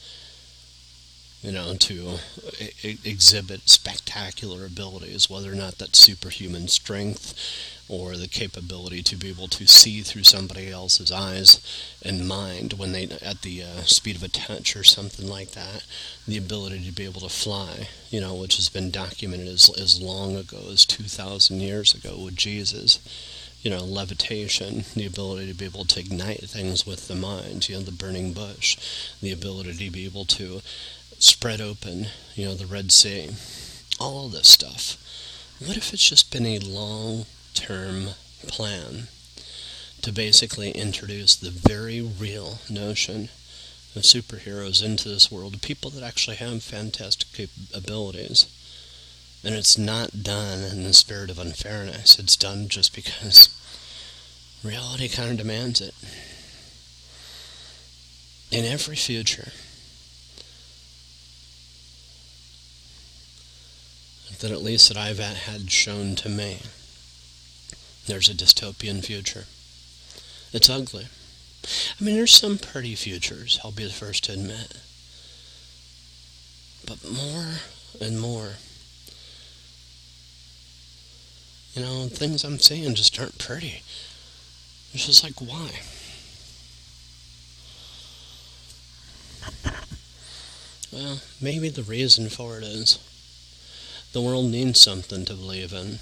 you 1.44 1.52
know, 1.52 1.76
to 1.76 2.18
exhibit 3.04 3.70
spectacular 3.70 4.66
abilities, 4.66 5.30
whether 5.30 5.52
or 5.52 5.56
not 5.56 5.78
that's 5.78 6.00
superhuman 6.00 6.70
strength 6.70 7.34
or 7.90 8.16
the 8.16 8.30
capability 8.30 9.04
to 9.04 9.16
be 9.18 9.30
able 9.30 9.50
to 9.50 9.68
see 9.68 10.02
through 10.02 10.24
somebody 10.24 10.72
else's 10.72 11.12
eyes 11.12 11.60
and 12.04 12.28
mind 12.28 12.74
when 12.74 12.94
they 12.94 13.04
at 13.22 13.42
the 13.42 13.62
uh, 13.62 13.82
speed 13.82 14.16
of 14.16 14.24
a 14.24 14.30
touch 14.30 14.76
or 14.76 14.84
something 14.84 15.28
like 15.28 15.52
that 15.52 15.84
the 16.26 16.38
ability 16.38 16.84
to 16.86 16.94
be 16.94 17.04
able 17.04 17.20
to 17.20 17.30
fly 17.30 17.90
you 18.10 18.22
know 18.22 18.34
which 18.34 18.56
has 18.56 18.70
been 18.70 18.90
documented 18.90 19.48
as, 19.48 19.70
as 19.78 20.02
long 20.02 20.36
ago 20.36 20.60
as 20.72 20.86
2000 20.86 21.60
years 21.60 21.94
ago 21.94 22.18
with 22.24 22.36
jesus. 22.36 23.00
You 23.62 23.72
know 23.72 23.84
levitation 23.84 24.84
the 24.94 25.06
ability 25.06 25.48
to 25.48 25.58
be 25.58 25.66
able 25.66 25.86
to 25.86 26.00
ignite 26.00 26.42
things 26.42 26.86
with 26.86 27.08
the 27.08 27.16
mind 27.16 27.70
you 27.70 27.76
know 27.76 27.82
the 27.82 27.92
burning 27.92 28.34
bush 28.34 28.78
the 29.22 29.32
ability 29.32 29.74
to 29.86 29.92
be 29.92 30.06
able 30.06 30.26
to 30.26 30.62
spread 31.24 31.62
open 31.62 32.08
you 32.36 32.46
know 32.46 32.56
the 32.56 32.66
red 32.66 32.92
sea 32.92 33.30
all 34.00 34.28
this 34.28 34.50
stuff 34.50 34.98
what 35.66 35.78
if 35.78 35.94
it's 35.94 36.10
just 36.10 36.32
been 36.32 36.46
a 36.46 36.60
long 36.60 37.26
term 37.54 38.10
plan 38.48 39.08
to 40.02 40.12
basically 40.12 40.72
introduce 40.72 41.36
the 41.36 41.50
very 41.50 42.02
real 42.02 42.60
notion 42.70 43.30
of 43.96 44.02
superheroes 44.02 44.84
into 44.84 45.08
this 45.08 45.32
world, 45.32 45.62
people 45.62 45.90
that 45.92 46.04
actually 46.04 46.36
have 46.36 46.62
fantastic 46.62 47.50
abilities. 47.74 48.48
And 49.46 49.56
it's 49.56 49.78
not 49.78 50.24
done 50.24 50.64
in 50.64 50.84
the 50.84 50.94
spirit 50.94 51.30
of 51.30 51.40
unfairness. 51.40 52.20
It's 52.20 52.36
done 52.36 52.68
just 52.68 52.96
because 52.96 53.50
reality 54.64 55.08
kind 55.08 55.32
of 55.32 55.38
demands 55.38 55.80
it. 55.80 55.94
In 58.52 58.66
every 58.66 58.96
future, 58.96 59.52
that 64.40 64.52
at 64.52 64.62
least 64.62 64.90
that 64.90 64.98
I've 64.98 65.20
had 65.20 65.72
shown 65.72 66.16
to 66.16 66.30
me, 66.30 66.60
there's 68.08 68.30
a 68.30 68.34
dystopian 68.34 69.04
future. 69.04 69.46
It's 70.52 70.70
ugly. 70.70 71.08
I 71.66 72.04
mean, 72.04 72.16
there's 72.16 72.36
some 72.36 72.58
pretty 72.58 72.96
futures, 72.96 73.60
I'll 73.64 73.72
be 73.72 73.86
the 73.86 73.92
first 73.92 74.26
to 74.26 74.34
admit. 74.34 74.74
But 76.86 77.10
more 77.10 77.60
and 78.02 78.20
more, 78.20 78.54
you 81.74 81.82
know, 81.82 82.08
things 82.08 82.44
I'm 82.44 82.60
seeing 82.60 82.94
just 82.96 83.18
aren't 83.20 83.38
pretty. 83.40 83.82
It's 84.94 85.06
just 85.06 85.24
like, 85.24 85.40
why? 85.40 85.70
Well, 90.92 91.22
maybe 91.42 91.70
the 91.70 91.82
reason 91.82 92.30
for 92.30 92.60
it 92.60 92.64
is 92.64 93.00
the 94.14 94.22
world 94.22 94.50
needs 94.50 94.80
something 94.80 95.26
to 95.26 95.34
believe 95.34 95.74
in 95.74 96.00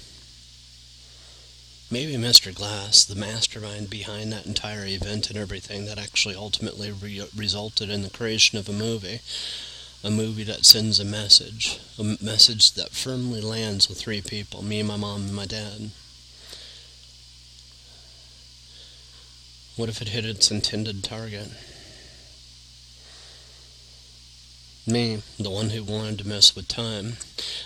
maybe 1.92 2.14
Mr. 2.14 2.54
Glass, 2.54 3.04
the 3.04 3.14
mastermind 3.14 3.90
behind 3.90 4.32
that 4.32 4.46
entire 4.46 4.86
event 4.86 5.28
and 5.28 5.38
everything 5.38 5.84
that 5.84 5.98
actually 5.98 6.34
ultimately 6.34 6.90
re- 6.90 7.28
resulted 7.36 7.90
in 7.90 8.00
the 8.00 8.08
creation 8.08 8.56
of 8.56 8.66
a 8.66 8.72
movie. 8.72 9.20
A 10.02 10.10
movie 10.10 10.42
that 10.44 10.64
sends 10.64 10.98
a 10.98 11.04
message, 11.04 11.78
a 11.98 12.16
message 12.20 12.72
that 12.72 12.90
firmly 12.90 13.40
lands 13.40 13.88
with 13.88 14.00
three 14.00 14.22
people 14.22 14.62
me, 14.62 14.82
my 14.82 14.96
mom, 14.96 15.26
and 15.26 15.34
my 15.34 15.46
dad. 15.46 15.90
What 19.76 19.88
if 19.88 20.02
it 20.02 20.08
hit 20.08 20.24
its 20.24 20.50
intended 20.50 21.04
target? 21.04 21.50
Me, 24.86 25.22
the 25.38 25.50
one 25.50 25.70
who 25.70 25.84
wanted 25.84 26.18
to 26.18 26.26
mess 26.26 26.56
with 26.56 26.66
time, 26.66 27.16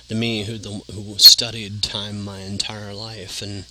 the 0.09 0.15
me 0.15 0.45
who 0.45 0.59
the, 0.59 0.83
who 0.93 1.17
studied 1.17 1.83
time 1.83 2.23
my 2.23 2.41
entire 2.41 2.93
life 2.93 3.41
and 3.41 3.65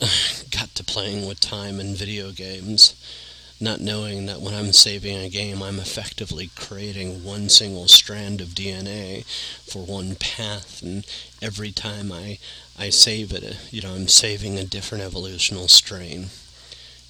got 0.50 0.72
to 0.76 0.84
playing 0.84 1.26
with 1.26 1.40
time 1.40 1.80
in 1.80 1.96
video 1.96 2.30
games, 2.30 2.94
not 3.60 3.80
knowing 3.80 4.26
that 4.26 4.40
when 4.40 4.54
I'm 4.54 4.72
saving 4.72 5.16
a 5.16 5.28
game, 5.28 5.60
I'm 5.60 5.80
effectively 5.80 6.50
creating 6.54 7.24
one 7.24 7.48
single 7.48 7.88
strand 7.88 8.40
of 8.40 8.48
DNA 8.48 9.24
for 9.68 9.84
one 9.84 10.14
path, 10.14 10.82
and 10.82 11.04
every 11.42 11.72
time 11.72 12.12
I 12.12 12.38
I 12.78 12.90
save 12.90 13.32
it, 13.32 13.56
you 13.72 13.82
know, 13.82 13.94
I'm 13.94 14.06
saving 14.06 14.56
a 14.56 14.64
different 14.64 15.02
evolutional 15.02 15.68
strain. 15.68 16.26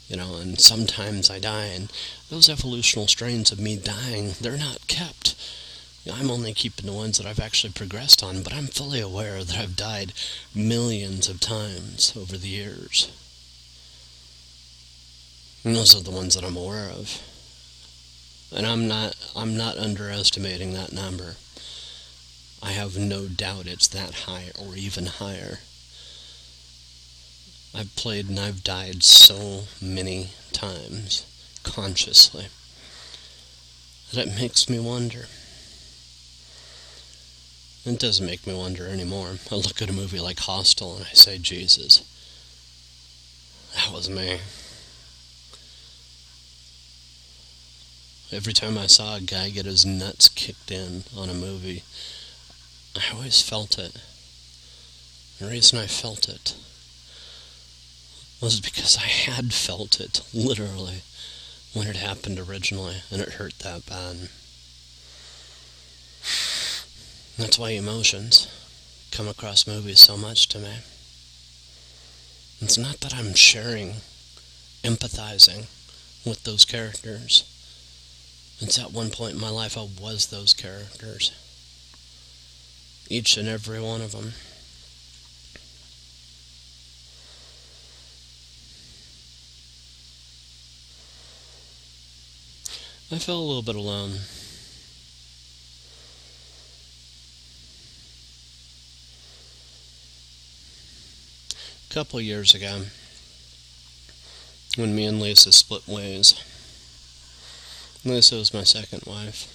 You 0.09 0.17
know, 0.17 0.37
and 0.37 0.61
sometimes 0.61 1.29
I 1.29 1.41
die, 1.41 1.67
and 1.67 1.91
those 2.31 2.49
evolutional 2.49 3.09
strains 3.09 3.53
of 3.53 3.61
me 3.61 3.77
dying, 3.77 4.33
they're 4.41 4.57
not 4.57 4.87
kept 4.87 5.35
I'm 6.13 6.31
only 6.31 6.55
keeping 6.55 6.87
the 6.87 6.93
ones 6.93 7.19
that 7.19 7.27
I've 7.27 7.41
actually 7.41 7.73
progressed 7.73 8.23
on, 8.23 8.43
but 8.43 8.53
I'm 8.53 8.69
fully 8.69 9.01
aware 9.01 9.43
that 9.43 9.59
I've 9.59 9.77
died 9.77 10.13
millions 10.55 11.29
of 11.29 11.41
times 11.41 12.13
over 12.17 12.37
the 12.37 12.49
years. 12.49 13.11
And 15.65 15.75
those 15.75 15.97
are 15.97 16.03
the 16.03 16.13
ones 16.13 16.35
that 16.35 16.45
I'm 16.45 16.57
aware 16.57 16.89
of. 16.89 17.21
And 18.55 18.65
I'm 18.67 18.87
not 18.87 19.17
I'm 19.35 19.57
not 19.57 19.79
underestimating 19.79 20.73
that 20.75 20.93
number. 20.93 21.35
I 22.63 22.71
have 22.71 22.97
no 22.97 23.27
doubt 23.27 23.67
it's 23.67 23.89
that 23.89 24.27
high 24.27 24.53
or 24.57 24.77
even 24.77 25.07
higher. 25.07 25.59
I've 27.75 27.95
played 27.97 28.29
and 28.29 28.39
I've 28.39 28.63
died 28.63 29.03
so 29.03 29.65
many 29.83 30.31
times 30.53 31.27
consciously 31.67 32.47
that 34.15 34.27
it 34.27 34.35
makes 34.41 34.71
me 34.71 34.79
wonder. 34.79 35.27
It 37.85 37.99
doesn't 37.99 38.25
make 38.25 38.47
me 38.47 38.55
wonder 38.55 38.87
anymore. 38.87 39.37
I 39.51 39.55
look 39.57 39.83
at 39.83 39.91
a 39.91 39.93
movie 39.93 40.21
like 40.21 40.39
Hostel 40.39 40.97
and 40.97 41.05
I 41.05 41.13
say, 41.13 41.39
Jesus, 41.39 42.03
that 43.75 43.93
was 43.93 44.09
me. 44.09 44.39
Every 48.33 48.53
time 48.53 48.79
I 48.79 48.87
saw 48.87 49.17
a 49.17 49.21
guy 49.21 49.51
get 49.51 49.67
his 49.67 49.85
nuts 49.85 50.29
kicked 50.29 50.71
in 50.71 51.05
on 51.17 51.29
a 51.29 51.35
movie, 51.35 51.83
I 52.97 53.15
always 53.15 53.43
felt 53.43 53.79
it. 53.79 53.97
The 55.39 55.49
reason 55.49 55.79
I 55.79 55.87
felt 55.87 56.29
it 56.29 56.55
was 58.41 58.61
because 58.61 58.97
I 58.97 59.07
had 59.07 59.53
felt 59.53 60.01
it, 60.01 60.23
literally, 60.33 61.03
when 61.77 61.89
it 61.89 61.97
happened 61.97 62.39
originally, 62.39 62.97
and 63.11 63.21
it 63.21 63.35
hurt 63.35 63.59
that 63.59 63.85
bad. 63.85 64.17
That's 67.37 67.59
why 67.59 67.71
emotions 67.71 68.49
come 69.13 69.29
across 69.29 69.67
movies 69.67 70.01
so 70.01 70.17
much 70.17 70.49
to 70.49 70.59
me. 70.59 70.77
It's 72.63 72.79
not 72.79 73.01
that 73.01 73.15
I'm 73.15 73.35
sharing, 73.35 73.97
empathizing 74.83 75.67
with 76.25 76.45
those 76.45 76.65
characters. 76.65 77.45
It's 78.59 78.79
at 78.79 78.93
one 78.93 79.11
point 79.11 79.35
in 79.35 79.41
my 79.41 79.51
life 79.51 79.77
I 79.77 79.87
was 80.01 80.29
those 80.29 80.55
characters. 80.55 81.31
Each 83.11 83.37
and 83.37 83.49
every 83.49 83.83
one 83.83 84.01
of 84.01 84.13
them. 84.13 84.33
I 93.09 93.19
felt 93.19 93.39
a 93.39 93.47
little 93.47 93.63
bit 93.63 93.77
alone. 93.77 94.19
A 101.89 101.95
couple 101.95 102.21
years 102.21 102.53
ago 102.53 102.83
when 104.77 104.95
me 104.95 105.07
and 105.07 105.21
Lisa 105.21 105.53
split 105.53 105.87
ways. 105.87 106.35
Lisa 108.05 108.35
was 108.35 108.53
my 108.53 108.65
second 108.65 109.05
wife. 109.07 109.53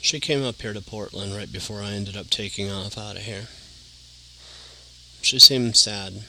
She 0.00 0.18
came 0.18 0.44
up 0.44 0.60
here 0.60 0.72
to 0.72 0.80
Portland 0.80 1.34
right 1.34 1.50
before 1.50 1.80
I 1.80 1.92
ended 1.92 2.16
up 2.16 2.28
taking 2.28 2.70
off 2.70 2.98
out 2.98 3.16
of 3.16 3.22
here. 3.22 3.46
She 5.22 5.38
seemed 5.38 5.76
sad. 5.76 6.24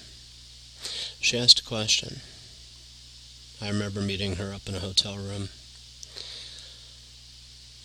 She 1.19 1.37
asked 1.37 1.59
a 1.59 1.63
question. 1.63 2.21
I 3.61 3.67
remember 3.67 4.01
meeting 4.01 4.35
her 4.37 4.53
up 4.53 4.67
in 4.67 4.75
a 4.75 4.79
hotel 4.79 5.17
room. 5.17 5.49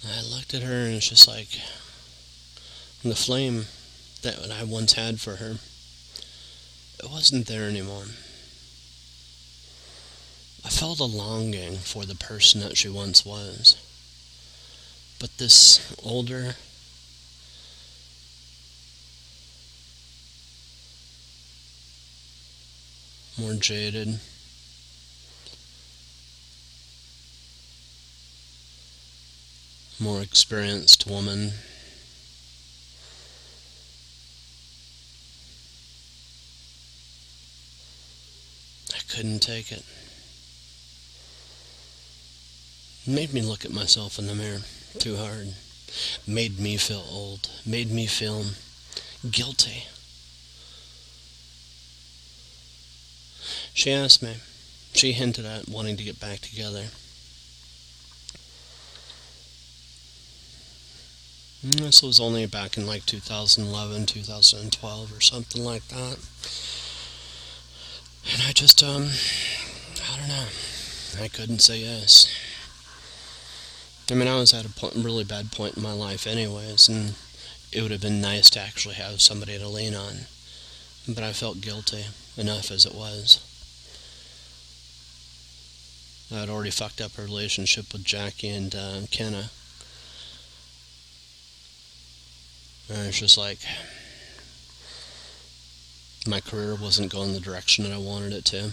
I 0.07 0.23
looked 0.23 0.55
at 0.55 0.63
her 0.63 0.87
and 0.87 0.95
it's 0.95 1.09
just 1.09 1.27
like 1.27 1.49
the 3.03 3.15
flame 3.15 3.67
that 4.23 4.51
I 4.51 4.65
once 4.65 4.93
had 4.95 5.21
for 5.21 5.37
her 5.37 5.57
it 7.05 7.11
wasn't 7.11 7.47
there 7.47 7.69
anymore. 7.69 8.07
I 10.65 10.71
felt 10.71 11.01
a 11.01 11.05
longing 11.05 11.77
for 11.77 12.07
the 12.07 12.15
person 12.15 12.61
that 12.61 12.79
she 12.79 12.89
once 12.89 13.27
was. 13.27 13.77
But 15.19 15.37
this 15.37 15.95
older, 16.03 16.57
more 23.39 23.55
jaded, 23.55 24.21
more 30.05 30.21
experienced 30.21 31.07
woman. 31.07 31.53
I 38.95 38.99
couldn't 39.09 39.39
take 39.39 39.73
it. 39.73 39.83
Made 43.07 43.33
me 43.33 43.41
look 43.41 43.65
at 43.65 43.73
myself 43.73 44.19
in 44.19 44.27
the 44.27 44.35
mirror 44.35 44.61
too 44.99 45.17
hard. 45.17 45.55
Made 46.27 46.59
me 46.61 46.77
feel 46.77 47.07
old. 47.11 47.49
Made 47.65 47.91
me 47.91 48.07
feel 48.07 48.45
guilty. 49.31 49.85
She 53.73 53.91
asked 53.91 54.23
me. 54.23 54.35
She 54.93 55.13
hinted 55.13 55.47
at 55.47 55.67
wanting 55.67 55.97
to 55.97 56.05
get 56.05 56.21
back 56.21 56.41
together. 56.41 56.89
This 61.67 62.03
was 62.03 62.21
only 62.21 62.45
back 62.45 62.77
in 62.77 62.87
like 62.87 63.07
2011, 63.07 64.05
2012 64.05 65.17
or 65.17 65.21
something 65.23 65.65
like 65.65 65.89
that. 65.89 66.19
And 68.31 68.43
I 68.47 68.53
just, 68.53 68.83
um, 68.83 69.09
I 70.13 70.19
don't 70.19 70.29
know. 70.29 70.45
I 71.23 71.29
couldn't 71.29 71.61
say 71.61 71.79
yes. 71.79 72.31
I 74.11 74.15
mean, 74.15 74.29
I 74.29 74.37
was 74.37 74.53
at 74.53 74.67
a 74.67 74.69
point, 74.69 74.97
really 74.97 75.25
bad 75.25 75.53
point 75.53 75.79
in 75.79 75.83
my 75.83 75.95
life 75.95 76.27
anyways, 76.27 76.87
and 76.87 77.15
it 77.73 77.81
would 77.81 77.93
have 77.93 78.03
been 78.03 78.21
nice 78.21 78.51
to 78.51 78.61
actually 78.61 78.97
have 78.97 79.23
somebody 79.23 79.57
to 79.57 79.67
lean 79.67 79.95
on. 79.95 80.27
But 81.09 81.25
I 81.25 81.33
felt 81.33 81.63
guilty 81.63 82.05
enough 82.37 82.71
as 82.71 82.85
it 82.85 82.95
was. 82.95 83.41
I'd 86.31 86.51
already 86.51 86.71
fucked 86.71 87.01
up 87.01 87.17
a 87.17 87.23
relationship 87.23 87.91
with 87.91 88.05
Jackie 88.05 88.51
and 88.51 88.75
uh, 88.75 89.01
Kenna. 89.11 89.49
And 92.89 93.07
it's 93.07 93.19
just 93.19 93.39
like 93.39 93.59
my 96.27 96.41
career 96.41 96.75
wasn't 96.75 97.13
going 97.13 97.33
the 97.33 97.41
direction 97.41 97.85
that 97.85 97.93
I 97.93 97.99
wanted 97.99 98.33
it 98.33 98.45
to. 98.47 98.73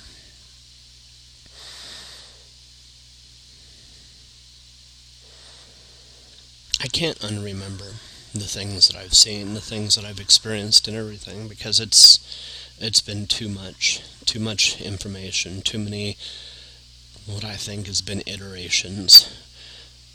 I 6.81 6.87
can't 6.87 7.19
unremember 7.19 7.93
the 8.33 8.47
things 8.47 8.87
that 8.87 8.97
I've 8.97 9.13
seen, 9.13 9.53
the 9.53 9.61
things 9.61 9.95
that 9.95 10.05
I've 10.05 10.19
experienced 10.19 10.87
and 10.87 10.97
everything 10.97 11.47
because 11.47 11.79
it's 11.79 12.19
it's 12.79 13.01
been 13.01 13.27
too 13.27 13.49
much, 13.49 14.01
too 14.25 14.39
much 14.39 14.81
information, 14.81 15.61
too 15.61 15.77
many 15.77 16.17
what 17.27 17.45
I 17.45 17.55
think 17.55 17.87
has 17.87 18.01
been 18.01 18.23
iterations. 18.25 19.29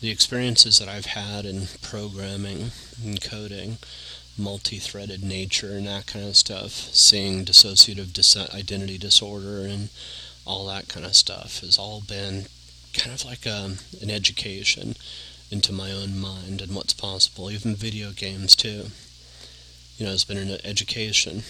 The 0.06 0.12
experiences 0.12 0.78
that 0.78 0.88
I've 0.88 1.16
had 1.18 1.44
in 1.44 1.66
programming 1.82 2.70
and 3.02 3.20
coding, 3.20 3.78
multi 4.38 4.78
threaded 4.78 5.24
nature, 5.24 5.72
and 5.72 5.88
that 5.88 6.06
kind 6.06 6.24
of 6.24 6.36
stuff, 6.36 6.70
seeing 6.70 7.44
dissociative 7.44 8.12
dis- 8.12 8.36
identity 8.54 8.98
disorder 8.98 9.62
and 9.62 9.88
all 10.46 10.64
that 10.66 10.86
kind 10.86 11.04
of 11.04 11.16
stuff 11.16 11.58
has 11.58 11.76
all 11.76 12.02
been 12.06 12.46
kind 12.94 13.12
of 13.12 13.24
like 13.24 13.46
a, 13.46 13.64
um, 13.64 13.78
an 14.00 14.08
education 14.08 14.94
into 15.50 15.72
my 15.72 15.90
own 15.90 16.16
mind 16.20 16.62
and 16.62 16.72
what's 16.76 16.94
possible, 16.94 17.50
even 17.50 17.74
video 17.74 18.12
games 18.12 18.54
too. 18.54 18.92
You 19.98 20.06
know, 20.06 20.12
it's 20.12 20.22
been 20.22 20.38
an 20.38 20.58
education 20.62 21.42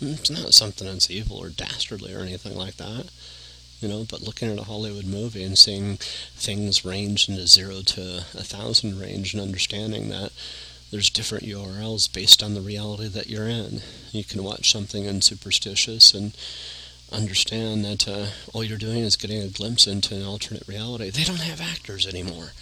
It's 0.00 0.30
not 0.30 0.54
something 0.54 0.86
that's 0.86 1.10
evil 1.10 1.38
or 1.38 1.48
dastardly 1.48 2.14
or 2.14 2.20
anything 2.20 2.56
like 2.56 2.76
that, 2.76 3.10
you 3.80 3.88
know, 3.88 4.04
but 4.08 4.22
looking 4.22 4.50
at 4.50 4.58
a 4.58 4.64
Hollywood 4.64 5.06
movie 5.06 5.44
and 5.44 5.56
seeing 5.56 5.96
things 6.36 6.84
range 6.84 7.28
into 7.28 7.46
zero 7.46 7.80
to 7.86 8.18
a 8.34 8.42
thousand 8.42 9.00
range 9.00 9.34
and 9.34 9.42
understanding 9.42 10.08
that 10.08 10.32
there's 10.90 11.10
different 11.10 11.44
URLs 11.44 12.12
based 12.12 12.42
on 12.42 12.54
the 12.54 12.60
reality 12.60 13.08
that 13.08 13.28
you're 13.28 13.48
in. 13.48 13.82
You 14.12 14.24
can 14.24 14.44
watch 14.44 14.70
something 14.70 15.04
in 15.04 15.22
superstitious 15.22 16.14
and 16.14 16.36
understand 17.14 17.84
that 17.84 18.08
uh, 18.08 18.26
all 18.52 18.64
you're 18.64 18.78
doing 18.78 19.00
is 19.00 19.16
getting 19.16 19.42
a 19.42 19.48
glimpse 19.48 19.86
into 19.86 20.14
an 20.14 20.24
alternate 20.24 20.66
reality. 20.66 21.10
They 21.10 21.24
don't 21.24 21.40
have 21.40 21.60
actors 21.60 22.06
anymore. 22.06 22.52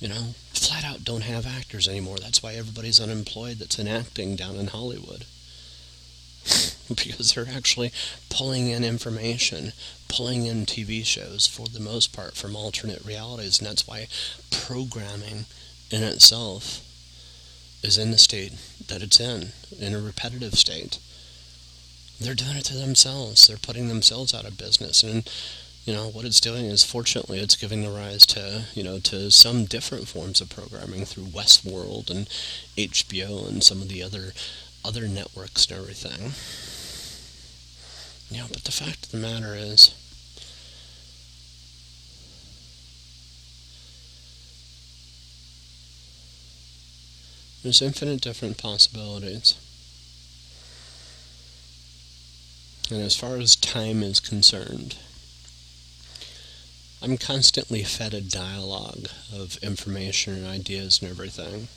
You 0.00 0.08
know, 0.08 0.34
flat 0.52 0.84
out 0.84 1.04
don't 1.04 1.22
have 1.22 1.46
actors 1.46 1.88
anymore. 1.88 2.18
That's 2.18 2.42
why 2.42 2.54
everybody's 2.54 3.00
unemployed 3.00 3.58
that's 3.58 3.78
in 3.78 3.88
acting 3.88 4.36
down 4.36 4.56
in 4.56 4.68
Hollywood. 4.68 5.24
because 6.88 7.32
they're 7.32 7.48
actually 7.48 7.92
pulling 8.28 8.68
in 8.68 8.84
information, 8.84 9.72
pulling 10.08 10.46
in 10.46 10.66
TV 10.66 11.04
shows 11.04 11.46
for 11.46 11.66
the 11.68 11.80
most 11.80 12.12
part 12.12 12.34
from 12.34 12.56
alternate 12.56 13.04
realities, 13.04 13.58
and 13.58 13.68
that's 13.68 13.86
why 13.86 14.08
programming 14.50 15.46
in 15.90 16.02
itself 16.02 16.80
is 17.82 17.98
in 17.98 18.10
the 18.10 18.18
state 18.18 18.52
that 18.88 19.02
it's 19.02 19.20
in, 19.20 19.52
in 19.78 19.94
a 19.94 20.00
repetitive 20.00 20.54
state 20.54 20.98
they're 22.22 22.34
doing 22.34 22.56
it 22.56 22.64
to 22.66 22.74
themselves. 22.74 23.46
They're 23.46 23.56
putting 23.56 23.88
themselves 23.88 24.34
out 24.34 24.44
of 24.46 24.58
business. 24.58 25.02
And, 25.02 25.28
you 25.84 25.92
know, 25.92 26.08
what 26.08 26.24
it's 26.24 26.40
doing 26.40 26.66
is, 26.66 26.84
fortunately, 26.84 27.38
it's 27.38 27.56
giving 27.56 27.82
the 27.82 27.90
rise 27.90 28.26
to, 28.26 28.64
you 28.74 28.82
know, 28.82 28.98
to 29.00 29.30
some 29.30 29.64
different 29.64 30.08
forms 30.08 30.40
of 30.40 30.50
programming 30.50 31.04
through 31.04 31.24
Westworld 31.24 32.10
and 32.10 32.28
HBO 32.76 33.48
and 33.48 33.62
some 33.62 33.82
of 33.82 33.88
the 33.88 34.02
other 34.02 34.32
other 34.84 35.06
networks 35.06 35.66
and 35.66 35.78
everything. 35.78 36.32
Know, 38.36 38.46
but 38.48 38.64
the 38.64 38.72
fact 38.72 39.04
of 39.04 39.10
the 39.10 39.18
matter 39.18 39.54
is, 39.54 39.94
there's 47.62 47.82
infinite 47.82 48.22
different 48.22 48.56
possibilities. 48.56 49.54
And 52.90 53.00
as 53.00 53.16
far 53.16 53.36
as 53.36 53.56
time 53.56 54.02
is 54.02 54.20
concerned, 54.20 54.96
I'm 57.00 57.16
constantly 57.16 57.82
fed 57.82 58.14
a 58.14 58.20
dialogue 58.20 59.08
of 59.34 59.56
information 59.62 60.34
and 60.34 60.46
ideas 60.46 61.00
and 61.00 61.10
everything. 61.10 61.68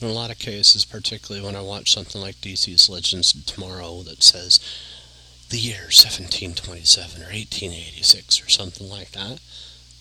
In 0.00 0.08
a 0.08 0.12
lot 0.12 0.30
of 0.30 0.38
cases, 0.38 0.84
particularly 0.84 1.44
when 1.44 1.54
I 1.54 1.60
watch 1.60 1.92
something 1.92 2.20
like 2.20 2.40
DC's 2.40 2.88
Legends 2.88 3.34
of 3.34 3.46
Tomorrow 3.46 4.02
that 4.02 4.22
says 4.22 4.58
the 5.50 5.58
year 5.58 5.82
1727 5.82 7.22
or 7.22 7.26
1886 7.26 8.42
or 8.42 8.48
something 8.48 8.88
like 8.88 9.12
that, 9.12 9.38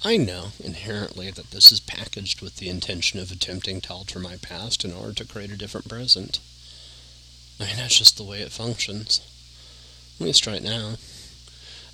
I 0.04 0.18
know 0.18 0.54
inherently 0.64 1.32
that 1.32 1.52
this 1.52 1.72
is 1.72 1.80
packaged 1.80 2.42
with 2.42 2.58
the 2.58 2.70
intention 2.70 3.20
of 3.20 3.32
attempting 3.32 3.82
to 3.82 3.94
alter 3.94 4.20
my 4.20 4.38
past 4.38 4.84
in 4.84 4.94
order 4.94 5.14
to 5.14 5.26
create 5.26 5.52
a 5.52 5.58
different 5.58 5.90
present. 5.90 6.40
I 7.60 7.66
mean, 7.66 7.76
that's 7.78 7.98
just 7.98 8.18
the 8.18 8.24
way 8.24 8.42
it 8.42 8.52
functions 8.52 9.22
at 10.20 10.26
least 10.26 10.48
right 10.48 10.64
now. 10.64 10.96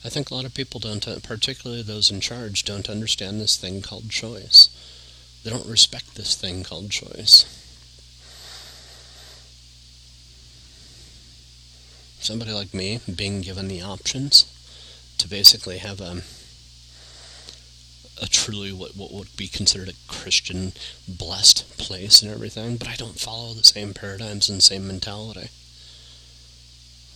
I 0.04 0.10
think 0.10 0.30
a 0.30 0.36
lot 0.36 0.46
of 0.46 0.54
people 0.54 0.80
don't, 0.80 1.08
uh, 1.08 1.20
particularly 1.22 1.84
those 1.84 2.10
in 2.10 2.22
charge, 2.22 2.64
don't 2.64 2.90
understand 2.90 3.40
this 3.40 3.58
thing 3.58 3.82
called 3.82 4.10
choice. 4.10 4.70
They 5.44 5.52
don't 5.52 5.68
respect 5.68 6.16
this 6.16 6.36
thing 6.36 6.64
called 6.64 6.90
choice. 6.90 7.46
Somebody 12.20 12.52
like 12.52 12.74
me 12.74 13.00
being 13.16 13.42
given 13.42 13.68
the 13.68 13.82
options 13.82 14.46
to 15.18 15.28
basically 15.28 15.80
have 15.80 16.00
a 16.00 16.22
a 18.22 18.28
truly 18.28 18.72
what, 18.72 18.96
what 18.96 19.12
would 19.12 19.36
be 19.36 19.48
considered 19.48 19.90
a 19.90 19.94
Christian 20.08 20.74
blessed 21.08 21.78
place 21.80 22.22
and 22.22 22.32
everything, 22.32 22.78
but 22.78 22.88
I 22.88 22.96
don't 22.96 23.20
follow 23.20 23.54
the 23.54 23.64
same 23.64 23.96
paradigms 23.96 24.48
and 24.48 24.62
same 24.62 24.86
mentality. 24.86 25.50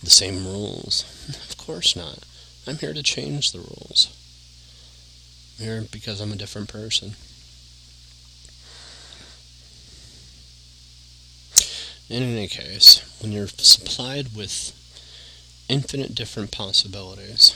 The 0.02 0.10
same 0.10 0.46
rules. 0.46 1.04
Of 1.50 1.56
course 1.56 1.96
not. 1.96 2.18
I'm 2.66 2.78
here 2.78 2.92
to 2.92 3.02
change 3.02 3.52
the 3.52 3.58
rules. 3.58 4.08
I'm 5.58 5.64
here 5.64 5.84
because 5.90 6.20
I'm 6.20 6.32
a 6.32 6.36
different 6.36 6.68
person. 6.68 7.14
In 12.08 12.22
any 12.22 12.46
case, 12.46 13.02
when 13.20 13.32
you're 13.32 13.48
supplied 13.48 14.36
with 14.36 14.72
infinite 15.68 16.14
different 16.14 16.52
possibilities, 16.52 17.54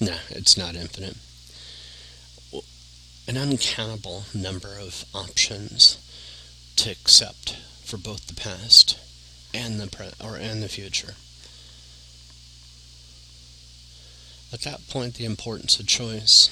nah, 0.00 0.18
it's 0.28 0.56
not 0.56 0.76
infinite, 0.76 1.16
an 3.26 3.36
uncountable 3.36 4.24
number 4.32 4.78
of 4.78 5.04
options 5.14 5.98
to 6.76 6.90
accept 6.90 7.56
for 7.84 7.96
both 7.96 8.28
the 8.28 8.34
past 8.34 8.98
and 9.52 9.80
the 9.80 9.88
pre- 9.88 10.12
or 10.24 10.36
and 10.36 10.62
the 10.62 10.68
future. 10.68 11.14
At 14.52 14.62
that 14.62 14.88
point, 14.88 15.14
the 15.14 15.24
importance 15.24 15.78
of 15.78 15.86
choice 15.86 16.50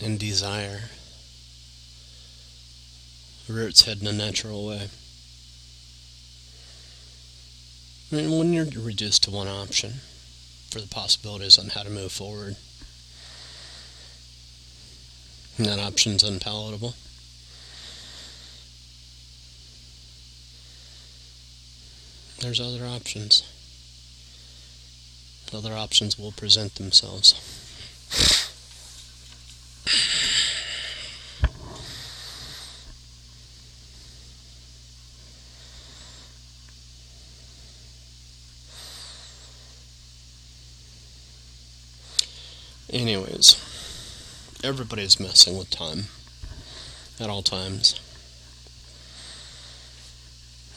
and 0.00 0.18
desire 0.18 0.90
rear 3.48 3.68
its 3.68 3.86
head 3.86 4.00
in 4.00 4.06
a 4.06 4.12
natural 4.12 4.66
way. 4.66 4.88
I 8.12 8.14
mean, 8.14 8.38
when 8.38 8.52
you're 8.52 8.66
reduced 8.66 9.24
to 9.24 9.30
one 9.30 9.48
option 9.48 9.94
for 10.70 10.80
the 10.80 10.88
possibilities 10.88 11.58
on 11.58 11.70
how 11.70 11.82
to 11.82 11.90
move 11.90 12.12
forward, 12.12 12.56
that 15.58 15.78
option's 15.78 16.22
unpalatable. 16.22 16.94
There's 22.46 22.60
other 22.60 22.86
options. 22.86 23.42
Other 25.52 25.72
options 25.74 26.16
will 26.16 26.30
present 26.30 26.76
themselves. 26.76 27.34
Anyways, 42.88 43.56
everybody's 44.62 45.18
messing 45.18 45.58
with 45.58 45.70
time 45.70 46.04
at 47.18 47.28
all 47.28 47.42
times. 47.42 47.98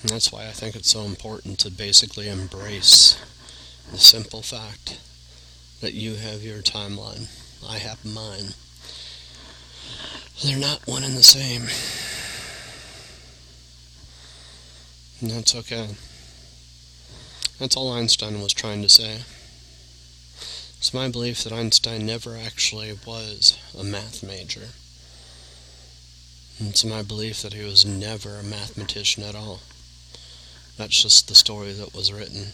And 0.02 0.10
that's 0.10 0.32
why 0.32 0.48
I 0.48 0.52
think 0.52 0.76
it's 0.76 0.92
so 0.92 1.02
important 1.02 1.60
to 1.60 1.72
basically 1.72 2.30
embrace 2.30 3.22
the 3.92 3.98
simple 3.98 4.42
fact 4.42 5.00
that 5.82 5.94
you 5.94 6.16
have 6.16 6.44
your 6.44 6.62
timeline, 6.62 7.28
I 7.68 7.78
have 7.80 8.06
mine. 8.06 8.54
They're 10.44 10.58
not 10.58 10.88
one 10.88 11.04
and 11.04 11.18
the 11.18 11.24
same. 11.24 11.64
And 15.22 15.32
that's 15.32 15.56
okay. 15.56 15.90
That's 17.60 17.76
all 17.76 17.92
Einstein 17.92 18.42
was 18.42 18.54
trying 18.54 18.82
to 18.84 18.90
say. 18.90 19.20
It's 20.78 20.94
my 20.94 21.10
belief 21.10 21.44
that 21.44 21.52
Einstein 21.52 22.06
never 22.06 22.38
actually 22.38 22.98
was 23.06 23.58
a 23.78 23.84
math 23.84 24.24
major. 24.24 24.70
It's 26.58 26.86
my 26.86 27.02
belief 27.02 27.42
that 27.42 27.54
he 27.54 27.66
was 27.66 27.86
never 27.86 28.38
a 28.38 28.44
mathematician 28.44 29.24
at 29.24 29.36
all. 29.36 29.60
That's 30.80 31.04
just 31.04 31.28
the 31.28 31.36
story 31.36 31.74
that 31.74 31.94
was 31.94 32.14
written. 32.14 32.54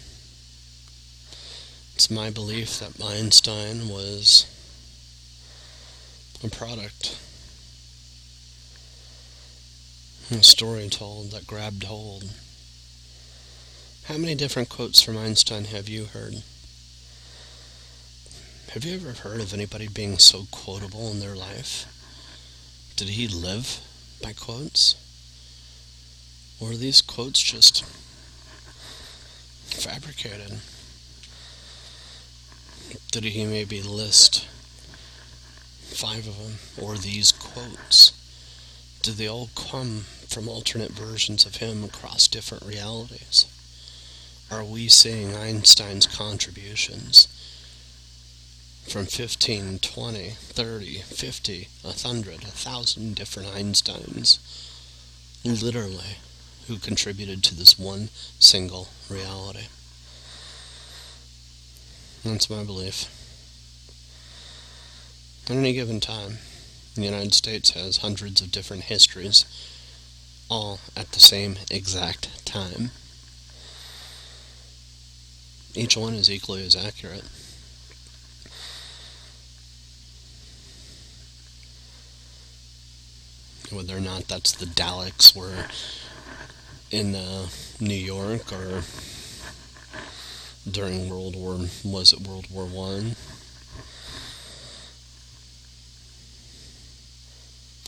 It's 1.94 2.10
my 2.10 2.32
belief 2.32 2.80
that 2.80 3.00
Einstein 3.00 3.88
was 3.88 4.48
a 6.44 6.50
product, 6.50 7.20
a 10.32 10.42
story 10.42 10.90
told 10.90 11.30
that 11.34 11.46
grabbed 11.46 11.84
hold. 11.84 12.24
How 14.06 14.18
many 14.18 14.34
different 14.34 14.70
quotes 14.70 15.04
from 15.04 15.18
Einstein 15.18 15.66
have 15.66 15.88
you 15.88 16.06
heard? 16.06 16.42
Have 18.72 18.84
you 18.84 18.96
ever 18.96 19.12
heard 19.12 19.40
of 19.40 19.54
anybody 19.54 19.88
being 19.88 20.18
so 20.18 20.48
quotable 20.50 21.12
in 21.12 21.20
their 21.20 21.36
life? 21.36 21.86
Did 22.96 23.10
he 23.10 23.28
live 23.28 23.82
by 24.24 24.34
quotes? 24.34 24.96
Or 26.60 26.72
are 26.72 26.76
these 26.76 27.04
quotes 27.04 27.40
just 27.40 27.86
fabricated? 29.86 30.60
Did 33.12 33.24
he 33.24 33.46
maybe 33.46 33.84
list 33.84 34.48
five 35.84 36.28
of 36.28 36.38
them? 36.40 36.56
Or 36.82 36.98
these 36.98 37.32
quotes? 37.32 38.12
Did 39.04 39.16
they 39.16 39.30
all 39.30 39.50
come 39.56 40.06
from 40.28 40.50
alternate 40.50 40.92
versions 40.92 41.46
of 41.46 41.58
him 41.58 41.84
across 41.84 42.28
different 42.28 42.66
realities? 42.66 43.46
Are 44.50 44.64
we 44.64 44.88
seeing 44.88 45.36
Einstein's 45.36 46.08
contributions? 46.08 47.28
from 48.88 49.08
15, 49.08 49.80
20, 49.80 50.30
30, 50.30 51.00
50, 51.00 51.68
100, 51.82 52.44
1,000 52.44 53.16
different 53.16 53.50
Einsteins, 53.50 54.38
literally, 55.44 56.18
who 56.68 56.78
contributed 56.78 57.44
to 57.44 57.56
this 57.56 57.78
one 57.78 58.10
single 58.40 58.88
reality. 59.10 59.68
That's 62.24 62.50
my 62.50 62.64
belief. 62.64 63.12
At 65.48 65.58
any 65.58 65.74
given 65.74 66.00
time, 66.00 66.40
the 66.96 67.04
United 67.04 67.34
States 67.36 67.72
has 67.72 67.98
hundreds 67.98 68.42
of 68.42 68.52
different 68.52 68.84
histories, 68.84 69.46
all 70.50 70.80
at 70.98 71.12
the 71.12 71.20
same 71.20 71.58
exact 71.70 72.46
time. 72.46 72.90
Each 75.76 75.96
one 75.96 76.14
is 76.14 76.32
equally 76.32 76.66
as 76.66 76.76
accurate. 76.76 77.26
whether 83.72 83.98
or 83.98 84.02
not 84.02 84.28
that's 84.28 84.54
the 84.54 84.66
Daleks 84.66 85.36
were 85.36 85.68
in 86.96 87.14
uh, 87.14 87.48
New 87.82 87.94
York 87.94 88.54
or 88.54 88.82
during 90.70 91.10
World 91.10 91.36
War 91.36 91.60
was 91.84 92.14
it 92.14 92.22
World 92.26 92.48
War 92.50 92.64
One 92.64 93.18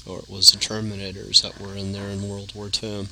or 0.05 0.19
it 0.19 0.29
was 0.29 0.51
the 0.51 0.57
Terminators 0.57 1.41
that 1.41 1.57
were 1.61 1.73
in 1.73 1.93
there 1.93 2.09
in 2.09 2.27
World 2.27 2.53
War 2.53 2.67
Two. 2.67 3.07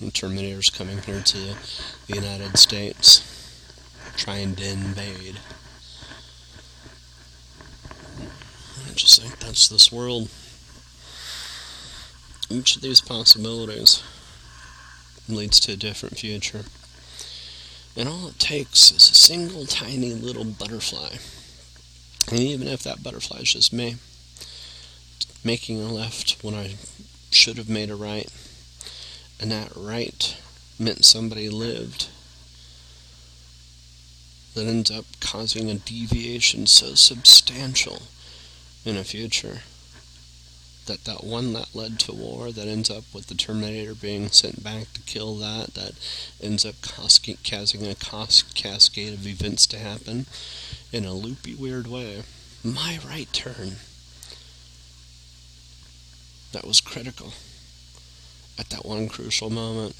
The 0.00 0.10
Terminators 0.10 0.76
coming 0.76 0.98
here 0.98 1.20
to 1.20 1.38
the 1.38 2.14
United 2.14 2.58
States, 2.58 3.22
trying 4.18 4.54
to 4.56 4.68
invade. 4.68 5.38
I 8.86 8.92
just 8.94 9.22
think 9.22 9.38
that's 9.38 9.66
this 9.68 9.90
world. 9.90 10.28
Each 12.50 12.76
of 12.76 12.82
these 12.82 13.00
possibilities 13.00 14.02
leads 15.28 15.58
to 15.60 15.72
a 15.72 15.76
different 15.76 16.18
future. 16.18 16.64
And 17.96 18.08
all 18.08 18.28
it 18.28 18.38
takes 18.38 18.90
is 18.90 19.08
a 19.10 19.14
single 19.14 19.66
tiny 19.66 20.12
little 20.12 20.44
butterfly. 20.44 21.16
And 22.30 22.40
even 22.40 22.68
if 22.68 22.82
that 22.82 23.02
butterfly 23.02 23.40
is 23.40 23.52
just 23.52 23.72
me, 23.72 23.96
making 25.44 25.80
a 25.80 25.92
left 25.92 26.42
when 26.42 26.54
I 26.54 26.74
should 27.30 27.56
have 27.56 27.68
made 27.68 27.90
a 27.90 27.94
right, 27.94 28.28
and 29.40 29.50
that 29.50 29.72
right 29.76 30.36
meant 30.78 31.04
somebody 31.04 31.48
lived, 31.48 32.08
that 34.54 34.66
ends 34.66 34.90
up 34.90 35.04
causing 35.20 35.70
a 35.70 35.74
deviation 35.74 36.66
so 36.66 36.94
substantial 36.94 38.02
in 38.84 38.96
a 38.96 39.04
future. 39.04 39.62
That 40.86 41.04
that 41.04 41.24
one 41.24 41.54
that 41.54 41.74
led 41.74 41.98
to 42.00 42.12
war, 42.12 42.52
that 42.52 42.68
ends 42.68 42.90
up 42.90 43.04
with 43.14 43.28
the 43.28 43.34
Terminator 43.34 43.94
being 43.94 44.28
sent 44.28 44.62
back 44.62 44.92
to 44.92 45.00
kill 45.02 45.34
that, 45.36 45.74
that 45.74 45.92
ends 46.42 46.66
up 46.66 46.74
causing 46.82 47.86
a 47.86 47.94
cascade 47.94 49.14
of 49.14 49.26
events 49.26 49.66
to 49.68 49.78
happen 49.78 50.26
in 50.92 51.06
a 51.06 51.14
loopy, 51.14 51.54
weird 51.54 51.86
way. 51.86 52.22
My 52.62 52.98
right 53.06 53.32
turn. 53.32 53.76
That 56.52 56.66
was 56.66 56.80
critical 56.80 57.32
at 58.58 58.68
that 58.70 58.84
one 58.84 59.08
crucial 59.08 59.50
moment. 59.50 59.96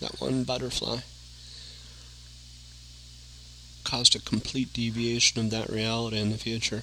That 0.00 0.20
one 0.20 0.44
butterfly. 0.44 1.00
caused 3.84 4.14
a 4.14 4.20
complete 4.20 4.72
deviation 4.72 5.40
of 5.40 5.50
that 5.50 5.70
reality 5.70 6.18
in 6.18 6.30
the 6.30 6.36
future 6.36 6.82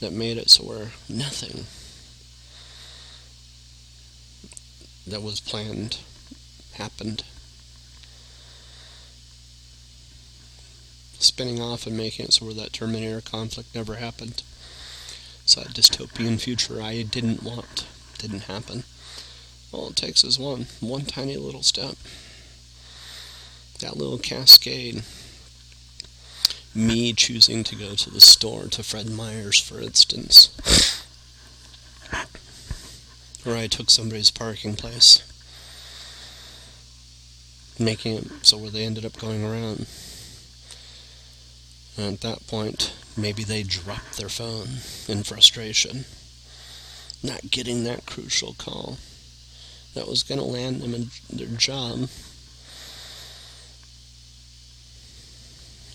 that 0.00 0.12
made 0.12 0.36
it 0.36 0.50
so 0.50 0.62
where 0.64 0.92
nothing 1.08 1.66
that 5.06 5.22
was 5.22 5.40
planned 5.40 5.98
happened. 6.74 7.22
Spinning 11.18 11.60
off 11.60 11.86
and 11.86 11.96
making 11.96 12.26
it 12.26 12.32
so 12.34 12.44
where 12.44 12.54
that 12.54 12.72
Terminator 12.72 13.20
conflict 13.20 13.74
never 13.74 13.96
happened. 13.96 14.42
So 15.46 15.60
that 15.60 15.74
dystopian 15.74 16.40
future 16.40 16.82
I 16.82 17.02
didn't 17.02 17.42
want 17.42 17.86
didn't 18.18 18.44
happen. 18.44 18.84
All 19.72 19.90
it 19.90 19.96
takes 19.96 20.24
is 20.24 20.38
one, 20.38 20.66
one 20.80 21.04
tiny 21.04 21.36
little 21.36 21.62
step. 21.62 21.96
That 23.80 23.96
little 23.96 24.18
cascade. 24.18 25.02
Me 26.74 27.12
choosing 27.12 27.64
to 27.64 27.76
go 27.76 27.94
to 27.94 28.10
the 28.10 28.20
store 28.20 28.64
to 28.64 28.82
Fred 28.82 29.08
Meyer's, 29.08 29.58
for 29.58 29.80
instance. 29.80 30.95
Or 33.46 33.56
I 33.56 33.68
took 33.68 33.90
somebody's 33.90 34.30
parking 34.30 34.74
place. 34.74 35.22
Making 37.78 38.18
it 38.18 38.26
so 38.42 38.58
where 38.58 38.70
they 38.70 38.84
ended 38.84 39.04
up 39.04 39.16
going 39.18 39.44
around. 39.44 39.86
And 41.96 42.14
at 42.14 42.20
that 42.22 42.46
point, 42.48 42.92
maybe 43.16 43.44
they 43.44 43.62
dropped 43.62 44.16
their 44.16 44.28
phone 44.28 44.80
in 45.06 45.22
frustration. 45.22 46.06
Not 47.22 47.50
getting 47.50 47.84
that 47.84 48.04
crucial 48.04 48.54
call 48.54 48.98
that 49.94 50.08
was 50.08 50.24
going 50.24 50.40
to 50.40 50.44
land 50.44 50.82
them 50.82 50.94
in 50.94 51.06
their 51.30 51.46
job 51.46 52.08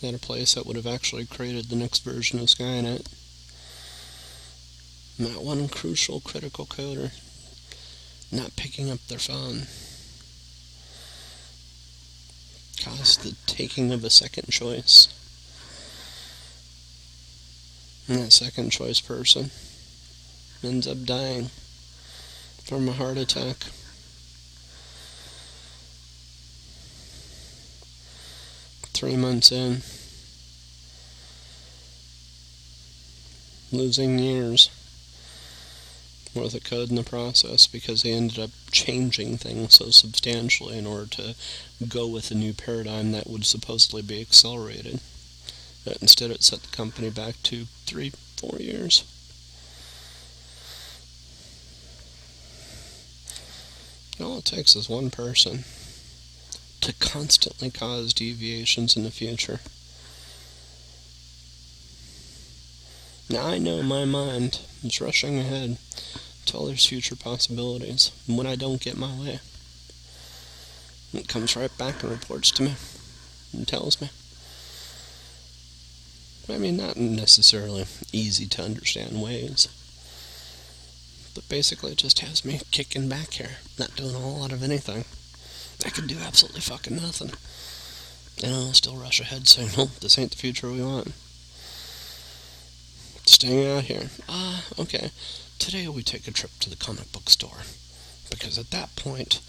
at 0.01 0.15
a 0.15 0.19
place 0.19 0.55
that 0.55 0.65
would 0.65 0.75
have 0.75 0.87
actually 0.87 1.25
created 1.25 1.65
the 1.65 1.75
next 1.75 1.99
version 1.99 2.39
of 2.39 2.47
Skynet. 2.47 3.05
And 5.17 5.27
that 5.27 5.43
one 5.43 5.67
crucial 5.67 6.21
critical 6.21 6.65
coder 6.65 7.11
not 8.31 8.55
picking 8.55 8.89
up 8.89 8.99
their 9.07 9.19
phone 9.19 9.67
caused 12.83 13.23
the 13.23 13.35
taking 13.45 13.91
of 13.91 14.03
a 14.03 14.09
second 14.09 14.49
choice. 14.49 15.07
And 18.07 18.19
that 18.19 18.31
second 18.31 18.71
choice 18.71 18.99
person 18.99 19.51
ends 20.63 20.87
up 20.87 21.03
dying 21.03 21.49
from 22.63 22.87
a 22.87 22.93
heart 22.93 23.17
attack. 23.17 23.57
Three 28.93 29.15
months 29.15 29.51
in, 29.51 29.81
losing 33.71 34.19
years 34.19 34.69
worth 36.33 36.53
of 36.53 36.63
code 36.63 36.89
in 36.89 36.95
the 36.95 37.03
process 37.03 37.67
because 37.67 38.03
they 38.03 38.11
ended 38.11 38.39
up 38.39 38.51
changing 38.71 39.37
things 39.37 39.75
so 39.75 39.89
substantially 39.89 40.77
in 40.77 40.87
order 40.87 41.07
to 41.07 41.35
go 41.87 42.07
with 42.07 42.31
a 42.31 42.35
new 42.35 42.53
paradigm 42.53 43.11
that 43.11 43.27
would 43.27 43.45
supposedly 43.45 44.01
be 44.01 44.21
accelerated. 44.21 44.99
But 45.83 45.97
instead, 45.97 46.31
it 46.31 46.43
set 46.43 46.61
the 46.61 46.75
company 46.75 47.09
back 47.09 47.35
to 47.43 47.65
three, 47.85 48.11
four 48.37 48.59
years. 48.59 49.03
All 54.21 54.37
it 54.37 54.45
takes 54.45 54.75
is 54.75 54.87
one 54.87 55.09
person 55.09 55.63
to 56.81 56.93
constantly 56.93 57.71
cause 57.71 58.13
deviations 58.13 58.95
in 58.95 59.03
the 59.03 59.11
future. 59.11 59.59
Now 63.29 63.47
I 63.47 63.57
know 63.57 63.81
my 63.81 64.05
mind 64.05 64.59
is 64.83 64.99
rushing 65.01 65.39
ahead 65.39 65.77
to 66.45 66.57
all 66.57 66.65
there's 66.65 66.85
future 66.85 67.15
possibilities. 67.15 68.11
And 68.27 68.37
when 68.37 68.47
I 68.47 68.55
don't 68.55 68.81
get 68.81 68.97
my 68.97 69.13
way, 69.19 69.39
it 71.13 71.27
comes 71.27 71.55
right 71.55 71.75
back 71.77 72.03
and 72.03 72.11
reports 72.11 72.51
to 72.51 72.63
me 72.63 72.75
and 73.53 73.67
tells 73.67 74.01
me. 74.01 74.09
I 76.49 76.57
mean, 76.57 76.77
not 76.77 76.97
necessarily 76.97 77.85
easy 78.11 78.45
to 78.47 78.63
understand 78.63 79.21
ways. 79.21 79.67
But 81.33 81.47
basically, 81.47 81.93
it 81.93 81.97
just 81.97 82.19
has 82.19 82.43
me 82.43 82.59
kicking 82.71 83.07
back 83.07 83.33
here, 83.33 83.57
not 83.79 83.95
doing 83.95 84.15
a 84.15 84.19
whole 84.19 84.39
lot 84.39 84.51
of 84.51 84.63
anything. 84.63 85.05
I 85.85 85.89
can 85.89 86.07
do 86.07 86.17
absolutely 86.19 86.61
fucking 86.61 86.97
nothing. 86.97 87.31
And 88.43 88.53
I'll 88.53 88.73
still 88.73 88.97
rush 88.97 89.19
ahead 89.19 89.47
saying, 89.47 89.69
well, 89.77 89.91
this 90.01 90.17
ain't 90.17 90.31
the 90.31 90.37
future 90.37 90.69
we 90.69 90.83
want. 90.83 91.13
Staying 93.41 93.75
out 93.75 93.85
here. 93.85 94.07
Ah, 94.29 94.63
okay. 94.77 95.09
Today 95.57 95.87
we 95.87 96.03
take 96.03 96.27
a 96.27 96.31
trip 96.31 96.51
to 96.59 96.69
the 96.69 96.75
comic 96.75 97.11
book 97.11 97.27
store. 97.27 97.63
Because 98.29 98.59
at 98.59 98.69
that 98.69 98.95
point, 98.95 99.41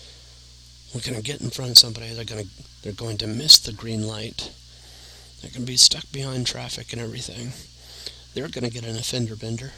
we're 0.95 1.03
going 1.03 1.15
to 1.15 1.23
get 1.23 1.43
in 1.43 1.51
front 1.51 1.73
of 1.73 1.77
somebody, 1.77 2.15
they're 2.15 2.25
going 2.25 2.47
to, 2.47 2.51
they're 2.83 2.95
going 2.95 3.19
to 3.19 3.27
miss 3.27 3.59
the 3.59 3.71
green 3.71 4.09
light. 4.09 4.51
They're 5.43 5.51
going 5.51 5.67
to 5.67 5.71
be 5.71 5.77
stuck 5.77 6.11
behind 6.11 6.47
traffic 6.47 6.95
and 6.95 7.03
everything. 7.03 7.53
They're 8.33 8.49
going 8.49 8.65
to 8.65 8.73
get 8.73 8.87
an 8.87 8.97
offender 8.97 9.37
bender 9.37 9.73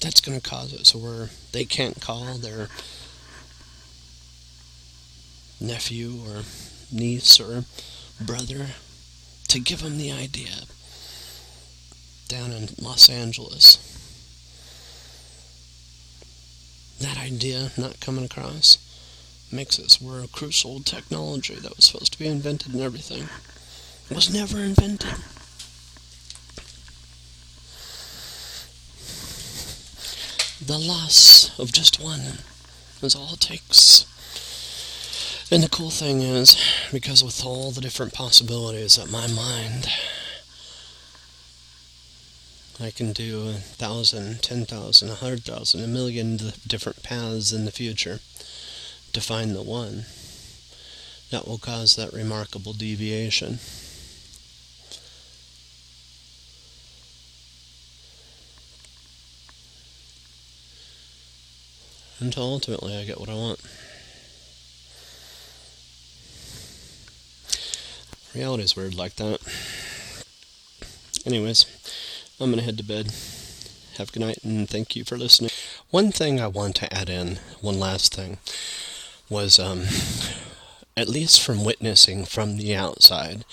that's 0.00 0.20
going 0.20 0.40
to 0.40 0.42
cause 0.42 0.72
it 0.72 0.88
so 0.88 0.98
where 0.98 1.28
they 1.52 1.64
can't 1.64 2.00
call 2.00 2.24
their 2.34 2.66
nephew 5.60 6.18
or 6.26 6.42
niece 6.90 7.38
or 7.38 7.62
brother 8.20 8.66
to 9.46 9.60
give 9.60 9.82
them 9.82 9.98
the 9.98 10.10
idea 10.10 10.64
down 12.32 12.50
in 12.50 12.68
Los 12.80 13.10
Angeles. 13.10 13.76
That 16.98 17.18
idea 17.18 17.72
not 17.76 18.00
coming 18.00 18.24
across 18.24 18.78
makes 19.52 19.78
us 19.78 20.00
we're 20.00 20.24
a 20.24 20.28
crucial 20.28 20.80
technology 20.80 21.56
that 21.56 21.76
was 21.76 21.84
supposed 21.84 22.14
to 22.14 22.18
be 22.18 22.26
invented 22.26 22.72
and 22.72 22.80
everything 22.80 23.28
It 24.08 24.14
was 24.16 24.32
never 24.32 24.60
invented. 24.60 25.10
The 30.64 30.78
loss 30.78 31.58
of 31.58 31.70
just 31.70 32.00
one 32.02 32.38
is 33.02 33.14
all 33.14 33.34
it 33.34 33.40
takes. 33.40 34.06
And 35.50 35.62
the 35.62 35.68
cool 35.68 35.90
thing 35.90 36.22
is, 36.22 36.56
because 36.90 37.22
with 37.22 37.44
all 37.44 37.72
the 37.72 37.82
different 37.82 38.14
possibilities 38.14 38.96
that 38.96 39.10
my 39.10 39.26
mind, 39.26 39.86
I 42.82 42.90
can 42.90 43.12
do 43.12 43.48
a 43.48 43.52
thousand, 43.52 44.42
ten 44.42 44.64
thousand, 44.64 45.10
a 45.10 45.14
hundred 45.14 45.44
thousand, 45.44 45.84
a 45.84 45.86
million 45.86 46.36
different 46.66 47.04
paths 47.04 47.52
in 47.52 47.64
the 47.64 47.70
future 47.70 48.18
to 49.12 49.20
find 49.20 49.54
the 49.54 49.62
one 49.62 50.06
that 51.30 51.46
will 51.46 51.58
cause 51.58 51.94
that 51.94 52.12
remarkable 52.12 52.72
deviation. 52.72 53.60
until 62.22 62.44
ultimately 62.44 62.96
I 62.96 63.04
get 63.04 63.18
what 63.18 63.28
I 63.28 63.34
want. 63.34 63.60
Reality 68.32 68.62
is 68.62 68.76
weird 68.76 68.94
like 68.94 69.16
that. 69.16 69.40
Anyways, 71.26 71.66
I'm 72.42 72.50
going 72.50 72.58
to 72.58 72.64
head 72.64 72.78
to 72.78 72.84
bed. 72.84 73.12
Have 73.98 74.08
a 74.08 74.12
good 74.12 74.20
night 74.20 74.38
and 74.42 74.68
thank 74.68 74.96
you 74.96 75.04
for 75.04 75.16
listening. 75.16 75.52
One 75.90 76.10
thing 76.10 76.40
I 76.40 76.48
want 76.48 76.74
to 76.76 76.92
add 76.92 77.08
in, 77.08 77.38
one 77.60 77.78
last 77.78 78.12
thing, 78.12 78.38
was 79.28 79.60
um, 79.60 79.84
at 80.96 81.08
least 81.08 81.40
from 81.40 81.64
witnessing 81.64 82.24
from 82.24 82.56
the 82.56 82.74
outside, 82.74 83.44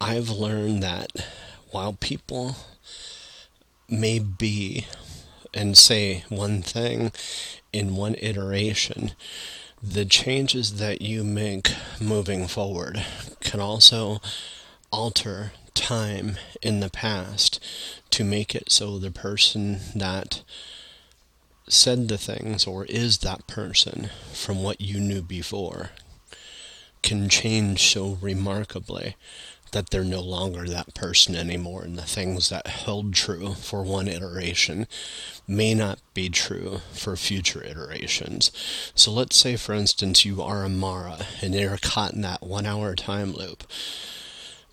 I've 0.00 0.30
learned 0.30 0.84
that 0.84 1.10
while 1.72 1.94
people 1.94 2.54
may 3.88 4.20
be 4.20 4.86
and 5.52 5.76
say 5.76 6.24
one 6.28 6.62
thing 6.62 7.10
in 7.72 7.96
one 7.96 8.14
iteration, 8.20 9.12
the 9.82 10.04
changes 10.04 10.76
that 10.78 11.02
you 11.02 11.24
make 11.24 11.72
moving 12.00 12.46
forward 12.46 13.04
can 13.40 13.58
also 13.58 14.20
alter 14.92 15.50
time 15.74 16.36
in 16.60 16.80
the 16.80 16.90
past 16.90 17.58
to 18.10 18.24
make 18.24 18.54
it 18.54 18.70
so 18.70 18.98
the 18.98 19.10
person 19.10 19.80
that 19.94 20.42
said 21.68 22.08
the 22.08 22.18
things 22.18 22.66
or 22.66 22.84
is 22.86 23.18
that 23.18 23.46
person 23.46 24.10
from 24.32 24.62
what 24.62 24.80
you 24.80 25.00
knew 25.00 25.22
before 25.22 25.90
can 27.02 27.28
change 27.28 27.92
so 27.92 28.18
remarkably 28.20 29.16
that 29.72 29.90
they're 29.90 30.04
no 30.04 30.20
longer 30.20 30.66
that 30.68 30.94
person 30.94 31.34
anymore, 31.34 31.82
and 31.82 31.96
the 31.96 32.02
things 32.02 32.50
that 32.50 32.66
held 32.66 33.14
true 33.14 33.54
for 33.54 33.82
one 33.82 34.06
iteration 34.06 34.86
may 35.48 35.74
not 35.74 35.98
be 36.14 36.28
true 36.28 36.80
for 36.92 37.16
future 37.16 37.64
iterations. 37.64 38.52
So 38.94 39.10
let's 39.10 39.36
say, 39.36 39.56
for 39.56 39.72
instance, 39.72 40.24
you 40.24 40.42
are 40.42 40.64
a 40.64 40.68
Mara 40.68 41.26
and 41.40 41.54
you're 41.54 41.78
caught 41.78 42.12
in 42.12 42.20
that 42.20 42.42
one 42.42 42.66
hour 42.66 42.94
time 42.94 43.32
loop. 43.32 43.64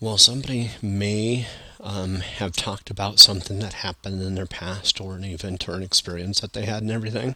Well, 0.02 0.18
somebody 0.18 0.72
may 0.82 1.46
um, 1.82 2.22
have 2.22 2.54
talked 2.54 2.90
about 2.90 3.20
something 3.20 3.60
that 3.60 3.74
happened 3.74 4.22
in 4.22 4.36
their 4.36 4.46
past 4.46 5.02
or 5.02 5.16
an 5.16 5.26
event 5.26 5.68
or 5.68 5.74
an 5.74 5.84
experience 5.84 6.40
that 6.40 6.54
they 6.54 6.64
had 6.64 6.84
and 6.84 6.92
everything. 6.92 7.36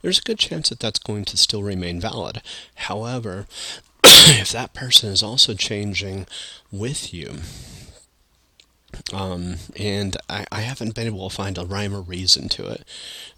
There's 0.00 0.20
a 0.20 0.22
good 0.22 0.38
chance 0.38 0.68
that 0.68 0.78
that's 0.78 1.00
going 1.00 1.24
to 1.24 1.36
still 1.36 1.64
remain 1.64 2.00
valid. 2.00 2.42
However, 2.76 3.48
if 4.04 4.52
that 4.52 4.72
person 4.72 5.10
is 5.10 5.20
also 5.20 5.54
changing 5.54 6.28
with 6.70 7.12
you, 7.12 7.38
um, 9.12 9.56
and 9.74 10.16
I, 10.28 10.46
I 10.52 10.60
haven't 10.60 10.94
been 10.94 11.08
able 11.08 11.28
to 11.28 11.34
find 11.34 11.58
a 11.58 11.66
rhyme 11.66 11.92
or 11.92 12.02
reason 12.02 12.48
to 12.50 12.68
it, 12.68 12.84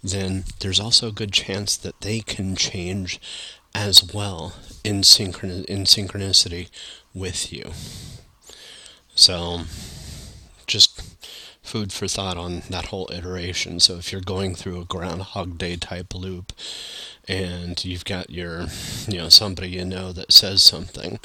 then 0.03 0.43
there's 0.59 0.79
also 0.79 1.07
a 1.07 1.11
good 1.11 1.31
chance 1.31 1.75
that 1.77 2.01
they 2.01 2.19
can 2.19 2.55
change 2.55 3.19
as 3.73 4.13
well 4.13 4.53
in, 4.83 5.01
synchron- 5.01 5.65
in 5.65 5.85
synchronicity 5.85 6.69
with 7.15 7.51
you. 7.51 7.71
So, 9.15 9.61
just 10.67 11.01
food 11.61 11.93
for 11.93 12.07
thought 12.07 12.37
on 12.37 12.63
that 12.69 12.87
whole 12.87 13.09
iteration. 13.11 13.79
So, 13.79 13.95
if 13.97 14.11
you're 14.11 14.21
going 14.21 14.55
through 14.55 14.81
a 14.81 14.85
Groundhog 14.85 15.57
Day 15.57 15.75
type 15.75 16.13
loop, 16.13 16.53
and 17.27 17.83
you've 17.85 18.03
got 18.03 18.29
your, 18.29 18.65
you 19.07 19.17
know, 19.17 19.29
somebody 19.29 19.69
you 19.69 19.85
know 19.85 20.11
that 20.11 20.33
says 20.33 20.61
something, 20.61 21.19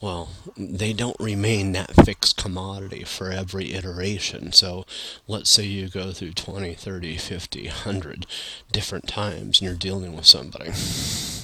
well, 0.00 0.30
they 0.56 0.92
don't 0.92 1.16
remain 1.20 1.72
that 1.72 1.94
fixed 2.04 2.36
commodity 2.36 3.04
for 3.04 3.30
every 3.30 3.72
iteration. 3.72 4.52
So 4.52 4.84
let's 5.28 5.50
say 5.50 5.64
you 5.64 5.88
go 5.88 6.10
through 6.12 6.32
20, 6.32 6.74
30, 6.74 7.16
50, 7.16 7.64
100 7.66 8.26
different 8.72 9.06
times 9.06 9.60
and 9.60 9.68
you're 9.68 9.74
dealing 9.74 10.16
with 10.16 10.26
somebody. 10.26 10.72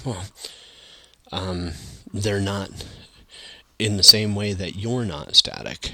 Well, 0.04 0.24
um, 1.32 1.72
they're 2.12 2.40
not 2.40 2.70
in 3.78 3.96
the 3.96 4.02
same 4.02 4.34
way 4.34 4.52
that 4.52 4.76
you're 4.76 5.04
not 5.04 5.36
static 5.36 5.92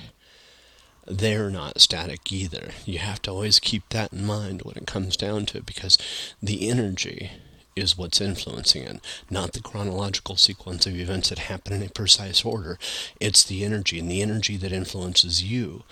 they're 1.06 1.50
not 1.50 1.80
static 1.80 2.30
either. 2.32 2.70
You 2.84 2.98
have 2.98 3.20
to 3.22 3.30
always 3.30 3.58
keep 3.58 3.88
that 3.88 4.12
in 4.12 4.24
mind 4.24 4.62
when 4.62 4.76
it 4.76 4.86
comes 4.86 5.16
down 5.16 5.46
to 5.46 5.58
it 5.58 5.66
because 5.66 5.98
the 6.42 6.68
energy 6.68 7.32
is 7.74 7.96
what's 7.96 8.20
influencing 8.20 8.82
it, 8.82 9.00
not 9.30 9.52
the 9.52 9.60
chronological 9.60 10.36
sequence 10.36 10.86
of 10.86 10.94
events 10.94 11.30
that 11.30 11.40
happen 11.40 11.72
in 11.72 11.82
a 11.82 11.88
precise 11.88 12.44
order. 12.44 12.78
It's 13.18 13.42
the 13.42 13.64
energy, 13.64 13.98
and 13.98 14.10
the 14.10 14.22
energy 14.22 14.56
that 14.58 14.72
influences 14.72 15.42
you 15.42 15.84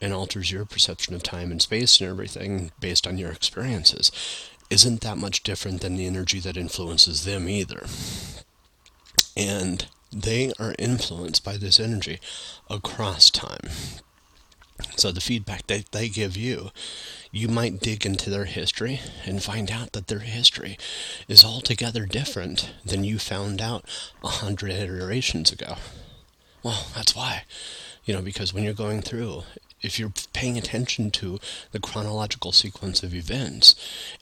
and 0.00 0.12
alters 0.12 0.50
your 0.50 0.64
perception 0.64 1.14
of 1.14 1.22
time 1.22 1.50
and 1.50 1.60
space 1.60 2.00
and 2.00 2.10
everything 2.10 2.70
based 2.80 3.06
on 3.06 3.18
your 3.18 3.30
experiences 3.30 4.10
isn't 4.68 5.00
that 5.02 5.16
much 5.16 5.42
different 5.42 5.80
than 5.80 5.96
the 5.96 6.06
energy 6.06 6.40
that 6.40 6.56
influences 6.56 7.24
them 7.24 7.48
either. 7.48 7.86
And 9.36 9.86
they 10.12 10.52
are 10.58 10.74
influenced 10.78 11.44
by 11.44 11.56
this 11.56 11.80
energy 11.80 12.20
across 12.70 13.30
time. 13.30 13.70
So 14.96 15.10
the 15.10 15.20
feedback 15.20 15.66
that 15.66 15.92
they 15.92 16.08
give 16.08 16.36
you, 16.36 16.70
you 17.30 17.48
might 17.48 17.80
dig 17.80 18.04
into 18.04 18.30
their 18.30 18.44
history 18.44 19.00
and 19.24 19.42
find 19.42 19.70
out 19.70 19.92
that 19.92 20.06
their 20.06 20.20
history 20.20 20.78
is 21.28 21.44
altogether 21.44 22.06
different 22.06 22.72
than 22.84 23.04
you 23.04 23.18
found 23.18 23.60
out 23.60 23.84
a 24.22 24.28
hundred 24.28 24.70
iterations 24.70 25.50
ago. 25.52 25.76
Well, 26.62 26.86
that's 26.94 27.14
why. 27.14 27.44
You 28.04 28.14
know, 28.14 28.22
because 28.22 28.52
when 28.52 28.64
you're 28.64 28.74
going 28.74 29.02
through, 29.02 29.44
if 29.86 29.98
you're 29.98 30.12
paying 30.32 30.58
attention 30.58 31.10
to 31.12 31.38
the 31.70 31.78
chronological 31.78 32.50
sequence 32.50 33.02
of 33.02 33.14
events 33.14 33.74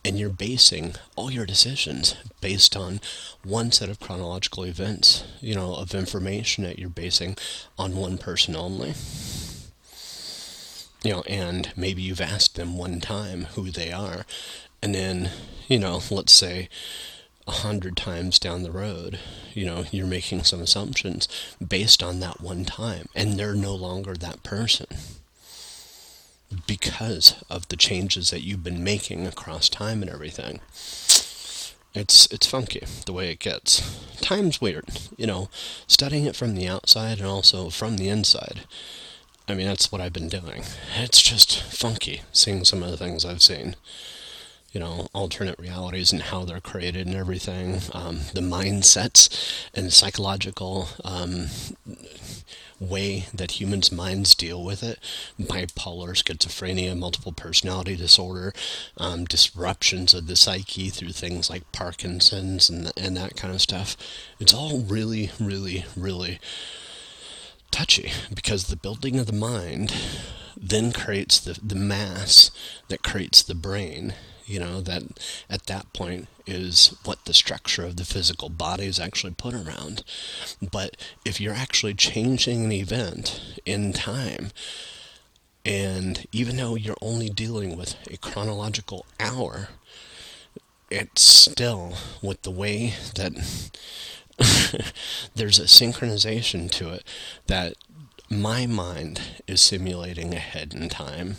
and 0.04 0.18
you're 0.18 0.28
basing 0.28 0.94
all 1.16 1.30
your 1.30 1.46
decisions 1.46 2.14
based 2.40 2.76
on 2.76 3.00
one 3.42 3.72
set 3.72 3.88
of 3.88 3.98
chronological 3.98 4.64
events, 4.64 5.24
you 5.40 5.54
know, 5.54 5.74
of 5.74 5.94
information 5.94 6.64
that 6.64 6.78
you're 6.78 6.90
basing 6.90 7.36
on 7.78 7.96
one 7.96 8.18
person 8.18 8.54
only, 8.54 8.92
you 11.02 11.12
know, 11.12 11.22
and 11.22 11.72
maybe 11.76 12.02
you've 12.02 12.20
asked 12.20 12.56
them 12.56 12.76
one 12.76 13.00
time 13.00 13.46
who 13.54 13.70
they 13.70 13.90
are, 13.90 14.26
and 14.82 14.94
then, 14.94 15.30
you 15.66 15.78
know, 15.78 16.00
let's 16.10 16.32
say 16.32 16.68
a 17.46 17.52
hundred 17.52 17.96
times 17.96 18.38
down 18.38 18.62
the 18.62 18.70
road, 18.70 19.18
you 19.54 19.64
know, 19.64 19.84
you're 19.90 20.06
making 20.06 20.44
some 20.44 20.60
assumptions 20.60 21.26
based 21.66 22.02
on 22.02 22.20
that 22.20 22.40
one 22.40 22.64
time, 22.64 23.08
and 23.14 23.38
they're 23.38 23.54
no 23.54 23.74
longer 23.74 24.14
that 24.14 24.42
person 24.42 24.86
because 26.66 27.42
of 27.50 27.68
the 27.68 27.76
changes 27.76 28.30
that 28.30 28.42
you've 28.42 28.64
been 28.64 28.84
making 28.84 29.26
across 29.26 29.68
time 29.68 30.02
and 30.02 30.11
everything. 30.11 30.61
It's 31.94 32.26
it's 32.32 32.46
funky 32.46 32.84
the 33.07 33.12
way 33.12 33.30
it 33.30 33.38
gets. 33.38 33.80
Time's 34.20 34.61
weird, 34.61 34.84
you 35.16 35.26
know, 35.26 35.48
studying 35.86 36.24
it 36.24 36.34
from 36.34 36.55
the 36.55 36.66
outside 36.66 37.18
and 37.18 37.26
also 37.26 37.70
from 37.70 37.96
the 37.96 38.09
inside 38.09 38.62
I 39.46 39.55
mean, 39.55 39.66
that's 39.66 39.92
what 39.92 40.00
I've 40.00 40.12
been 40.12 40.28
doing. 40.28 40.64
It's 40.96 41.20
just 41.20 41.61
funky 41.62 42.22
seeing 42.32 42.64
some 42.64 42.82
of 42.82 42.90
the 42.90 42.96
things 42.96 43.24
I've 43.24 43.42
seen. 43.42 43.76
You 44.72 44.80
know, 44.80 45.09
alternate 45.12 45.59
realities 45.59 46.12
and 46.12 46.22
how 46.22 46.44
they're 46.44 46.61
created 46.61 47.07
and 47.07 47.14
everything. 47.14 47.80
Um, 47.92 48.20
the 48.32 48.40
mindsets 48.40 49.28
and 49.74 49.92
psychological 49.92 50.88
um, 51.05 51.48
way 52.80 53.26
that 53.32 53.60
humans' 53.60 53.92
minds 53.92 54.34
deal 54.34 54.62
with 54.62 54.82
it. 54.82 54.98
Bipolar, 55.40 56.14
schizophrenia, 56.14 56.96
multiple 56.96 57.32
personality 57.32 57.96
disorder, 57.96 58.52
um, 58.96 59.24
disruptions 59.24 60.14
of 60.14 60.26
the 60.26 60.36
psyche 60.36 60.90
through 60.90 61.12
things 61.12 61.50
like 61.50 61.70
Parkinson's 61.72 62.68
and, 62.68 62.92
and 62.96 63.16
that 63.16 63.36
kind 63.36 63.54
of 63.54 63.60
stuff. 63.60 63.96
It's 64.40 64.54
all 64.54 64.80
really, 64.80 65.30
really, 65.38 65.84
really 65.96 66.38
touchy 67.70 68.12
because 68.32 68.64
the 68.64 68.76
building 68.76 69.18
of 69.18 69.26
the 69.26 69.32
mind 69.32 69.92
then 70.56 70.92
creates 70.92 71.40
the, 71.40 71.58
the 71.60 71.74
mass 71.74 72.50
that 72.88 73.02
creates 73.02 73.42
the 73.42 73.54
brain 73.54 74.14
you 74.47 74.59
know 74.59 74.80
that 74.80 75.03
at 75.49 75.66
that 75.66 75.92
point 75.92 76.28
is 76.47 76.97
what 77.05 77.24
the 77.24 77.34
structure 77.34 77.84
of 77.84 77.97
the 77.97 78.05
physical 78.05 78.49
body 78.49 78.84
is 78.86 79.01
actually 79.01 79.32
put 79.32 79.55
around 79.55 80.05
but 80.72 80.97
if 81.24 81.40
you're 81.40 81.55
actually 81.55 81.95
changing 81.95 82.64
an 82.64 82.72
event 82.72 83.40
in 83.64 83.92
time 83.92 84.51
and 85.64 86.26
even 86.32 86.57
though 86.57 86.74
you're 86.74 86.97
only 87.01 87.30
dealing 87.30 87.76
with 87.76 87.97
a 88.11 88.16
chronological 88.18 89.07
hour 89.18 89.68
it's 90.90 91.22
still 91.22 91.95
with 92.22 92.42
the 92.42 92.51
way 92.51 92.92
that 93.14 93.32
there's 95.34 95.59
a 95.59 95.64
synchronization 95.64 96.70
to 96.70 96.90
it 96.90 97.05
that 97.47 97.74
my 98.30 98.66
mind 98.66 99.20
is 99.47 99.61
simulating 99.61 100.34
ahead 100.34 100.74
in 100.74 100.88
time. 100.88 101.36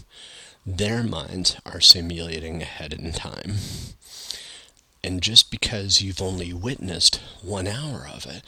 Their 0.66 1.04
minds 1.04 1.58
are 1.64 1.80
simulating 1.80 2.64
ahead 2.64 2.92
in 2.94 3.12
time. 3.12 3.58
And 5.04 5.22
just 5.22 5.52
because 5.52 6.02
you've 6.02 6.22
only 6.22 6.54
witnessed 6.54 7.22
one 7.44 7.68
hour 7.68 8.08
of 8.12 8.26
it 8.26 8.44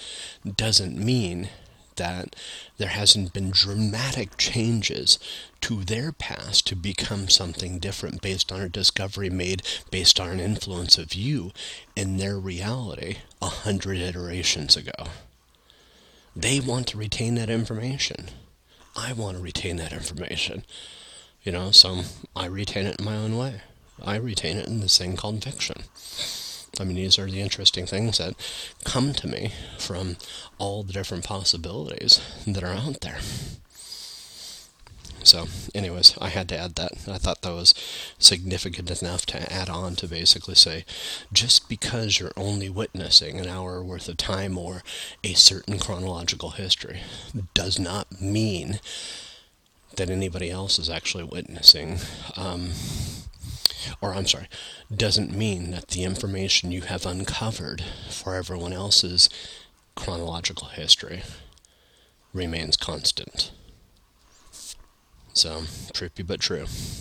doesn't 0.57 0.97
mean 0.97 1.49
that 1.97 2.35
there 2.77 2.89
hasn't 2.89 3.33
been 3.33 3.51
dramatic 3.51 4.37
changes 4.37 5.19
to 5.61 5.83
their 5.83 6.11
past 6.11 6.65
to 6.67 6.75
become 6.75 7.29
something 7.29 7.77
different 7.77 8.21
based 8.21 8.51
on 8.51 8.61
a 8.61 8.69
discovery 8.69 9.29
made 9.29 9.61
based 9.91 10.19
on 10.19 10.29
an 10.29 10.39
influence 10.39 10.97
of 10.97 11.13
you 11.13 11.51
in 11.95 12.17
their 12.17 12.39
reality 12.39 13.17
a 13.41 13.49
hundred 13.49 13.97
iterations 13.99 14.75
ago. 14.75 15.09
They 16.35 16.59
want 16.59 16.87
to 16.87 16.97
retain 16.97 17.35
that 17.35 17.49
information. 17.49 18.29
I 18.95 19.13
want 19.13 19.37
to 19.37 19.43
retain 19.43 19.77
that 19.77 19.93
information. 19.93 20.63
You 21.47 21.53
know, 21.53 21.71
so 21.71 22.01
I 22.35 22.47
retain 22.47 22.87
it 22.87 22.99
in 22.99 23.05
my 23.05 23.15
own 23.15 23.37
way. 23.37 23.61
I 24.03 24.17
retain 24.17 24.57
it 24.57 24.67
in 24.67 24.81
this 24.81 24.97
thing 24.97 25.15
called 25.15 25.41
fiction. 25.41 25.83
I 26.77 26.83
mean, 26.83 26.97
these 26.97 27.17
are 27.17 27.31
the 27.31 27.39
interesting 27.39 27.85
things 27.85 28.17
that 28.17 28.35
come 28.83 29.13
to 29.13 29.29
me 29.29 29.53
from 29.79 30.17
all 30.57 30.83
the 30.83 30.91
different 30.91 31.23
possibilities 31.23 32.19
that 32.45 32.65
are 32.65 32.73
out 32.73 32.99
there. 32.99 33.19
So, 35.23 35.47
anyways, 35.73 36.17
I 36.19 36.27
had 36.27 36.49
to 36.49 36.57
add 36.57 36.75
that. 36.75 36.91
I 37.07 37.17
thought 37.17 37.43
that 37.43 37.53
was 37.53 37.73
significant 38.19 39.01
enough 39.01 39.25
to 39.27 39.49
add 39.53 39.69
on 39.69 39.95
to 39.95 40.07
basically 40.09 40.55
say 40.55 40.83
just 41.31 41.69
because 41.69 42.19
you're 42.19 42.33
only 42.35 42.67
witnessing 42.67 43.39
an 43.39 43.47
hour 43.47 43.81
worth 43.81 44.09
of 44.09 44.17
time 44.17 44.57
or 44.57 44.83
a 45.23 45.33
certain 45.33 45.79
chronological 45.79 46.49
history 46.49 47.03
does 47.53 47.79
not 47.79 48.21
mean 48.21 48.81
that 49.97 50.09
anybody 50.09 50.49
else 50.49 50.79
is 50.79 50.89
actually 50.89 51.25
witnessing. 51.25 51.99
Um, 52.35 52.71
or 54.01 54.13
I'm 54.13 54.27
sorry, 54.27 54.47
doesn't 54.95 55.35
mean 55.35 55.71
that 55.71 55.89
the 55.89 56.03
information 56.03 56.71
you 56.71 56.81
have 56.81 57.05
uncovered 57.05 57.83
for 58.09 58.35
everyone 58.35 58.73
else's 58.73 59.29
chronological 59.95 60.69
history 60.69 61.23
remains 62.33 62.77
constant. 62.77 63.51
So, 65.33 65.61
trippy 65.93 66.25
but 66.25 66.39
true. 66.39 66.65